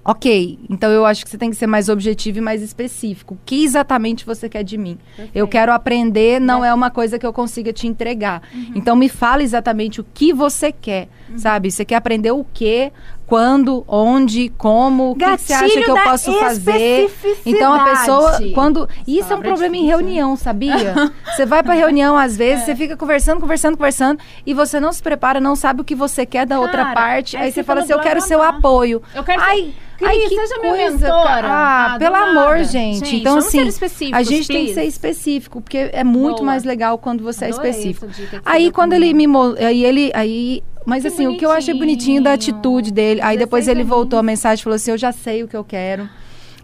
Ok, 0.08 0.60
então 0.70 0.92
eu 0.92 1.04
acho 1.04 1.24
que 1.24 1.32
você 1.32 1.38
tem 1.38 1.50
que 1.50 1.56
ser 1.56 1.66
mais 1.66 1.90
objetivo 1.90 2.38
e 2.38 2.42
mais 2.42 2.62
específico. 2.62 3.34
O 3.34 3.38
que 3.44 3.64
exatamente 3.64 4.24
você 4.24 4.48
quer 4.48 4.64
de 4.64 4.78
mim? 4.78 5.00
Perfeito. 5.16 5.36
Eu 5.36 5.48
quero 5.48 5.72
aprender, 5.72 6.40
não 6.40 6.64
é. 6.64 6.68
é. 6.70 6.74
uma 6.76 6.92
coisa 6.92 7.18
que 7.18 7.26
eu 7.26 7.34
consiga 7.34 7.74
te 7.74 7.88
entregar. 7.88 8.44
Uhum. 8.54 8.74
Então 8.76 8.96
me 8.96 9.10
fala 9.10 9.42
exatamente 9.42 10.00
o 10.00 10.06
que 10.14 10.32
você 10.32 10.72
quer, 10.72 11.10
uhum. 11.30 11.38
sabe? 11.38 11.72
Você 11.72 11.86
quer 11.86 11.96
aprender 11.96 12.32
o 12.32 12.46
quê? 12.54 12.92
Quando, 13.28 13.84
onde, 13.88 14.50
como, 14.50 15.12
o 15.12 15.16
que, 15.16 15.26
você 15.26 15.54
acha 15.54 15.82
que 15.82 15.90
eu 15.90 15.96
posso 15.96 16.32
fazer? 16.34 17.10
Então 17.44 17.74
a 17.74 17.84
pessoa, 17.84 18.38
quando 18.54 18.88
isso 19.08 19.34
é 19.34 19.36
um 19.36 19.42
problema 19.42 19.76
em 19.76 19.86
reunião, 19.86 20.36
sabia? 20.36 20.94
você 21.36 21.44
vai 21.44 21.64
para 21.64 21.74
reunião 21.74 22.16
às 22.16 22.38
vezes, 22.38 22.62
é. 22.62 22.66
você 22.68 22.76
fica 22.76 22.96
conversando, 22.96 23.42
conversando, 23.42 23.78
conversando 23.78 24.20
e 24.46 24.54
você 24.54 24.80
não 24.80 24.94
se 24.94 25.02
prepara, 25.02 25.40
não 25.40 25.56
sabe 25.56 25.82
o 25.82 25.84
que 25.84 25.96
você 25.96 26.24
quer 26.24 26.46
da 26.46 26.56
Cara, 26.56 26.68
outra 26.68 26.94
parte. 26.94 27.36
Aí, 27.36 27.52
você 27.52 27.64
fala 27.64 27.82
assim, 27.82 27.94
eu 27.94 28.00
quero 28.00 28.22
seu 28.22 28.44
apoio. 28.44 29.02
Eu 29.16 29.24
quero 29.24 29.42
Ai, 29.42 29.74
Cris, 29.98 30.10
Ai, 30.10 30.18
que 30.18 30.36
seja 30.36 30.60
coisa, 30.60 30.92
mentora. 30.92 31.48
Ah, 31.48 31.94
ah 31.94 31.98
pelo 31.98 32.16
amor, 32.16 32.64
gente. 32.64 33.06
gente. 33.06 33.16
Então, 33.18 33.38
assim, 33.38 33.70
a 34.12 34.24
gente 34.24 34.48
tem 34.48 34.66
que 34.66 34.74
ser 34.74 34.84
específico, 34.84 35.62
porque 35.62 35.90
é 35.92 36.04
muito 36.04 36.38
Boa. 36.38 36.48
mais 36.48 36.64
legal 36.64 36.98
quando 36.98 37.24
você 37.24 37.46
é 37.46 37.48
Adorei 37.50 37.72
é 37.72 37.74
específico. 37.74 38.08
Aí, 38.46 38.72
quando 38.72 38.94
ele 38.94 39.14
me. 39.14 39.26
Aí, 39.60 39.86
ele. 39.86 40.12
Aí, 40.14 40.64
mas 40.86 41.02
que 41.02 41.08
assim, 41.08 41.24
bonitinho. 41.24 41.36
o 41.36 41.40
que 41.40 41.46
eu 41.46 41.52
achei 41.52 41.74
bonitinho 41.74 42.22
da 42.22 42.34
atitude 42.34 42.92
dele. 42.92 43.22
Aí 43.22 43.38
depois 43.38 43.68
ele 43.68 43.84
voltou 43.84 44.20
a 44.20 44.24
mensagem 44.24 44.62
e 44.62 44.64
falou 44.64 44.76
assim: 44.76 44.92
Eu 44.92 44.98
já 44.98 45.12
sei 45.12 45.44
o 45.44 45.48
que 45.48 45.58
eu 45.58 45.64
quero. 45.64 46.10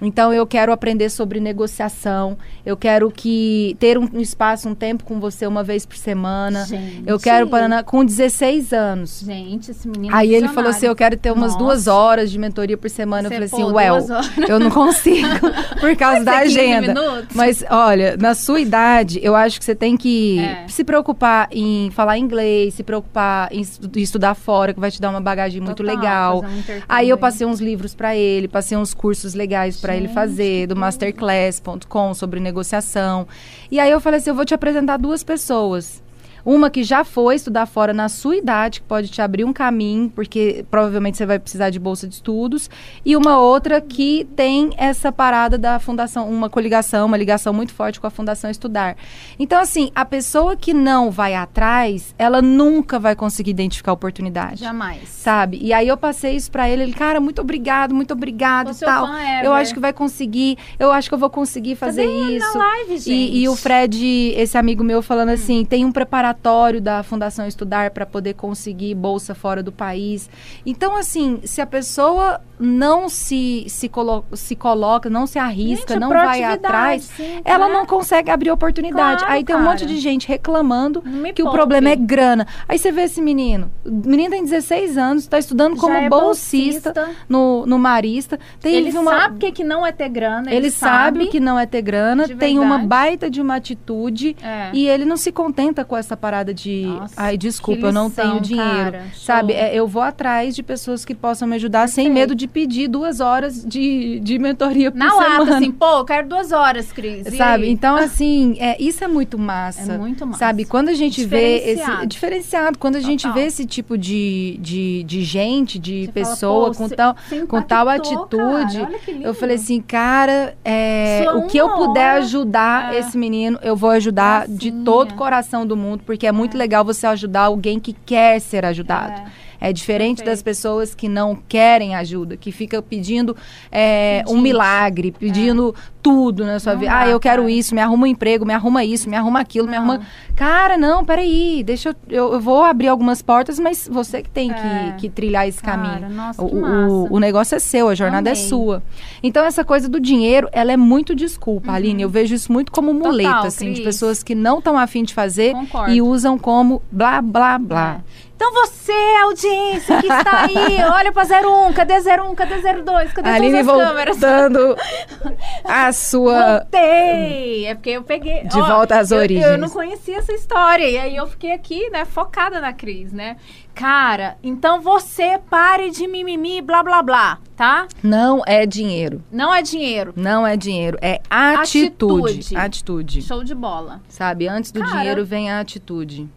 Então 0.01 0.33
eu 0.33 0.45
quero 0.47 0.71
aprender 0.71 1.09
sobre 1.09 1.39
negociação. 1.39 2.37
Eu 2.65 2.75
quero 2.75 3.11
que 3.11 3.75
ter 3.79 3.97
um, 3.97 4.19
espaço, 4.19 4.67
um 4.67 4.75
tempo 4.75 5.03
com 5.03 5.19
você 5.19 5.45
uma 5.45 5.63
vez 5.63 5.85
por 5.85 5.95
semana. 5.95 6.65
Gente. 6.65 7.03
Eu 7.05 7.19
quero 7.19 7.47
para 7.47 7.83
com 7.83 8.03
16 8.03 8.73
anos. 8.73 9.21
Gente, 9.23 9.71
esse 9.71 9.87
menino. 9.87 10.15
Aí 10.15 10.33
ele 10.33 10.47
falou 10.47 10.71
assim: 10.71 10.87
eu 10.87 10.95
quero 10.95 11.15
ter 11.17 11.31
umas 11.31 11.53
Nossa. 11.53 11.57
duas 11.57 11.87
horas 11.87 12.31
de 12.31 12.39
mentoria 12.39 12.77
por 12.77 12.89
semana. 12.89 13.29
Você 13.29 13.35
eu 13.35 13.47
falei 13.47 13.67
assim, 13.67 13.75
well, 13.75 14.07
eu 14.49 14.59
não 14.59 14.71
consigo 14.71 15.27
por 15.79 15.95
causa 15.95 16.23
da 16.23 16.39
agenda. 16.39 16.93
Mas 17.35 17.63
olha, 17.69 18.17
na 18.17 18.33
sua 18.33 18.59
idade, 18.59 19.19
eu 19.21 19.35
acho 19.35 19.59
que 19.59 19.65
você 19.65 19.75
tem 19.75 19.95
que 19.95 20.39
é. 20.39 20.65
se 20.67 20.83
preocupar 20.83 21.47
em 21.51 21.91
falar 21.91 22.17
inglês, 22.17 22.73
se 22.73 22.83
preocupar 22.83 23.49
em 23.51 23.61
estudar 23.95 24.33
fora, 24.33 24.73
que 24.73 24.79
vai 24.79 24.89
te 24.89 24.99
dar 24.99 25.09
uma 25.09 25.21
bagagem 25.21 25.59
Total, 25.59 25.67
muito 25.67 25.83
legal. 25.83 26.43
Um 26.43 26.81
Aí 26.89 27.09
eu 27.09 27.17
passei 27.17 27.45
uns 27.45 27.59
livros 27.59 27.93
para 27.93 28.15
ele, 28.15 28.47
passei 28.47 28.77
uns 28.77 28.93
cursos 28.93 29.33
legais 29.33 29.77
para 29.79 29.90
para 29.91 29.97
ele 29.97 30.07
fazer, 30.07 30.67
do 30.67 30.75
masterclass.com 30.75 32.13
sobre 32.13 32.39
negociação. 32.39 33.27
E 33.69 33.77
aí 33.77 33.91
eu 33.91 33.99
falei 33.99 34.19
assim, 34.19 34.29
eu 34.29 34.35
vou 34.35 34.45
te 34.45 34.53
apresentar 34.53 34.95
duas 34.95 35.21
pessoas. 35.21 36.01
Uma 36.45 36.69
que 36.69 36.83
já 36.83 37.03
foi 37.03 37.35
estudar 37.35 37.65
fora 37.65 37.93
na 37.93 38.09
sua 38.09 38.35
idade, 38.35 38.81
que 38.81 38.87
pode 38.87 39.09
te 39.09 39.21
abrir 39.21 39.45
um 39.45 39.53
caminho, 39.53 40.09
porque 40.09 40.65
provavelmente 40.69 41.17
você 41.17 41.25
vai 41.25 41.39
precisar 41.39 41.69
de 41.69 41.79
bolsa 41.79 42.07
de 42.07 42.15
estudos. 42.15 42.69
E 43.05 43.15
uma 43.15 43.39
outra 43.39 43.79
que 43.79 44.27
tem 44.35 44.71
essa 44.77 45.11
parada 45.11 45.57
da 45.57 45.79
fundação, 45.79 46.29
uma 46.29 46.49
coligação, 46.49 47.05
uma 47.05 47.17
ligação 47.17 47.53
muito 47.53 47.73
forte 47.73 47.99
com 47.99 48.07
a 48.07 48.09
Fundação 48.09 48.49
Estudar. 48.49 48.95
Então, 49.37 49.59
assim, 49.59 49.91
a 49.93 50.03
pessoa 50.03 50.55
que 50.55 50.73
não 50.73 51.11
vai 51.11 51.35
atrás, 51.35 52.15
ela 52.17 52.41
nunca 52.41 52.99
vai 52.99 53.15
conseguir 53.15 53.51
identificar 53.51 53.93
oportunidade. 53.93 54.61
Jamais. 54.61 55.07
Sabe? 55.09 55.59
E 55.61 55.73
aí 55.73 55.87
eu 55.87 55.97
passei 55.97 56.35
isso 56.35 56.51
para 56.51 56.69
ele, 56.69 56.83
ele, 56.83 56.93
cara, 56.93 57.19
muito 57.19 57.41
obrigado, 57.41 57.93
muito 57.93 58.13
obrigado 58.13 58.71
e 58.71 58.75
tal. 58.75 59.07
Eu 59.43 59.53
acho 59.53 59.73
que 59.73 59.79
vai 59.79 59.93
conseguir, 59.93 60.57
eu 60.79 60.91
acho 60.91 61.07
que 61.07 61.13
eu 61.13 61.19
vou 61.19 61.29
conseguir 61.29 61.75
fazer 61.75 62.05
Também 62.05 62.37
isso. 62.37 62.57
Na 62.57 62.65
live, 62.65 62.97
gente. 62.97 63.11
E, 63.11 63.43
e 63.43 63.49
o 63.49 63.55
Fred, 63.55 64.33
esse 64.35 64.57
amigo 64.57 64.83
meu, 64.83 65.01
falando 65.01 65.29
hum. 65.29 65.33
assim, 65.33 65.63
tem 65.65 65.85
um 65.85 65.91
preparador 65.91 66.30
preparatório 66.31 66.81
da 66.81 67.03
Fundação 67.03 67.47
Estudar 67.47 67.91
para 67.91 68.05
poder 68.05 68.33
conseguir 68.33 68.95
bolsa 68.95 69.35
fora 69.35 69.61
do 69.61 69.71
país. 69.71 70.29
Então, 70.65 70.95
assim, 70.95 71.39
se 71.43 71.61
a 71.61 71.65
pessoa 71.65 72.41
não 72.59 73.09
se, 73.09 73.65
se, 73.67 73.89
colo 73.89 74.23
se 74.33 74.55
coloca, 74.55 75.09
não 75.09 75.25
se 75.25 75.39
arrisca, 75.39 75.93
gente, 75.93 75.99
não 75.99 76.09
vai 76.09 76.43
atrás, 76.43 77.03
sim, 77.03 77.41
ela 77.43 77.67
não 77.67 77.85
consegue 77.85 78.29
abrir 78.29 78.51
oportunidade. 78.51 79.19
Claro, 79.19 79.33
Aí 79.33 79.43
tem 79.43 79.55
um 79.55 79.63
monte 79.63 79.85
de 79.85 79.97
gente 79.97 80.27
reclamando 80.27 81.03
que 81.33 81.41
o 81.41 81.49
problema 81.49 81.89
é 81.89 81.95
grana. 81.95 82.45
Aí 82.67 82.77
você 82.77 82.91
vê 82.91 83.03
esse 83.03 83.21
menino. 83.21 83.71
O 83.83 83.89
menino 83.89 84.29
tem 84.29 84.43
16 84.43 84.97
anos, 84.97 85.23
está 85.23 85.39
estudando 85.39 85.75
como 85.75 85.93
é 85.93 86.07
bolsista, 86.07 86.93
bolsista, 86.93 87.15
no, 87.27 87.65
no 87.65 87.79
Marista. 87.79 88.39
Tem, 88.59 88.75
ele 88.75 88.91
uma... 88.91 89.11
sabe 89.11 89.35
o 89.35 89.39
que, 89.39 89.51
que 89.51 89.63
não 89.63 89.85
é 89.85 89.91
ter 89.91 90.09
grana. 90.09 90.49
Ele, 90.49 90.57
ele 90.57 90.71
sabe 90.71 91.23
o 91.23 91.29
que 91.29 91.39
não 91.39 91.57
é 91.57 91.65
ter 91.65 91.81
grana, 91.81 92.27
tem 92.27 92.59
uma 92.59 92.77
baita 92.77 93.29
de 93.29 93.41
uma 93.41 93.55
atitude 93.55 94.35
é. 94.41 94.69
e 94.71 94.87
ele 94.87 95.03
não 95.03 95.17
se 95.17 95.31
contenta 95.31 95.83
com 95.83 95.97
essa 95.97 96.15
parada 96.21 96.53
de. 96.53 96.83
Nossa, 96.85 97.13
Ai, 97.17 97.37
desculpa, 97.37 97.87
lição, 97.87 97.89
eu 97.89 97.93
não 97.93 98.09
tenho 98.09 98.39
dinheiro. 98.39 98.91
Cara, 98.91 99.05
sabe? 99.15 99.53
É, 99.53 99.75
eu 99.75 99.87
vou 99.87 100.01
atrás 100.01 100.55
de 100.55 100.61
pessoas 100.61 101.03
que 101.03 101.15
possam 101.15 101.47
me 101.47 101.55
ajudar 101.55 101.81
Perfeito. 101.81 101.95
sem 101.95 102.09
medo 102.09 102.35
de 102.35 102.47
pedir 102.47 102.87
duas 102.87 103.19
horas 103.19 103.65
de, 103.65 104.19
de 104.19 104.37
mentoria 104.37 104.91
por 104.91 104.97
Na 104.97 105.09
semana. 105.09 105.39
lata, 105.39 105.55
assim, 105.55 105.71
pô, 105.71 105.97
eu 105.97 106.05
quero 106.05 106.29
duas 106.29 106.51
horas, 106.51 106.91
Cris. 106.91 107.27
Sabe? 107.35 107.69
Então, 107.69 107.95
assim, 107.95 108.55
é, 108.59 108.81
isso 108.81 109.03
é 109.03 109.07
muito 109.07 109.37
massa. 109.37 109.93
É 109.93 109.97
muito 109.97 110.25
massa. 110.25 110.39
Sabe? 110.39 110.65
Quando 110.65 110.89
a 110.89 110.93
gente 110.93 111.25
vê 111.25 111.57
esse. 111.57 112.05
Diferenciado. 112.05 112.77
Quando 112.77 112.95
a 112.95 112.99
gente 112.99 113.23
Total. 113.23 113.33
vê 113.33 113.47
esse 113.47 113.65
tipo 113.65 113.97
de, 113.97 114.57
de, 114.61 115.03
de 115.03 115.23
gente, 115.23 115.79
de 115.79 116.05
Você 116.05 116.11
pessoa 116.11 116.73
fala, 116.73 116.89
com, 116.89 116.95
tal, 116.95 117.15
com 117.47 117.61
tal 117.61 117.89
atitude, 117.89 118.87
eu 119.21 119.33
falei 119.33 119.55
assim, 119.55 119.81
cara, 119.81 120.55
é, 120.63 121.25
o 121.33 121.47
que 121.47 121.57
eu 121.57 121.69
puder 121.71 122.11
ajudar 122.11 122.93
é. 122.93 122.99
esse 122.99 123.17
menino, 123.17 123.59
eu 123.61 123.75
vou 123.75 123.89
ajudar 123.91 124.47
de 124.47 124.71
todo 124.71 125.11
o 125.11 125.15
coração 125.15 125.65
do 125.65 125.75
mundo, 125.75 126.03
porque 126.11 126.27
é 126.27 126.31
muito 126.33 126.55
é. 126.55 126.57
legal 126.57 126.83
você 126.83 127.07
ajudar 127.07 127.43
alguém 127.43 127.79
que 127.79 127.93
quer 127.93 128.41
ser 128.41 128.65
ajudado. 128.65 129.21
É. 129.21 129.69
É 129.69 129.71
diferente 129.71 130.17
Perfeito. 130.17 130.35
das 130.35 130.41
pessoas 130.41 130.93
que 130.95 131.07
não 131.07 131.35
querem 131.35 131.93
ajuda, 131.95 132.35
que 132.35 132.51
fica 132.51 132.81
pedindo 132.81 133.37
é, 133.71 134.23
um 134.27 134.41
milagre, 134.41 135.11
pedindo 135.11 135.73
é. 135.77 135.81
Tudo 136.01 136.45
na 136.45 136.59
sua 136.59 136.73
não 136.73 136.79
vida. 136.79 136.91
Dá, 136.91 136.99
ah, 136.99 137.07
eu 137.07 137.19
quero 137.19 137.43
cara. 137.43 137.51
isso, 137.53 137.75
me 137.75 137.81
arruma 137.81 138.03
um 138.03 138.07
emprego, 138.07 138.45
me 138.45 138.53
arruma 138.53 138.83
isso, 138.83 139.09
me 139.09 139.15
arruma 139.15 139.39
aquilo, 139.39 139.67
não. 139.67 139.71
me 139.71 139.77
arruma. 139.77 140.01
Cara, 140.35 140.77
não, 140.77 141.05
peraí, 141.05 141.63
deixa 141.63 141.89
eu, 141.89 141.95
eu, 142.09 142.33
eu. 142.33 142.39
vou 142.39 142.63
abrir 142.63 142.87
algumas 142.87 143.21
portas, 143.21 143.59
mas 143.59 143.87
você 143.91 144.21
que 144.21 144.29
tem 144.29 144.51
é. 144.51 144.53
que, 144.53 145.01
que, 145.01 145.09
trilhar 145.09 145.47
esse 145.47 145.61
cara, 145.61 145.77
caminho. 145.77 146.09
Nossa, 146.09 146.41
o, 146.41 146.45
o, 146.45 147.13
o, 147.13 147.19
negócio 147.19 147.55
é 147.55 147.59
seu, 147.59 147.89
a 147.89 147.95
jornada 147.95 148.29
é 148.29 148.33
Amei. 148.33 148.43
é 148.43 148.47
sua. 148.47 148.83
Então, 149.21 149.45
essa 149.45 149.63
coisa 149.63 149.87
do 149.87 149.99
dinheiro, 149.99 150.49
ela 150.51 150.71
é 150.71 150.77
muito 150.77 151.13
desculpa, 151.13 151.69
uhum. 151.69 151.75
Aline. 151.75 152.01
Eu 152.01 152.09
vejo 152.09 152.33
isso 152.33 152.51
muito 152.51 152.71
como 152.71 152.93
muleta, 152.93 153.29
Total, 153.29 153.47
assim, 153.47 153.65
Cris. 153.65 153.77
de 153.77 153.83
pessoas 153.83 154.23
que 154.23 154.33
não 154.33 154.59
estão 154.59 154.77
afim 154.77 155.03
de 155.03 155.13
fazer 155.13 155.53
Concordo. 155.53 155.93
e 155.93 156.01
usam 156.01 156.37
como 156.37 156.81
blá, 156.91 157.21
blá, 157.21 157.57
blá. 157.57 158.01
É. 158.07 158.31
Então 158.41 158.53
você, 158.53 158.91
audiência 159.21 160.01
que 160.01 160.07
está 160.07 160.45
aí, 160.45 160.81
olha 160.91 161.11
para 161.11 161.47
01, 161.47 161.73
cadê 161.73 161.93
01, 161.99 162.33
cadê 162.33 162.55
02, 162.81 163.13
cadê 163.13 163.29
Aline 163.29 163.63
todas 163.63 163.67
as 163.67 163.87
câmeras? 163.87 164.19
voltando 164.19 164.77
a 165.63 165.90
sua... 165.91 166.59
Voltei! 166.59 167.65
É 167.65 167.75
porque 167.75 167.91
eu 167.91 168.03
peguei... 168.03 168.43
De 168.43 168.59
Ó, 168.59 168.65
volta 168.65 168.99
às 168.99 169.11
eu, 169.11 169.19
origens. 169.19 169.45
Eu 169.45 169.57
não 169.57 169.69
conhecia 169.69 170.17
essa 170.17 170.33
história, 170.33 170.89
e 170.89 170.97
aí 170.97 171.15
eu 171.15 171.27
fiquei 171.27 171.51
aqui, 171.51 171.89
né, 171.89 172.05
focada 172.05 172.59
na 172.59 172.73
Cris, 172.73 173.11
né? 173.11 173.37
Cara, 173.73 174.37
então 174.43 174.81
você 174.81 175.39
pare 175.49 175.89
de 175.91 176.07
mimimi, 176.07 176.61
blá, 176.61 176.83
blá, 176.83 177.01
blá, 177.01 177.37
tá? 177.55 177.87
Não 178.03 178.41
é 178.45 178.65
dinheiro. 178.65 179.23
Não 179.31 179.53
é 179.53 179.61
dinheiro. 179.61 180.13
Não 180.15 180.45
é 180.45 180.57
dinheiro, 180.57 180.97
é 181.01 181.21
atitude. 181.29 182.39
Atitude. 182.39 182.57
atitude. 182.57 183.21
Show 183.21 183.43
de 183.43 183.55
bola. 183.55 184.01
Sabe, 184.09 184.47
antes 184.47 184.71
do 184.71 184.81
Cara, 184.81 184.91
dinheiro 184.91 185.25
vem 185.25 185.49
a 185.49 185.59
atitude 185.59 186.29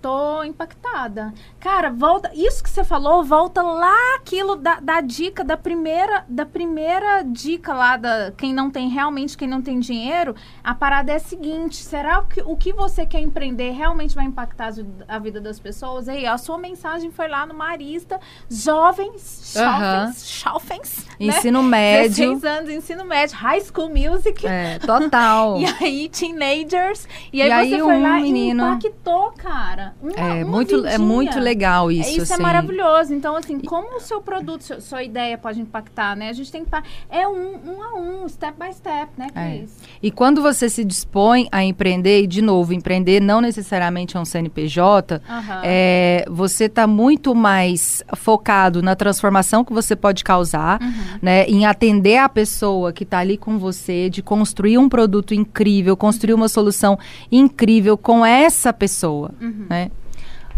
tô 0.00 0.42
impactada. 0.44 1.32
Cara, 1.60 1.90
volta. 1.90 2.30
Isso 2.34 2.62
que 2.62 2.70
você 2.70 2.84
falou, 2.84 3.24
volta 3.24 3.62
lá 3.62 4.16
aquilo 4.16 4.56
da, 4.56 4.80
da 4.80 5.00
dica 5.00 5.44
da 5.44 5.56
primeira, 5.56 6.24
da 6.28 6.46
primeira 6.46 7.22
dica 7.22 7.74
lá 7.74 7.96
da 7.96 8.32
quem 8.36 8.52
não 8.52 8.70
tem 8.70 8.88
realmente, 8.88 9.36
quem 9.36 9.48
não 9.48 9.60
tem 9.60 9.78
dinheiro. 9.78 10.34
A 10.62 10.74
parada 10.74 11.12
é 11.12 11.16
a 11.16 11.20
seguinte: 11.20 11.76
será 11.76 12.22
que 12.22 12.40
o 12.42 12.56
que 12.56 12.72
você 12.72 13.04
quer 13.04 13.20
empreender 13.20 13.70
realmente 13.70 14.14
vai 14.14 14.24
impactar 14.24 14.72
a 15.06 15.18
vida 15.18 15.40
das 15.40 15.58
pessoas? 15.58 16.08
Aí, 16.08 16.26
a 16.26 16.38
sua 16.38 16.58
mensagem 16.58 17.10
foi 17.10 17.28
lá 17.28 17.46
no 17.46 17.54
Marista, 17.54 18.20
jovens, 18.48 19.52
jovens, 19.54 20.44
uhum. 20.44 20.52
jovens, 20.52 21.06
né? 21.06 21.14
ensino 21.26 21.62
né? 21.62 21.68
médio. 21.68 22.34
16 22.34 22.44
anos, 22.44 22.70
ensino 22.70 23.04
médio, 23.04 23.36
high 23.36 23.60
school 23.60 23.88
music. 23.88 24.46
É, 24.46 24.78
total. 24.78 25.58
e 25.60 25.66
aí, 25.66 26.08
teenagers. 26.08 27.06
E 27.32 27.42
aí, 27.42 27.48
e 27.48 27.52
aí 27.52 27.70
você 27.70 27.78
foi 27.78 27.96
um 27.96 28.02
lá 28.02 28.14
menino... 28.20 28.64
e 28.64 28.68
impactou, 28.68 29.32
cara. 29.32 29.87
Uma, 30.02 30.12
é, 30.12 30.44
uma 30.44 30.50
muito, 30.50 30.86
é 30.86 30.98
muito 30.98 31.38
legal 31.38 31.90
isso. 31.90 32.08
É, 32.08 32.12
isso 32.12 32.20
é 32.20 32.34
assim. 32.34 32.34
é 32.34 32.38
maravilhoso. 32.38 33.14
Então, 33.14 33.36
assim, 33.36 33.58
como 33.60 33.96
o 33.96 34.00
seu 34.00 34.20
produto, 34.20 34.80
sua 34.80 35.02
ideia 35.02 35.36
pode 35.38 35.60
impactar, 35.60 36.16
né? 36.16 36.28
A 36.28 36.32
gente 36.32 36.50
tem 36.50 36.64
que. 36.64 36.70
É 37.10 37.26
um, 37.26 37.56
um 37.66 37.82
a 37.82 37.94
um, 37.94 38.28
step 38.28 38.54
by 38.58 38.72
step, 38.72 39.10
né, 39.16 39.28
É. 39.34 39.64
E 40.02 40.10
quando 40.10 40.42
você 40.42 40.68
se 40.68 40.84
dispõe 40.84 41.48
a 41.50 41.64
empreender, 41.64 42.22
e 42.22 42.26
de 42.26 42.42
novo, 42.42 42.72
empreender 42.72 43.20
não 43.20 43.40
necessariamente 43.40 44.16
é 44.16 44.20
um 44.20 44.24
CNPJ, 44.24 45.22
uhum. 45.28 45.60
é, 45.62 46.24
você 46.28 46.64
está 46.64 46.86
muito 46.86 47.34
mais 47.34 48.02
focado 48.16 48.82
na 48.82 48.94
transformação 48.94 49.64
que 49.64 49.72
você 49.72 49.96
pode 49.96 50.22
causar, 50.22 50.80
uhum. 50.80 51.18
né? 51.22 51.44
Em 51.46 51.66
atender 51.66 52.18
a 52.18 52.28
pessoa 52.28 52.92
que 52.92 53.04
está 53.04 53.18
ali 53.18 53.36
com 53.36 53.58
você, 53.58 54.10
de 54.10 54.22
construir 54.22 54.78
um 54.78 54.88
produto 54.88 55.34
incrível, 55.34 55.96
construir 55.96 56.34
uma 56.34 56.48
solução 56.48 56.98
incrível 57.30 57.96
com 57.96 58.24
essa 58.24 58.72
pessoa, 58.72 59.32
uhum. 59.40 59.66
né? 59.68 59.77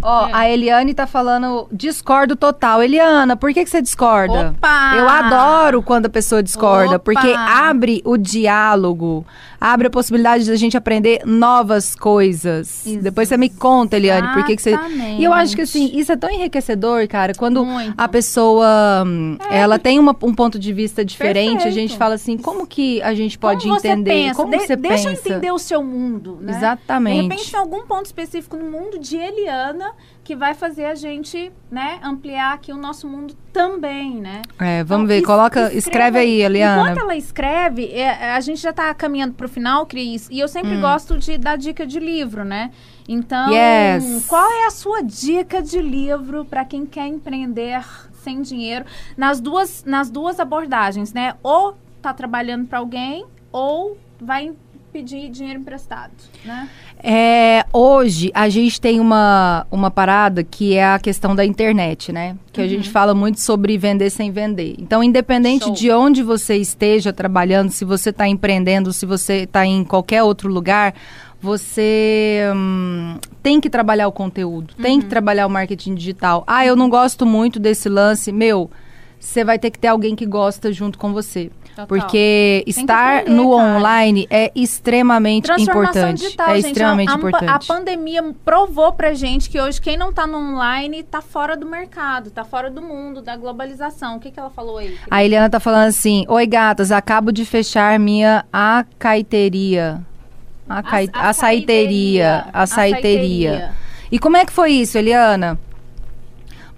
Ó, 0.03 0.29
é. 0.29 0.31
a 0.33 0.51
Eliane 0.51 0.95
tá 0.95 1.07
falando, 1.07 1.69
discordo 1.71 2.35
total. 2.35 2.83
Eliana, 2.83 3.37
por 3.37 3.53
que, 3.53 3.65
que 3.65 3.71
você 3.71 3.83
discorda? 3.83 4.55
Opa! 4.57 4.95
Eu 4.97 5.09
adoro 5.09 5.83
quando 5.83 6.07
a 6.07 6.09
pessoa 6.09 6.43
discorda, 6.43 6.97
Opa! 6.97 6.99
porque 7.01 7.35
abre 7.37 8.01
o 8.05 8.17
diálogo, 8.17 9.25
abre 9.61 9.89
a 9.89 9.91
possibilidade 9.91 10.45
de 10.45 10.51
a 10.51 10.57
gente 10.57 10.77
aprender 10.77 11.23
novas 11.27 11.95
coisas. 11.95 12.87
Isso. 12.87 13.03
Depois 13.03 13.29
você 13.29 13.37
me 13.37 13.51
conta, 13.51 13.97
Eliane, 13.97 14.33
por 14.33 14.45
que, 14.45 14.57
que 14.57 14.63
você. 14.63 14.75
E 15.19 15.25
eu 15.25 15.33
acho 15.33 15.55
que 15.55 15.63
assim, 15.63 15.91
isso 15.95 16.11
é 16.13 16.17
tão 16.17 16.31
enriquecedor, 16.31 17.07
cara, 17.07 17.35
quando 17.35 17.65
Muito. 17.65 17.95
a 17.97 18.09
pessoa 18.09 19.05
é. 19.51 19.59
ela 19.59 19.79
tem 19.79 19.99
uma, 19.99 20.17
um 20.23 20.35
ponto 20.35 20.59
de 20.59 20.73
vista 20.73 21.05
diferente, 21.05 21.63
Perfeito. 21.63 21.69
a 21.69 21.71
gente 21.71 21.97
fala 21.97 22.15
assim, 22.15 22.39
como 22.39 22.67
que 22.67 23.03
a 23.03 23.15
gente 23.15 23.39
pode 23.39 23.65
como 23.65 23.77
entender? 23.77 24.11
Pensa? 24.11 24.35
Como 24.35 24.51
de 24.51 24.59
você 24.59 24.77
deixa 24.77 24.97
pensa? 24.97 25.11
Deixa 25.11 25.29
eu 25.29 25.33
entender 25.33 25.53
o 25.53 25.59
seu 25.59 25.83
mundo, 25.83 26.39
né? 26.41 26.57
Exatamente. 26.57 27.17
De 27.17 27.23
repente, 27.23 27.51
tem 27.51 27.61
algum 27.61 27.83
ponto 27.83 28.07
específico 28.07 28.57
no 28.57 28.71
mundo 28.71 28.99
de 28.99 29.17
Eliana 29.17 29.90
que 30.31 30.37
vai 30.37 30.55
fazer 30.55 30.85
a 30.85 30.95
gente, 30.95 31.51
né, 31.69 31.99
ampliar 32.05 32.55
aqui 32.55 32.73
o 32.73 32.77
nosso 32.77 33.09
mundo 33.09 33.35
também, 33.53 34.21
né? 34.21 34.43
É, 34.61 34.85
vamos 34.85 35.07
então, 35.07 35.17
ver, 35.17 35.23
coloca, 35.23 35.63
escreve, 35.63 35.79
escreve, 35.79 36.19
aí, 36.21 36.43
Eliana. 36.43 36.83
Enquanto 36.83 36.99
ela 36.99 37.17
escreve, 37.17 37.87
é, 37.87 38.31
a 38.31 38.41
gente 38.41 38.61
já 38.61 38.71
está 38.71 38.95
caminhando 38.95 39.35
para 39.35 39.47
o 39.47 39.49
final, 39.49 39.85
Cris, 39.87 40.29
e 40.31 40.39
eu 40.39 40.47
sempre 40.47 40.77
hum. 40.77 40.81
gosto 40.81 41.19
de 41.19 41.37
dar 41.37 41.59
dica 41.59 41.85
de 41.85 41.99
livro, 41.99 42.45
né? 42.45 42.71
Então, 43.09 43.51
yes. 43.51 44.25
qual 44.29 44.49
é 44.49 44.67
a 44.69 44.71
sua 44.71 45.03
dica 45.03 45.61
de 45.61 45.83
livro 45.83 46.45
para 46.45 46.65
quem 46.65 46.87
quer 46.87 47.09
empreender 47.09 47.85
sem 48.23 48.41
dinheiro 48.41 48.85
nas 49.17 49.41
duas, 49.41 49.83
nas 49.85 50.13
duas 50.13 50.39
abordagens, 50.39 51.13
né? 51.13 51.35
Ou 51.43 51.77
tá 52.01 52.15
trabalhando 52.15 52.69
para 52.69 52.79
alguém 52.79 53.27
ou 53.51 53.99
vai 54.21 54.53
pedir 54.93 55.31
dinheiro 55.31 55.61
emprestado, 55.61 56.13
né? 56.45 56.69
É, 57.03 57.65
hoje 57.73 58.31
a 58.35 58.49
gente 58.49 58.81
tem 58.81 59.01
uma, 59.01 59.67
uma 59.71 59.91
parada 59.91 60.43
que 60.43 60.75
é 60.75 60.85
a 60.85 60.99
questão 60.99 61.35
da 61.35 61.45
internet, 61.45 62.13
né? 62.13 62.37
Que 62.53 62.61
uhum. 62.61 62.67
a 62.67 62.69
gente 62.69 62.91
fala 62.91 63.15
muito 63.15 63.41
sobre 63.41 63.79
vender 63.79 64.11
sem 64.11 64.31
vender. 64.31 64.75
Então, 64.79 65.03
independente 65.03 65.65
Show. 65.65 65.75
de 65.75 65.91
onde 65.91 66.23
você 66.23 66.57
esteja 66.57 67.13
trabalhando, 67.13 67.71
se 67.71 67.85
você 67.85 68.11
está 68.11 68.27
empreendendo, 68.27 68.93
se 68.93 69.07
você 69.07 69.45
está 69.45 69.65
em 69.65 69.85
qualquer 69.85 70.23
outro 70.23 70.53
lugar, 70.53 70.95
você 71.41 72.43
hum, 72.55 73.17
tem 73.43 73.61
que 73.61 73.71
trabalhar 73.71 74.09
o 74.09 74.13
conteúdo, 74.13 74.75
uhum. 74.77 74.83
tem 74.83 74.99
que 74.99 75.05
uhum. 75.05 75.11
trabalhar 75.11 75.47
o 75.47 75.51
marketing 75.51 75.95
digital. 75.95 76.45
Ah, 76.47 76.67
eu 76.67 76.77
não 76.77 76.91
gosto 76.91 77.25
muito 77.25 77.59
desse 77.59 77.89
lance. 77.89 78.31
Meu, 78.31 78.71
você 79.21 79.45
vai 79.45 79.59
ter 79.59 79.71
que 79.71 79.79
ter 79.79 79.89
alguém 79.89 80.17
que 80.17 80.25
gosta 80.25 80.73
junto 80.73 80.99
com 80.99 81.13
você. 81.13 81.51
Total. 81.69 81.87
Porque 81.87 82.65
estar 82.67 83.19
aprender, 83.19 83.31
no 83.31 83.57
cara. 83.57 83.77
online 83.77 84.27
é 84.31 84.51
extremamente 84.55 85.51
importante. 85.53 86.23
Digital, 86.23 86.49
é 86.49 86.57
gente, 86.57 86.67
extremamente 86.67 87.13
a, 87.13 87.15
importante. 87.15 87.51
A 87.51 87.59
pandemia 87.59 88.35
provou 88.45 88.93
pra 88.93 89.13
gente 89.13 89.49
que 89.51 89.61
hoje 89.61 89.81
quem 89.81 89.97
não 89.97 90.13
tá 90.13 90.27
no 90.27 90.39
online 90.39 91.03
tá 91.03 91.21
fora 91.21 91.57
do 91.57 91.67
mercado, 91.67 92.31
tá 92.31 92.45
fora 92.45 92.71
do 92.71 92.81
mundo, 92.81 93.21
da 93.21 93.37
globalização. 93.37 94.17
O 94.17 94.21
que, 94.21 94.31
que 94.31 94.41
ela 94.41 94.51
falou 94.51 94.79
aí? 94.79 94.97
A 95.11 95.23
Eliana 95.23 95.51
tá 95.51 95.61
falando 95.61 95.89
assim: 95.89 96.25
Oi, 96.27 96.47
gatas, 96.47 96.91
acabo 96.91 97.31
de 97.31 97.45
fechar 97.45 97.99
minha 97.99 98.45
acaiteria. 98.53 100.01
A, 100.69 100.83
cai, 100.83 101.09
a, 101.13 101.29
a, 101.29 101.33
saiteria. 101.33 102.47
A 102.53 102.67
saiteria. 102.67 103.73
E 104.11 104.19
como 104.19 104.37
é 104.37 104.45
que 104.45 104.53
foi 104.53 104.73
isso, 104.73 104.97
Eliana? 104.97 105.59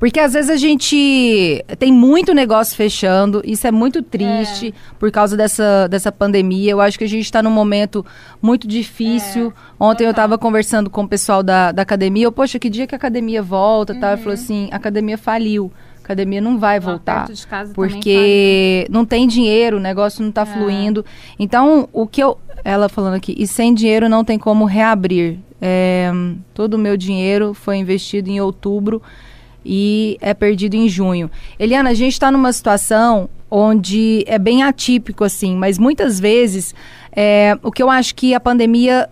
Porque 0.03 0.19
às 0.19 0.33
vezes 0.33 0.51
a 0.51 0.57
gente 0.57 1.65
tem 1.79 1.93
muito 1.93 2.35
negócio 2.35 2.77
fechando, 2.77 3.41
isso 3.45 3.69
é 3.69 3.71
muito 3.71 4.03
triste 4.03 4.75
é. 4.77 4.95
por 4.99 5.13
causa 5.13 5.37
dessa, 5.37 5.87
dessa 5.87 6.11
pandemia. 6.11 6.73
Eu 6.73 6.81
acho 6.81 6.99
que 6.99 7.05
a 7.05 7.09
gente 7.09 7.23
está 7.23 7.41
num 7.41 7.53
momento 7.53 8.05
muito 8.43 8.67
difícil. 8.67 9.53
É. 9.57 9.75
Ontem 9.79 10.03
eu 10.03 10.11
estava 10.11 10.37
conversando 10.37 10.91
com 10.91 11.05
o 11.05 11.09
pessoal 11.09 11.41
da, 11.41 11.71
da 11.71 11.83
academia. 11.83 12.25
Eu, 12.25 12.33
Poxa, 12.33 12.59
que 12.59 12.69
dia 12.69 12.85
que 12.85 12.97
a 12.97 12.99
academia 12.99 13.41
volta? 13.45 13.93
Uhum. 13.93 14.01
Tá? 14.01 14.17
Falou 14.17 14.35
assim: 14.35 14.69
a 14.73 14.77
academia 14.77 15.17
faliu. 15.17 15.71
A 15.99 16.01
academia 16.01 16.41
não 16.41 16.59
vai 16.59 16.81
voltar. 16.81 17.29
porque 17.73 18.89
não 18.91 19.05
tem 19.05 19.29
dinheiro, 19.29 19.77
o 19.77 19.81
negócio 19.81 20.21
não 20.21 20.31
está 20.31 20.43
é. 20.43 20.47
fluindo. 20.47 21.05
Então, 21.39 21.89
o 21.93 22.09
que 22.09 22.21
eu. 22.21 22.37
Ela 22.65 22.89
falando 22.89 23.15
aqui, 23.15 23.37
e 23.39 23.47
sem 23.47 23.73
dinheiro 23.73 24.09
não 24.09 24.25
tem 24.25 24.37
como 24.37 24.65
reabrir. 24.65 25.39
É, 25.61 26.11
todo 26.53 26.75
o 26.75 26.79
meu 26.79 26.97
dinheiro 26.97 27.55
foi 27.55 27.77
investido 27.77 28.29
em 28.29 28.41
outubro 28.41 29.01
e 29.65 30.17
é 30.21 30.35
perdido 30.35 30.75
em 30.75 30.89
junho. 30.89 31.31
Eliana, 31.59 31.91
a 31.91 31.95
gente 31.95 32.13
está 32.13 32.31
numa 32.31 32.53
situação 32.53 33.29
onde 33.51 34.25
é 34.27 34.39
bem 34.39 34.63
atípico, 34.63 35.25
assim, 35.25 35.57
mas 35.57 35.79
muitas 35.79 36.19
vezes 36.19 36.75
é, 37.15 37.57
o 37.63 37.71
que 37.71 37.83
eu 37.83 37.91
acho 37.91 38.15
que 38.15 38.35
a 38.35 38.41
pandemia 38.41 39.09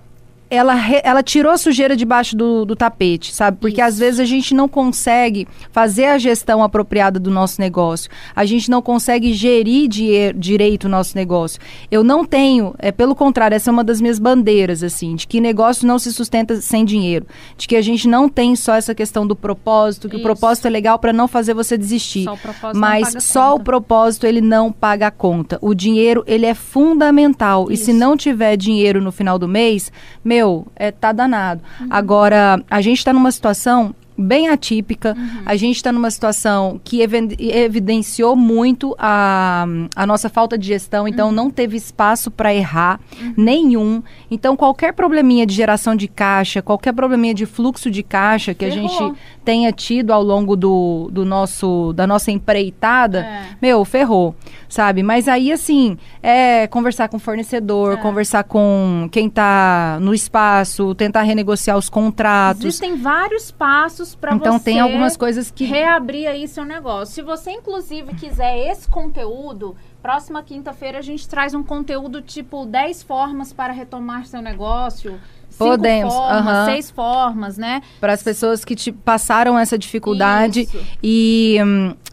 ela, 0.51 0.75
ela 1.05 1.23
tirou 1.23 1.53
a 1.53 1.57
sujeira 1.57 1.97
debaixo 1.97 2.37
do, 2.37 2.65
do 2.65 2.75
tapete, 2.75 3.33
sabe? 3.33 3.57
Porque 3.61 3.81
Isso. 3.81 3.89
às 3.89 3.99
vezes 3.99 4.19
a 4.19 4.25
gente 4.25 4.53
não 4.53 4.69
consegue 4.69 5.47
fazer 5.71 6.07
a 6.07 6.19
gestão 6.19 6.63
apropriada 6.63 7.21
do 7.21 7.31
nosso 7.31 7.61
negócio. 7.61 8.11
A 8.35 8.45
gente 8.45 8.69
não 8.69 8.83
consegue 8.83 9.33
gerir 9.33 9.89
direito 10.35 10.85
o 10.85 10.89
nosso 10.89 11.17
negócio. 11.17 11.61
Eu 11.89 12.03
não 12.03 12.25
tenho, 12.25 12.75
é 12.81 12.91
pelo 12.91 13.15
contrário, 13.15 13.55
essa 13.55 13.71
é 13.71 13.73
uma 13.73 13.85
das 13.85 14.01
minhas 14.01 14.19
bandeiras, 14.19 14.83
assim, 14.83 15.15
de 15.15 15.27
que 15.27 15.41
negócio 15.41 15.87
não 15.87 16.01
se 16.01 16.13
sustenta 16.13 16.61
sem 16.61 16.85
dinheiro. 16.85 17.27
De 17.57 17.69
que 17.69 17.77
a 17.77 17.83
gente 17.83 18.09
não 18.09 18.29
tem 18.29 18.57
só 18.57 18.75
essa 18.75 18.95
questão 18.95 19.25
do 19.25 19.37
propósito, 19.37 20.09
que 20.09 20.17
Isso. 20.17 20.25
o 20.25 20.27
propósito 20.27 20.67
é 20.67 20.71
legal 20.71 20.99
para 20.99 21.13
não 21.13 21.29
fazer 21.29 21.55
você 21.55 21.79
desistir. 21.79 22.25
Só 22.25 22.35
o 22.35 22.39
propósito 22.39 22.81
mas 22.81 23.15
só 23.23 23.55
o 23.55 23.61
propósito 23.61 24.27
ele 24.27 24.41
não 24.41 24.73
paga 24.73 25.07
a 25.07 25.11
conta. 25.13 25.59
O 25.63 25.75
dinheiro, 25.75 26.25
ele 26.27 26.45
é 26.45 26.55
fundamental. 26.55 27.71
Isso. 27.71 27.83
E 27.83 27.85
se 27.85 27.93
não 27.93 28.17
tiver 28.17 28.57
dinheiro 28.57 29.01
no 29.01 29.13
final 29.13 29.39
do 29.39 29.47
mês, 29.47 29.93
meu 30.25 30.40
meu, 30.41 30.67
é, 30.75 30.91
tá 30.91 31.13
danado. 31.13 31.61
Uhum. 31.81 31.87
Agora, 31.91 32.63
a 32.71 32.81
gente 32.81 32.99
está 32.99 33.13
numa 33.13 33.31
situação 33.31 33.95
bem 34.21 34.49
atípica. 34.49 35.15
Uhum. 35.17 35.43
A 35.47 35.57
gente 35.57 35.77
está 35.77 35.91
numa 35.91 36.11
situação 36.11 36.81
que 36.85 37.01
evidenciou 37.01 38.37
muito 38.37 38.95
a, 38.99 39.67
a 39.97 40.07
nossa 40.07 40.29
falta 40.29 40.57
de 40.59 40.67
gestão, 40.67 41.09
então 41.09 41.29
uhum. 41.29 41.35
não 41.35 41.51
teve 41.51 41.77
espaço 41.77 42.31
para 42.31 42.55
errar 42.55 43.01
uhum. 43.21 43.35
nenhum. 43.37 44.03
Então, 44.31 44.57
qualquer 44.57 44.93
probleminha 44.93 45.47
de 45.47 45.55
geração 45.55 45.95
de 45.97 46.09
caixa, 46.09 46.63
qualquer 46.63 46.93
probleminha 46.93 47.35
de 47.35 47.47
fluxo 47.47 47.91
de 47.91 48.03
caixa 48.03 48.55
que 48.55 48.69
Ferrou. 48.69 48.85
a 48.85 48.89
gente 48.89 49.19
tenha 49.45 49.73
tido 49.73 50.13
ao 50.13 50.23
longo 50.23 50.55
do, 50.57 51.09
do 51.11 51.25
nosso, 51.25 51.93
da 51.95 52.07
nossa 52.07 52.31
empreitada, 52.31 53.21
é. 53.21 53.43
meu, 53.61 53.85
ferrou, 53.85 54.35
sabe? 54.69 55.03
Mas 55.03 55.29
aí, 55.29 55.51
assim, 55.51 55.97
é 56.23 56.67
conversar 56.67 57.09
com 57.09 57.17
o 57.17 57.21
fornecedor, 57.21 57.95
é. 57.95 57.97
conversar 57.97 58.45
com 58.45 59.09
quem 59.11 59.27
está 59.27 59.99
no 60.01 60.15
espaço, 60.15 60.95
tentar 60.95 61.23
renegociar 61.23 61.77
os 61.77 61.89
contratos. 61.89 62.65
Existem 62.65 62.97
vários 62.97 63.51
passos 63.51 64.10
para 64.15 64.35
então, 64.35 64.59
você 64.59 64.65
tem 64.65 64.81
algumas 64.81 65.17
coisas 65.17 65.51
que 65.51 65.65
reabrir 65.65 66.27
aí 66.27 66.47
seu 66.49 66.65
negócio. 66.65 67.15
Se 67.15 67.23
você 67.23 67.51
inclusive 67.51 68.15
quiser 68.15 68.71
esse 68.71 68.89
conteúdo, 68.89 69.77
próxima 70.03 70.43
quinta-feira 70.43 70.99
a 70.99 71.03
gente 71.03 71.29
traz 71.29 71.55
um 71.55 71.63
conteúdo 71.63 72.23
tipo 72.23 72.65
10 72.65 73.03
formas 73.03 73.53
para 73.53 73.73
retomar 73.73 74.27
seu 74.27 74.41
negócio. 74.41 75.21
Podemos, 75.59 76.15
formas, 76.15 76.65
seis 76.67 76.91
formas, 76.91 77.59
né? 77.59 77.83
Para 78.01 78.15
as 78.15 78.23
pessoas 78.23 78.65
que 78.65 78.75
te 78.75 78.91
passaram 78.93 79.59
essa 79.59 79.77
dificuldade 79.77 80.63
Isso. 80.63 80.87
e 81.03 81.59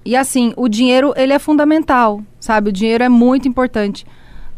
e 0.04 0.16
assim, 0.16 0.54
o 0.56 0.70
dinheiro 0.70 1.14
ele 1.18 1.34
é 1.34 1.39
fundamental, 1.39 2.22
sabe? 2.39 2.70
O 2.70 2.74
dinheiro 2.74 3.04
é 3.04 3.10
muito 3.10 3.48
importante. 3.48 4.06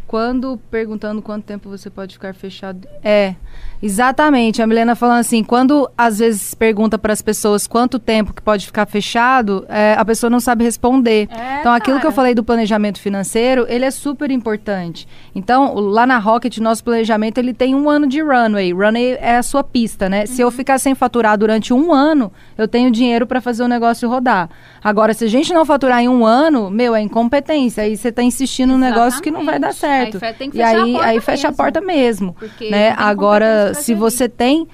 Quando 0.05 0.59
perguntando 0.71 1.21
quanto 1.21 1.43
tempo 1.43 1.69
você 1.69 1.89
pode 1.89 2.13
ficar 2.13 2.33
fechado, 2.33 2.87
é 3.03 3.35
Exatamente. 3.81 4.61
A 4.61 4.67
Milena 4.67 4.95
falando 4.95 5.19
assim, 5.19 5.43
quando 5.43 5.89
às 5.97 6.19
vezes 6.19 6.53
pergunta 6.53 6.97
para 6.97 7.13
as 7.13 7.21
pessoas 7.21 7.65
quanto 7.65 7.97
tempo 7.97 8.33
que 8.33 8.41
pode 8.41 8.65
ficar 8.65 8.85
fechado, 8.85 9.65
é, 9.69 9.95
a 9.97 10.03
pessoa 10.03 10.29
não 10.29 10.39
sabe 10.39 10.63
responder. 10.63 11.29
É, 11.31 11.59
então, 11.59 11.73
aquilo 11.73 11.95
cara. 11.95 12.01
que 12.01 12.07
eu 12.07 12.11
falei 12.11 12.35
do 12.35 12.43
planejamento 12.43 12.99
financeiro, 12.99 13.65
ele 13.69 13.85
é 13.85 13.91
super 13.91 14.29
importante. 14.31 15.07
Então, 15.33 15.73
lá 15.75 16.05
na 16.05 16.17
Rocket, 16.17 16.57
nosso 16.57 16.83
planejamento, 16.83 17.37
ele 17.37 17.53
tem 17.53 17.73
um 17.73 17.89
ano 17.89 18.07
de 18.07 18.21
runway. 18.21 18.73
Runway 18.73 19.17
é 19.21 19.37
a 19.37 19.43
sua 19.43 19.63
pista, 19.63 20.09
né? 20.09 20.21
Uhum. 20.21 20.27
Se 20.27 20.41
eu 20.41 20.47
uhum. 20.47 20.51
ficar 20.51 20.77
sem 20.77 20.93
faturar 20.93 21.37
durante 21.37 21.73
um 21.73 21.93
ano, 21.93 22.31
eu 22.57 22.67
tenho 22.67 22.91
dinheiro 22.91 23.25
para 23.25 23.39
fazer 23.39 23.63
o 23.63 23.67
negócio 23.67 24.09
rodar. 24.09 24.49
Agora, 24.83 25.13
se 25.13 25.23
a 25.23 25.29
gente 25.29 25.53
não 25.53 25.65
faturar 25.65 26.01
em 26.01 26.09
um 26.09 26.25
ano, 26.25 26.69
meu, 26.69 26.95
é 26.95 27.01
incompetência. 27.01 27.83
Aí 27.83 27.95
você 27.95 28.09
está 28.09 28.21
insistindo 28.21 28.71
num 28.71 28.77
negócio 28.77 29.21
que 29.21 29.31
não 29.31 29.45
vai 29.45 29.59
dar 29.59 29.73
certo. 29.73 30.19
Aí, 30.21 30.33
tem 30.33 30.49
que 30.49 30.57
e 30.57 30.61
aí, 30.61 30.97
aí 30.99 31.21
fecha 31.21 31.47
a 31.47 31.51
porta 31.53 31.79
mesmo. 31.79 32.33
Porque 32.33 32.69
né? 32.69 32.93
Agora 32.97 33.68
se 33.73 33.93
você 33.93 34.27
tem 34.27 34.67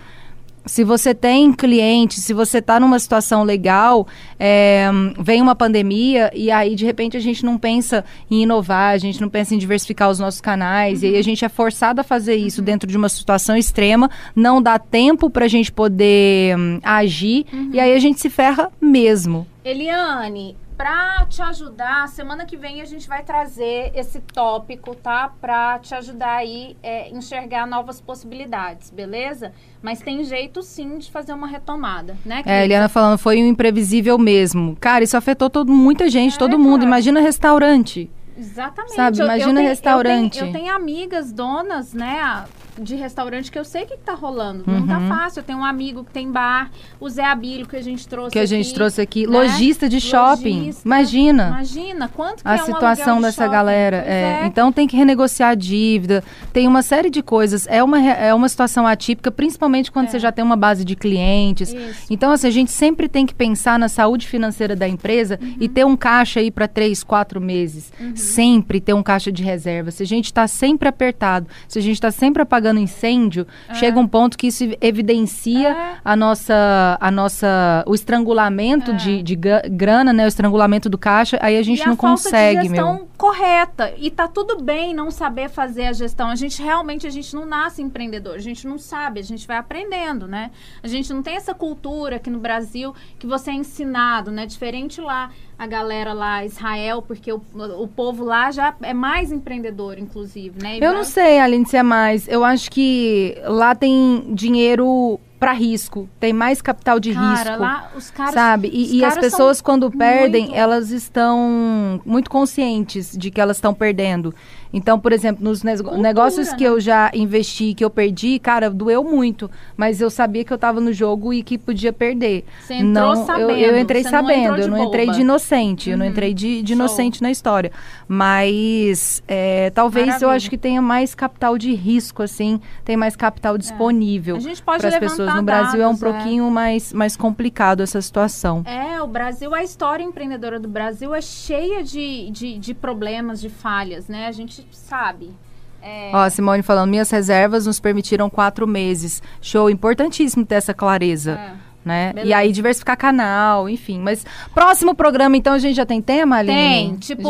se 0.65 0.83
você 0.83 1.13
tem 1.13 1.53
cliente, 1.53 2.19
se 2.19 2.33
você 2.33 2.57
está 2.57 2.79
numa 2.79 2.97
situação 2.97 3.43
legal, 3.43 4.07
é, 4.39 4.89
vem 5.19 5.41
uma 5.41 5.55
pandemia 5.55 6.31
e 6.33 6.49
aí 6.49 6.75
de 6.75 6.85
repente 6.85 7.15
a 7.15 7.19
gente 7.19 7.45
não 7.45 7.57
pensa 7.57 8.03
em 8.29 8.43
inovar, 8.43 8.93
a 8.93 8.97
gente 8.97 9.21
não 9.21 9.29
pensa 9.29 9.53
em 9.53 9.57
diversificar 9.57 10.09
os 10.09 10.19
nossos 10.19 10.41
canais 10.41 11.01
uhum. 11.01 11.09
e 11.09 11.11
aí 11.13 11.19
a 11.19 11.23
gente 11.23 11.45
é 11.45 11.49
forçado 11.49 12.01
a 12.01 12.03
fazer 12.03 12.35
isso 12.35 12.61
uhum. 12.61 12.65
dentro 12.65 12.89
de 12.89 12.97
uma 12.97 13.09
situação 13.09 13.55
extrema, 13.55 14.09
não 14.35 14.61
dá 14.61 14.79
tempo 14.79 15.29
para 15.29 15.45
a 15.45 15.47
gente 15.47 15.71
poder 15.71 16.57
um, 16.57 16.79
agir 16.83 17.45
uhum. 17.53 17.69
e 17.71 17.79
aí 17.79 17.93
a 17.93 17.99
gente 17.99 18.19
se 18.19 18.29
ferra 18.29 18.71
mesmo. 18.81 19.45
Eliane, 19.63 20.55
para 20.78 21.26
te 21.26 21.41
ajudar, 21.41 22.07
semana 22.09 22.45
que 22.45 22.57
vem 22.57 22.82
a 22.82 22.86
gente 22.86 23.07
vai 23.07 23.23
trazer 23.23 23.91
esse 23.95 24.19
tópico, 24.19 24.93
tá? 24.95 25.32
Para 25.39 25.80
te 25.80 25.95
ajudar 25.95 26.38
aí 26.38 26.76
é, 26.84 27.09
enxergar 27.09 27.65
novas 27.65 28.01
possibilidades, 28.01 28.89
beleza? 28.89 29.53
Mas 29.82 29.99
tem 29.99 30.23
jeito 30.23 30.61
sim 30.61 30.97
de 30.97 31.09
fazer 31.09 31.34
uma 31.34 31.47
retomada, 31.47 32.17
né? 32.26 32.43
É, 32.45 32.63
Eliana 32.63 32.89
falando, 32.89 33.17
foi 33.17 33.41
um 33.41 33.47
imprevisível 33.47 34.17
mesmo. 34.17 34.76
Cara, 34.80 35.03
isso 35.03 35.15
afetou 35.15 35.49
todo, 35.49 35.71
muita 35.71 36.09
gente, 36.09 36.36
é, 36.36 36.39
todo 36.39 36.59
mundo. 36.59 36.80
Cara. 36.80 36.86
Imagina 36.86 37.19
restaurante. 37.21 38.09
Exatamente. 38.38 38.95
Sabe, 38.95 39.21
imagina 39.21 39.61
eu, 39.61 39.63
eu 39.63 39.69
restaurante. 39.69 40.39
Tenho, 40.39 40.49
eu, 40.49 40.51
tenho, 40.51 40.63
eu 40.63 40.65
tenho 40.65 40.76
amigas, 40.76 41.32
donas, 41.32 41.93
né? 41.93 42.45
De 42.80 42.95
restaurante 42.95 43.51
que 43.51 43.57
eu 43.57 43.65
sei 43.65 43.84
o 43.84 43.88
que, 43.88 43.97
que 43.97 44.03
tá 44.03 44.13
rolando. 44.13 44.63
Uhum. 44.67 44.80
Não 44.80 44.88
tá 44.88 44.97
uhum. 44.99 45.07
fácil. 45.07 45.39
Eu 45.39 45.43
tenho 45.43 45.59
um 45.59 45.65
amigo 45.65 46.03
que 46.03 46.11
tem 46.11 46.32
bar, 46.32 46.69
o 46.99 47.09
Zé 47.09 47.23
Abílio 47.23 47.67
que 47.67 47.76
a 47.76 47.82
gente 47.82 48.07
trouxe 48.07 48.32
Que 48.32 48.39
a 48.39 48.45
gente 48.45 48.73
trouxe 48.73 49.01
aqui. 49.01 49.26
Né? 49.26 49.38
Lojista 49.38 49.88
de 49.88 49.99
shopping. 50.01 50.59
Logista. 50.59 50.82
Imagina. 50.86 51.47
Imagina. 51.47 52.09
Quanto 52.09 52.43
que 52.43 52.47
a 52.47 52.55
é 52.55 52.57
situação 52.59 53.17
um 53.17 53.21
dessa 53.21 53.45
de 53.45 53.51
galera. 53.51 53.97
É. 53.97 54.41
É. 54.43 54.45
Então 54.45 54.71
tem 54.71 54.88
que 54.88 54.95
renegociar 54.97 55.51
a 55.51 55.55
dívida. 55.55 56.23
Tem 56.51 56.67
uma 56.67 56.82
série 56.82 57.09
de 57.09 57.21
coisas. 57.21 57.67
É 57.67 57.84
uma, 57.84 57.99
é 57.99 58.34
uma 58.34 58.49
situação 58.49 58.86
atípica, 58.86 59.32
principalmente 59.32 59.91
quando 59.91 60.07
é. 60.07 60.11
você 60.11 60.19
já 60.19 60.32
tem 60.32 60.43
uma 60.43 60.55
base 60.55 60.84
de 60.84 60.95
clientes. 60.95 61.73
Isso. 61.73 62.05
Então, 62.09 62.32
assim, 62.32 62.47
a 62.47 62.51
gente 62.51 62.71
sempre 62.71 63.07
tem 63.07 63.26
que 63.26 63.34
pensar 63.34 63.80
na 63.80 63.88
saúde 63.88 64.28
financeira 64.28 64.76
da 64.76 64.88
empresa 64.88 65.39
uhum. 65.41 65.55
e 65.59 65.69
ter 65.69 65.86
um 65.86 65.95
caixa 65.95 66.39
aí 66.39 66.51
para 66.51 66.67
três, 66.67 67.03
quatro 67.03 67.39
meses. 67.39 67.91
Uhum. 67.99 68.15
Sempre 68.15 68.80
ter 68.80 68.93
um 68.93 69.03
caixa 69.03 69.32
de 69.32 69.43
reserva. 69.43 69.91
Se 69.91 70.03
a 70.03 70.05
gente 70.05 70.26
está 70.26 70.47
sempre 70.47 70.88
apertado, 70.88 71.47
se 71.67 71.80
a 71.80 71.82
gente 71.82 71.95
está 71.95 72.11
sempre 72.11 72.41
apagando 72.41 72.64
incêndio, 72.74 73.45
é. 73.70 73.74
chega 73.76 73.99
um 73.99 74.07
ponto 74.07 74.38
que 74.38 74.47
isso 74.47 74.63
evidencia 74.82 75.70
é. 75.70 75.97
a 76.03 76.16
nossa, 76.16 76.97
a 76.99 77.11
nossa, 77.11 77.84
o 77.86 77.93
estrangulamento 77.93 78.91
é. 78.91 78.95
de, 78.95 79.24
de 79.24 79.36
grana, 79.36 80.11
né? 80.11 80.26
O 80.26 80.28
estrangulamento 80.28 80.89
do 80.89 80.97
caixa, 80.97 81.38
aí 81.41 81.57
a 81.57 81.63
gente 81.63 81.82
e 81.82 81.86
não 81.86 81.93
a 81.93 81.97
consegue, 81.97 82.61
de 82.61 82.68
gestão 82.70 82.95
meu. 82.95 83.09
correta. 83.18 83.93
E 83.97 84.09
tá 84.09 84.28
tudo 84.28 84.61
bem 84.61 84.93
não 84.93 85.11
saber 85.11 85.49
fazer 85.49 85.88
a 85.88 85.93
gestão. 85.93 86.30
A 86.30 86.36
gente 86.36 86.61
realmente, 86.61 87.05
a 87.05 87.11
gente 87.11 87.36
não 87.36 87.45
nasce 87.45 87.82
empreendedor, 87.82 88.36
a 88.36 88.39
gente 88.39 88.68
não 88.68 88.78
sabe, 88.78 89.20
a 89.20 89.24
gente 89.24 89.45
vai 89.45 89.57
aprendendo, 89.57 90.28
né? 90.28 90.51
A 90.82 90.88
gente 90.88 91.11
não 91.13 91.22
tem 91.22 91.36
essa 91.36 91.53
cultura 91.53 92.18
aqui 92.18 92.30
no 92.30 92.39
Brasil 92.39 92.93
que 93.20 93.28
você 93.28 93.51
é 93.51 93.53
ensinado, 93.53 94.32
né? 94.32 94.45
Diferente 94.45 95.01
lá 95.01 95.30
a 95.57 95.67
galera 95.67 96.13
lá, 96.13 96.43
Israel, 96.45 97.01
porque 97.01 97.31
o, 97.31 97.41
o 97.79 97.87
povo 97.87 98.23
lá 98.23 98.51
já 98.51 98.75
é 98.81 98.93
mais 98.93 99.31
empreendedor, 99.31 99.97
inclusive, 99.97 100.61
né? 100.61 100.75
E 100.75 100.81
eu 100.81 100.89
vai... 100.89 100.93
não 100.93 101.03
sei, 101.03 101.39
Aline, 101.39 101.65
se 101.65 101.77
é 101.77 101.83
mais. 101.83 102.27
Eu 102.27 102.43
acho 102.43 102.69
que 102.69 103.37
lá 103.45 103.73
tem 103.73 104.33
dinheiro 104.33 105.19
para 105.39 105.51
risco, 105.51 106.09
tem 106.19 106.33
mais 106.33 106.61
capital 106.61 106.99
de 106.99 107.13
Cara, 107.13 107.29
risco. 107.29 107.61
Lá, 107.61 107.91
os 107.95 108.09
caras, 108.09 108.33
sabe? 108.33 108.69
E, 108.73 108.97
e 108.97 109.05
as 109.05 109.17
pessoas, 109.17 109.61
quando 109.61 109.91
perdem, 109.91 110.45
muito... 110.45 110.57
elas 110.57 110.91
estão 110.91 112.01
muito 112.05 112.29
conscientes 112.29 113.15
de 113.15 113.29
que 113.29 113.39
elas 113.39 113.57
estão 113.57 113.73
perdendo. 113.73 114.33
Então, 114.76 114.99
por 114.99 115.13
exemplo, 115.13 115.41
nos 115.41 115.61
Cultura, 115.61 115.97
negócios 115.97 116.51
que 116.53 116.65
né? 116.65 116.69
eu 116.69 116.82
já 116.82 117.09
investi, 117.13 117.73
que 117.73 117.84
eu 117.84 117.89
perdi, 117.89 118.38
cara, 118.39 118.69
doeu 118.69 119.05
muito. 119.05 119.49
Mas 119.78 120.01
eu 120.01 120.09
sabia 120.09 120.43
que 120.43 120.51
eu 120.51 120.55
estava 120.55 120.82
no 120.82 120.91
jogo 120.91 121.34
e 121.34 121.41
que 121.41 121.57
podia 121.57 121.93
perder. 121.93 122.43
Você 122.59 122.73
entrou 122.73 123.15
não, 123.15 123.26
sabendo. 123.26 123.51
Eu, 123.51 123.71
eu 123.71 123.80
entrei 123.80 124.03
sabendo, 124.03 124.57
eu 124.57 124.67
não 124.67 124.84
entrei 124.84 125.09
de 125.09 125.21
inocente. 125.21 125.88
Uhum. 125.88 125.93
Eu 125.93 125.97
não 125.99 126.05
entrei 126.05 126.34
de, 126.34 126.61
de 126.61 126.73
inocente 126.73 127.23
na 127.23 127.32
história. 127.32 127.71
Mas 128.05 129.23
é, 129.30 129.69
talvez 129.69 130.07
Maravilha. 130.07 130.28
eu 130.28 130.30
acho 130.32 130.49
que 130.49 130.57
tenha 130.57 130.82
mais 130.82 131.15
capital 131.15 131.57
de 131.57 131.73
risco, 131.73 132.21
assim, 132.21 132.59
tem 132.84 132.97
mais 132.97 133.15
capital 133.15 133.55
é. 133.55 133.57
disponível 133.57 134.36
é. 134.36 134.61
para 134.65 134.89
as 134.89 134.99
pessoas. 134.99 135.34
No 135.36 135.41
Brasil 135.41 135.80
dados, 135.80 135.80
é 135.80 135.88
um 135.88 136.09
é. 136.09 136.13
pouquinho 136.13 136.51
mais, 136.51 136.91
mais 136.91 137.15
complicado 137.15 137.82
essa 137.82 138.01
situação. 138.01 138.61
É, 138.65 139.01
o 139.01 139.07
Brasil, 139.07 139.55
a 139.55 139.63
história 139.63 140.03
empreendedora 140.03 140.59
do 140.59 140.67
Brasil 140.67 141.15
é 141.15 141.21
cheia 141.21 141.82
de, 141.82 142.30
de, 142.30 142.57
de 142.57 142.73
problemas, 142.73 143.39
de 143.39 143.47
falhas, 143.47 144.09
né? 144.09 144.28
A 144.28 144.32
gente 144.34 144.64
sabe. 144.72 145.34
É... 145.82 146.09
Ó, 146.13 146.28
Simone 146.30 146.63
falando, 146.63 146.89
minhas 146.89 147.11
reservas 147.11 147.68
nos 147.68 147.80
permitiram 147.80 148.30
quatro 148.30 148.66
meses. 148.66 149.22
Show, 149.39 149.70
importantíssimo 149.70 150.45
ter 150.45 150.55
essa 150.55 150.74
clareza. 150.74 151.34
É. 151.34 151.76
Né? 151.86 152.13
E 152.24 152.34
aí 152.34 152.51
diversificar 152.51 152.97
canal, 152.97 153.70
enfim. 153.70 153.99
Mas 153.99 154.26
próximo 154.55 154.95
programa, 154.95 155.38
então, 155.38 155.53
a 155.53 155.59
gente 155.59 155.76
já 155.76 155.86
tem 155.86 156.01
tema, 156.01 156.38
Aline? 156.38 156.57
Tem, 156.57 156.95
tipo, 156.95 157.30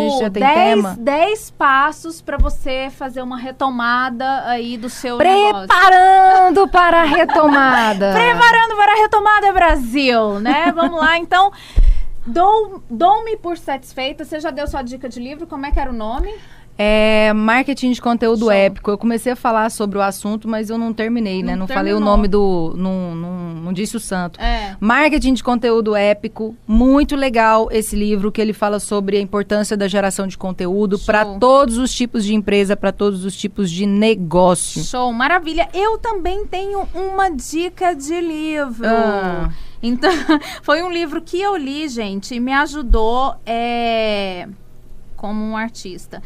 10 0.98 1.50
passos 1.52 2.22
para 2.22 2.38
você 2.38 2.90
fazer 2.90 3.22
uma 3.22 3.38
retomada 3.38 4.48
aí 4.48 4.78
do 4.78 4.90
seu 4.90 5.18
Preparando 5.18 6.52
negócio. 6.52 6.68
para 6.70 7.02
a 7.02 7.04
retomada. 7.04 8.14
Preparando 8.14 8.76
para 8.78 8.94
a 8.94 8.96
retomada, 8.96 9.52
Brasil, 9.52 10.40
né? 10.40 10.72
Vamos 10.74 11.02
lá, 11.02 11.18
então. 11.18 11.52
Dou-me 12.26 13.36
por 13.36 13.58
satisfeita. 13.58 14.24
Você 14.24 14.40
já 14.40 14.52
deu 14.52 14.68
sua 14.68 14.82
dica 14.82 15.10
de 15.10 15.20
livro? 15.20 15.46
Como 15.46 15.66
é 15.66 15.72
que 15.72 15.80
era 15.82 15.92
o 15.92 15.94
nome? 15.94 16.34
É 16.78 17.32
marketing 17.34 17.92
de 17.92 18.02
conteúdo 18.02 18.42
Show. 18.42 18.52
épico. 18.52 18.92
Eu 18.92 18.98
comecei 18.98 19.32
a 19.32 19.36
falar 19.36 19.70
sobre 19.72 19.98
o 19.98 20.02
assunto, 20.02 20.48
mas 20.48 20.70
eu 20.70 20.78
não 20.78 20.94
terminei, 20.94 21.42
né? 21.42 21.54
Não, 21.54 21.60
não 21.60 21.68
falei 21.68 21.94
o 21.94 22.00
nome 22.00 22.28
do. 22.28 22.74
Não, 22.78 23.16
não, 23.16 23.54
não 23.56 23.74
disse 23.74 23.96
o 23.96 24.00
santo. 24.00 24.42
É. 24.42 24.76
Marketing 24.80 25.34
de 25.34 25.44
conteúdo 25.44 25.96
épico. 25.96 26.56
Muito 26.68 27.16
legal 27.16 27.70
esse 27.72 27.96
livro 27.96 28.30
que 28.32 28.42
ele 28.42 28.52
fala 28.52 28.80
sobre 28.80 29.18
a 29.18 29.22
importância 29.22 29.78
da 29.78 29.88
geração 29.88 30.28
de 30.28 30.38
conteúdo 30.38 31.00
para 31.00 31.26
todos 31.40 31.78
os 31.78 31.94
tipos 31.94 32.26
de 32.26 32.36
empresa, 32.36 32.76
para 32.76 32.92
todos 32.92 33.24
os 33.24 33.38
tipos 33.38 33.72
de 33.72 33.86
negócio. 33.86 34.84
Show, 34.84 35.14
maravilha. 35.14 35.70
Eu 35.74 35.98
também 35.98 36.46
tenho 36.46 36.88
uma 36.94 37.30
dica 37.30 37.94
de 37.94 38.20
livro. 38.20 38.86
Ah. 38.86 39.50
Então, 39.82 40.12
foi 40.62 40.84
um 40.84 40.92
livro 40.92 41.22
que 41.22 41.40
eu 41.40 41.56
li, 41.56 41.88
gente, 41.88 42.36
e 42.36 42.40
me 42.40 42.52
ajudou 42.52 43.36
é, 43.46 44.48
como 45.16 45.42
um 45.44 45.56
artista. 45.56 46.22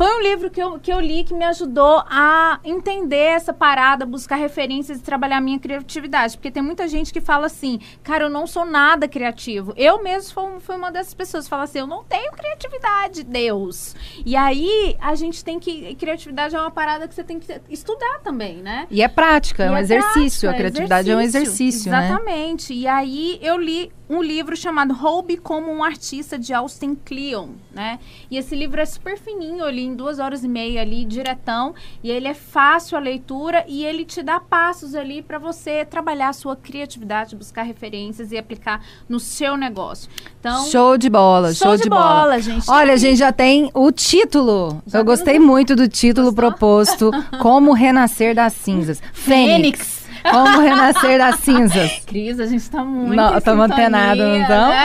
Foi 0.00 0.16
um 0.16 0.22
livro 0.22 0.48
que 0.48 0.58
eu, 0.58 0.80
que 0.80 0.90
eu 0.90 0.98
li 0.98 1.22
que 1.24 1.34
me 1.34 1.44
ajudou 1.44 2.02
a 2.08 2.58
entender 2.64 3.16
essa 3.16 3.52
parada, 3.52 4.06
buscar 4.06 4.36
referências 4.36 4.98
e 4.98 5.02
trabalhar 5.02 5.36
a 5.36 5.40
minha 5.42 5.58
criatividade. 5.58 6.38
Porque 6.38 6.50
tem 6.50 6.62
muita 6.62 6.88
gente 6.88 7.12
que 7.12 7.20
fala 7.20 7.44
assim, 7.44 7.78
cara, 8.02 8.24
eu 8.24 8.30
não 8.30 8.46
sou 8.46 8.64
nada 8.64 9.06
criativo. 9.06 9.74
Eu 9.76 10.02
mesmo 10.02 10.32
fui, 10.32 10.60
fui 10.60 10.76
uma 10.76 10.90
dessas 10.90 11.12
pessoas 11.12 11.44
que 11.44 11.50
fala 11.50 11.64
assim, 11.64 11.80
eu 11.80 11.86
não 11.86 12.02
tenho 12.02 12.32
criatividade, 12.32 13.24
Deus. 13.24 13.94
E 14.24 14.34
aí 14.36 14.96
a 14.98 15.14
gente 15.14 15.44
tem 15.44 15.60
que. 15.60 15.94
Criatividade 15.96 16.56
é 16.56 16.58
uma 16.58 16.70
parada 16.70 17.06
que 17.06 17.14
você 17.14 17.22
tem 17.22 17.38
que 17.38 17.60
estudar 17.68 18.20
também, 18.24 18.56
né? 18.62 18.86
E 18.90 19.02
é 19.02 19.08
prática, 19.08 19.64
é 19.64 19.70
um 19.70 19.76
exercício. 19.76 20.48
Prática, 20.48 20.50
a 20.50 20.54
criatividade 20.54 21.10
exercício, 21.10 21.12
é 21.12 21.16
um 21.16 21.20
exercício. 21.20 21.90
Né? 21.92 22.06
Exatamente. 22.06 22.72
Né? 22.72 22.78
E 22.80 22.86
aí 22.86 23.38
eu 23.42 23.58
li 23.58 23.92
um 24.10 24.20
livro 24.20 24.56
chamado 24.56 24.92
Roube 24.92 25.36
como 25.36 25.70
um 25.70 25.84
Artista, 25.84 26.36
de 26.36 26.52
Austin 26.52 26.96
Kleon, 26.96 27.50
né? 27.70 28.00
E 28.28 28.36
esse 28.36 28.56
livro 28.56 28.80
é 28.80 28.84
super 28.84 29.16
fininho, 29.16 29.60
eu 29.64 29.70
li 29.70 29.89
em 29.90 29.94
duas 29.94 30.18
horas 30.18 30.44
e 30.44 30.48
meia 30.48 30.80
ali, 30.80 31.04
diretão, 31.04 31.74
e 32.02 32.10
ele 32.10 32.28
é 32.28 32.34
fácil 32.34 32.96
a 32.96 33.00
leitura 33.00 33.64
e 33.68 33.84
ele 33.84 34.04
te 34.04 34.22
dá 34.22 34.40
passos 34.40 34.94
ali 34.94 35.22
para 35.22 35.38
você 35.38 35.84
trabalhar 35.84 36.28
a 36.28 36.32
sua 36.32 36.56
criatividade, 36.56 37.36
buscar 37.36 37.62
referências 37.62 38.32
e 38.32 38.38
aplicar 38.38 38.84
no 39.08 39.18
seu 39.18 39.56
negócio. 39.56 40.08
Então, 40.38 40.66
show 40.66 40.96
de 40.96 41.10
bola, 41.10 41.52
show, 41.52 41.68
show 41.68 41.76
de, 41.76 41.82
de 41.84 41.90
bola. 41.90 42.22
bola. 42.22 42.40
gente. 42.40 42.70
Olha, 42.70 42.94
a 42.94 42.96
gente 42.96 43.16
já 43.16 43.32
tem 43.32 43.70
o 43.74 43.90
título. 43.90 44.82
Já 44.86 45.00
eu 45.00 45.04
gostei 45.04 45.38
muito 45.38 45.74
do 45.74 45.88
título 45.88 46.32
Gostou? 46.32 46.50
proposto, 46.50 47.10
Como 47.40 47.72
Renascer 47.72 48.34
das 48.34 48.52
Cinzas. 48.52 49.00
Fênix. 49.12 49.50
Fênix. 49.52 49.99
Como 50.28 50.60
renascer 50.60 51.18
das 51.18 51.36
cinzas. 51.36 52.02
Cris, 52.06 52.38
a 52.40 52.46
gente 52.46 52.68
tá 52.70 52.84
muito 52.84 53.14
não, 53.14 53.36
Estamos 53.36 53.64
antenados, 53.64 54.22
então. 54.22 54.68
Né? 54.68 54.84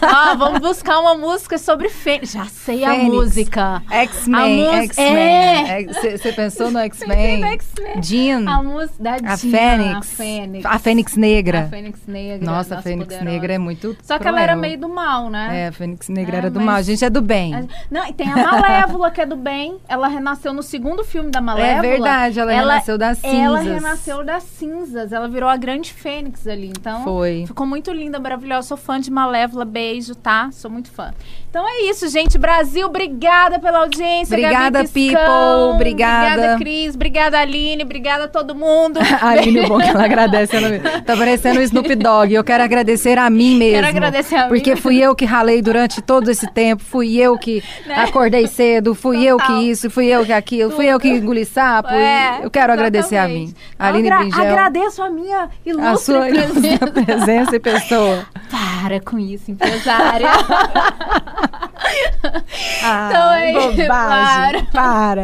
ah, 0.02 0.34
vamos 0.38 0.60
buscar 0.60 1.00
uma 1.00 1.14
música 1.14 1.58
sobre 1.58 1.88
Fênix. 1.88 2.32
Já 2.32 2.44
sei 2.46 2.84
Fênix. 2.84 3.00
a 3.00 3.04
música. 3.04 3.82
X-Men, 3.90 4.66
X-Men. 4.84 5.86
Você 5.88 6.28
é. 6.28 6.32
pensou 6.32 6.70
no 6.70 6.78
X-Men? 6.80 7.44
X-Men. 7.44 8.02
Jean. 8.02 8.50
A 8.50 8.62
música 8.62 8.94
da 8.98 9.18
Jean. 9.18 9.32
A 9.32 9.36
Fênix. 9.36 9.96
A 9.96 10.02
Fênix. 10.02 10.66
A 10.66 10.78
Fênix 10.78 11.16
Negra. 11.16 11.60
A 11.60 11.68
Fênix 11.68 12.00
Negra. 12.06 12.46
Nossa, 12.46 12.78
a 12.78 12.82
Fênix 12.82 13.04
poderosa. 13.06 13.30
Negra 13.30 13.52
é 13.54 13.58
muito 13.58 13.96
Só 14.02 14.18
que 14.18 14.28
ela 14.28 14.40
era 14.40 14.56
meio 14.56 14.78
do 14.78 14.88
mal, 14.88 15.30
né? 15.30 15.62
É, 15.62 15.66
a 15.68 15.72
Fênix 15.72 16.08
Negra 16.08 16.36
é, 16.36 16.38
era 16.38 16.50
do 16.50 16.60
mal. 16.60 16.76
A 16.76 16.82
gente 16.82 17.04
é 17.04 17.10
do 17.10 17.20
bem. 17.20 17.54
A... 17.54 17.64
Não, 17.90 18.06
e 18.06 18.12
tem 18.12 18.30
a 18.30 18.36
Malévola, 18.36 19.10
que 19.10 19.20
é 19.20 19.26
do 19.26 19.36
bem. 19.36 19.78
Ela 19.88 20.08
renasceu 20.08 20.52
no 20.52 20.62
segundo 20.62 21.04
filme 21.04 21.30
da 21.30 21.40
Malévola. 21.40 21.86
É 21.86 21.90
verdade, 21.90 22.40
ela, 22.40 22.52
ela 22.52 22.72
renasceu 22.72 22.98
das 22.98 23.18
cinzas. 23.18 23.38
Ela 23.38 23.60
renasceu 23.60 24.24
das 24.24 24.42
cinzas. 24.44 24.67
Ela 25.12 25.28
virou 25.28 25.48
virou 25.48 25.48
a 25.48 25.56
grande 25.56 25.92
fênix 25.92 26.46
ali. 26.46 26.68
Então, 26.68 27.04
Foi. 27.04 27.44
ficou 27.46 27.66
muito 27.66 27.90
linda, 27.92 28.18
maravilhosa. 28.18 28.68
Sou 28.68 28.76
fã 28.76 29.00
de 29.00 29.10
Malévola, 29.10 29.64
beijo, 29.64 30.14
tá? 30.14 30.50
Sou 30.52 30.70
muito 30.70 30.90
fã. 30.90 31.12
Então 31.50 31.66
é 31.66 31.90
isso, 31.90 32.06
gente. 32.08 32.36
Brasil, 32.36 32.86
obrigada 32.86 33.58
pela 33.58 33.78
audiência. 33.78 34.36
Obrigada, 34.36 34.82
Gabi 34.82 34.88
People. 34.88 35.74
Obrigada. 35.74 36.34
Obrigada, 36.34 36.58
Cris. 36.58 36.94
Obrigada, 36.94 37.38
Aline. 37.38 37.82
Obrigada 37.82 38.24
a 38.24 38.28
todo 38.28 38.54
mundo. 38.54 39.00
a 39.20 39.28
Aline, 39.30 39.66
bom 39.66 39.78
que 39.78 39.88
ela 39.88 40.04
agradece. 40.04 40.56
Ela... 40.56 41.00
Tá 41.00 41.16
parecendo 41.16 41.60
o 41.60 41.62
Snoop 41.62 41.94
Dogg. 41.94 42.34
Eu 42.34 42.44
quero 42.44 42.62
agradecer 42.62 43.16
a 43.16 43.30
mim 43.30 43.56
mesmo. 43.56 43.76
Quero 43.76 43.86
agradecer 43.86 44.36
a 44.36 44.42
mim. 44.42 44.48
Porque 44.48 44.76
fui 44.76 44.98
eu 44.98 45.14
que 45.14 45.24
ralei 45.24 45.62
durante 45.62 46.02
todo 46.02 46.30
esse 46.30 46.46
tempo. 46.52 46.82
Fui 46.84 47.16
eu 47.16 47.38
que 47.38 47.64
né? 47.86 47.94
acordei 47.94 48.46
cedo. 48.46 48.94
Fui 48.94 49.16
Total. 49.16 49.30
eu 49.30 49.38
que 49.38 49.70
isso. 49.70 49.90
Fui 49.90 50.06
eu 50.06 50.26
que 50.26 50.32
aquilo. 50.32 50.70
Tudo. 50.70 50.76
Fui 50.76 50.86
eu 50.86 51.00
que 51.00 51.08
engoli 51.08 51.46
sapo. 51.46 51.88
É, 51.88 52.40
eu 52.42 52.50
quero 52.50 52.74
exatamente. 52.74 52.98
agradecer 52.98 53.16
a 53.16 53.26
mim. 53.26 53.54
Aline 53.78 54.10
Agra. 54.10 54.42
Agradeço 54.42 55.02
a 55.02 55.08
minha 55.08 55.48
ilustre 55.64 55.88
a 55.88 55.96
sua 55.96 56.26
presença. 56.26 56.86
presença 56.92 57.56
e 57.56 57.60
pessoa. 57.60 58.26
Para 58.50 59.00
com 59.00 59.18
isso, 59.18 59.50
empresária. 59.50 60.28
Ah, 62.82 63.08
então 63.10 63.32
é 63.32 63.52
bobagem. 63.52 63.86
Para. 63.86 64.62
para. 64.72 65.22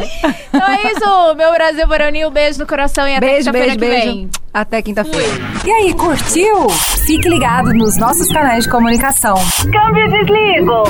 Então 0.53 0.69
é 0.71 0.93
isso, 0.93 1.35
meu 1.37 1.53
Brasil 1.53 1.87
Varonil. 1.87 2.31
Beijo 2.31 2.59
no 2.59 2.67
coração 2.67 3.07
e 3.09 3.17
até 3.17 3.27
beijo, 3.27 3.47
quinta-feira 3.47 3.73
que 3.73 3.79
beijo. 3.79 4.07
vem. 4.07 4.31
Até 4.53 4.83
quinta-feira. 4.83 5.33
E 5.65 5.71
aí, 5.71 5.95
curtiu? 5.95 6.69
Fique 7.07 7.29
ligado 7.29 7.73
nos 7.75 7.97
nossos 7.97 8.29
canais 8.33 8.65
de 8.65 8.71
comunicação. 8.71 9.35
Câmbio 9.73 10.09
desligo. 10.11 10.85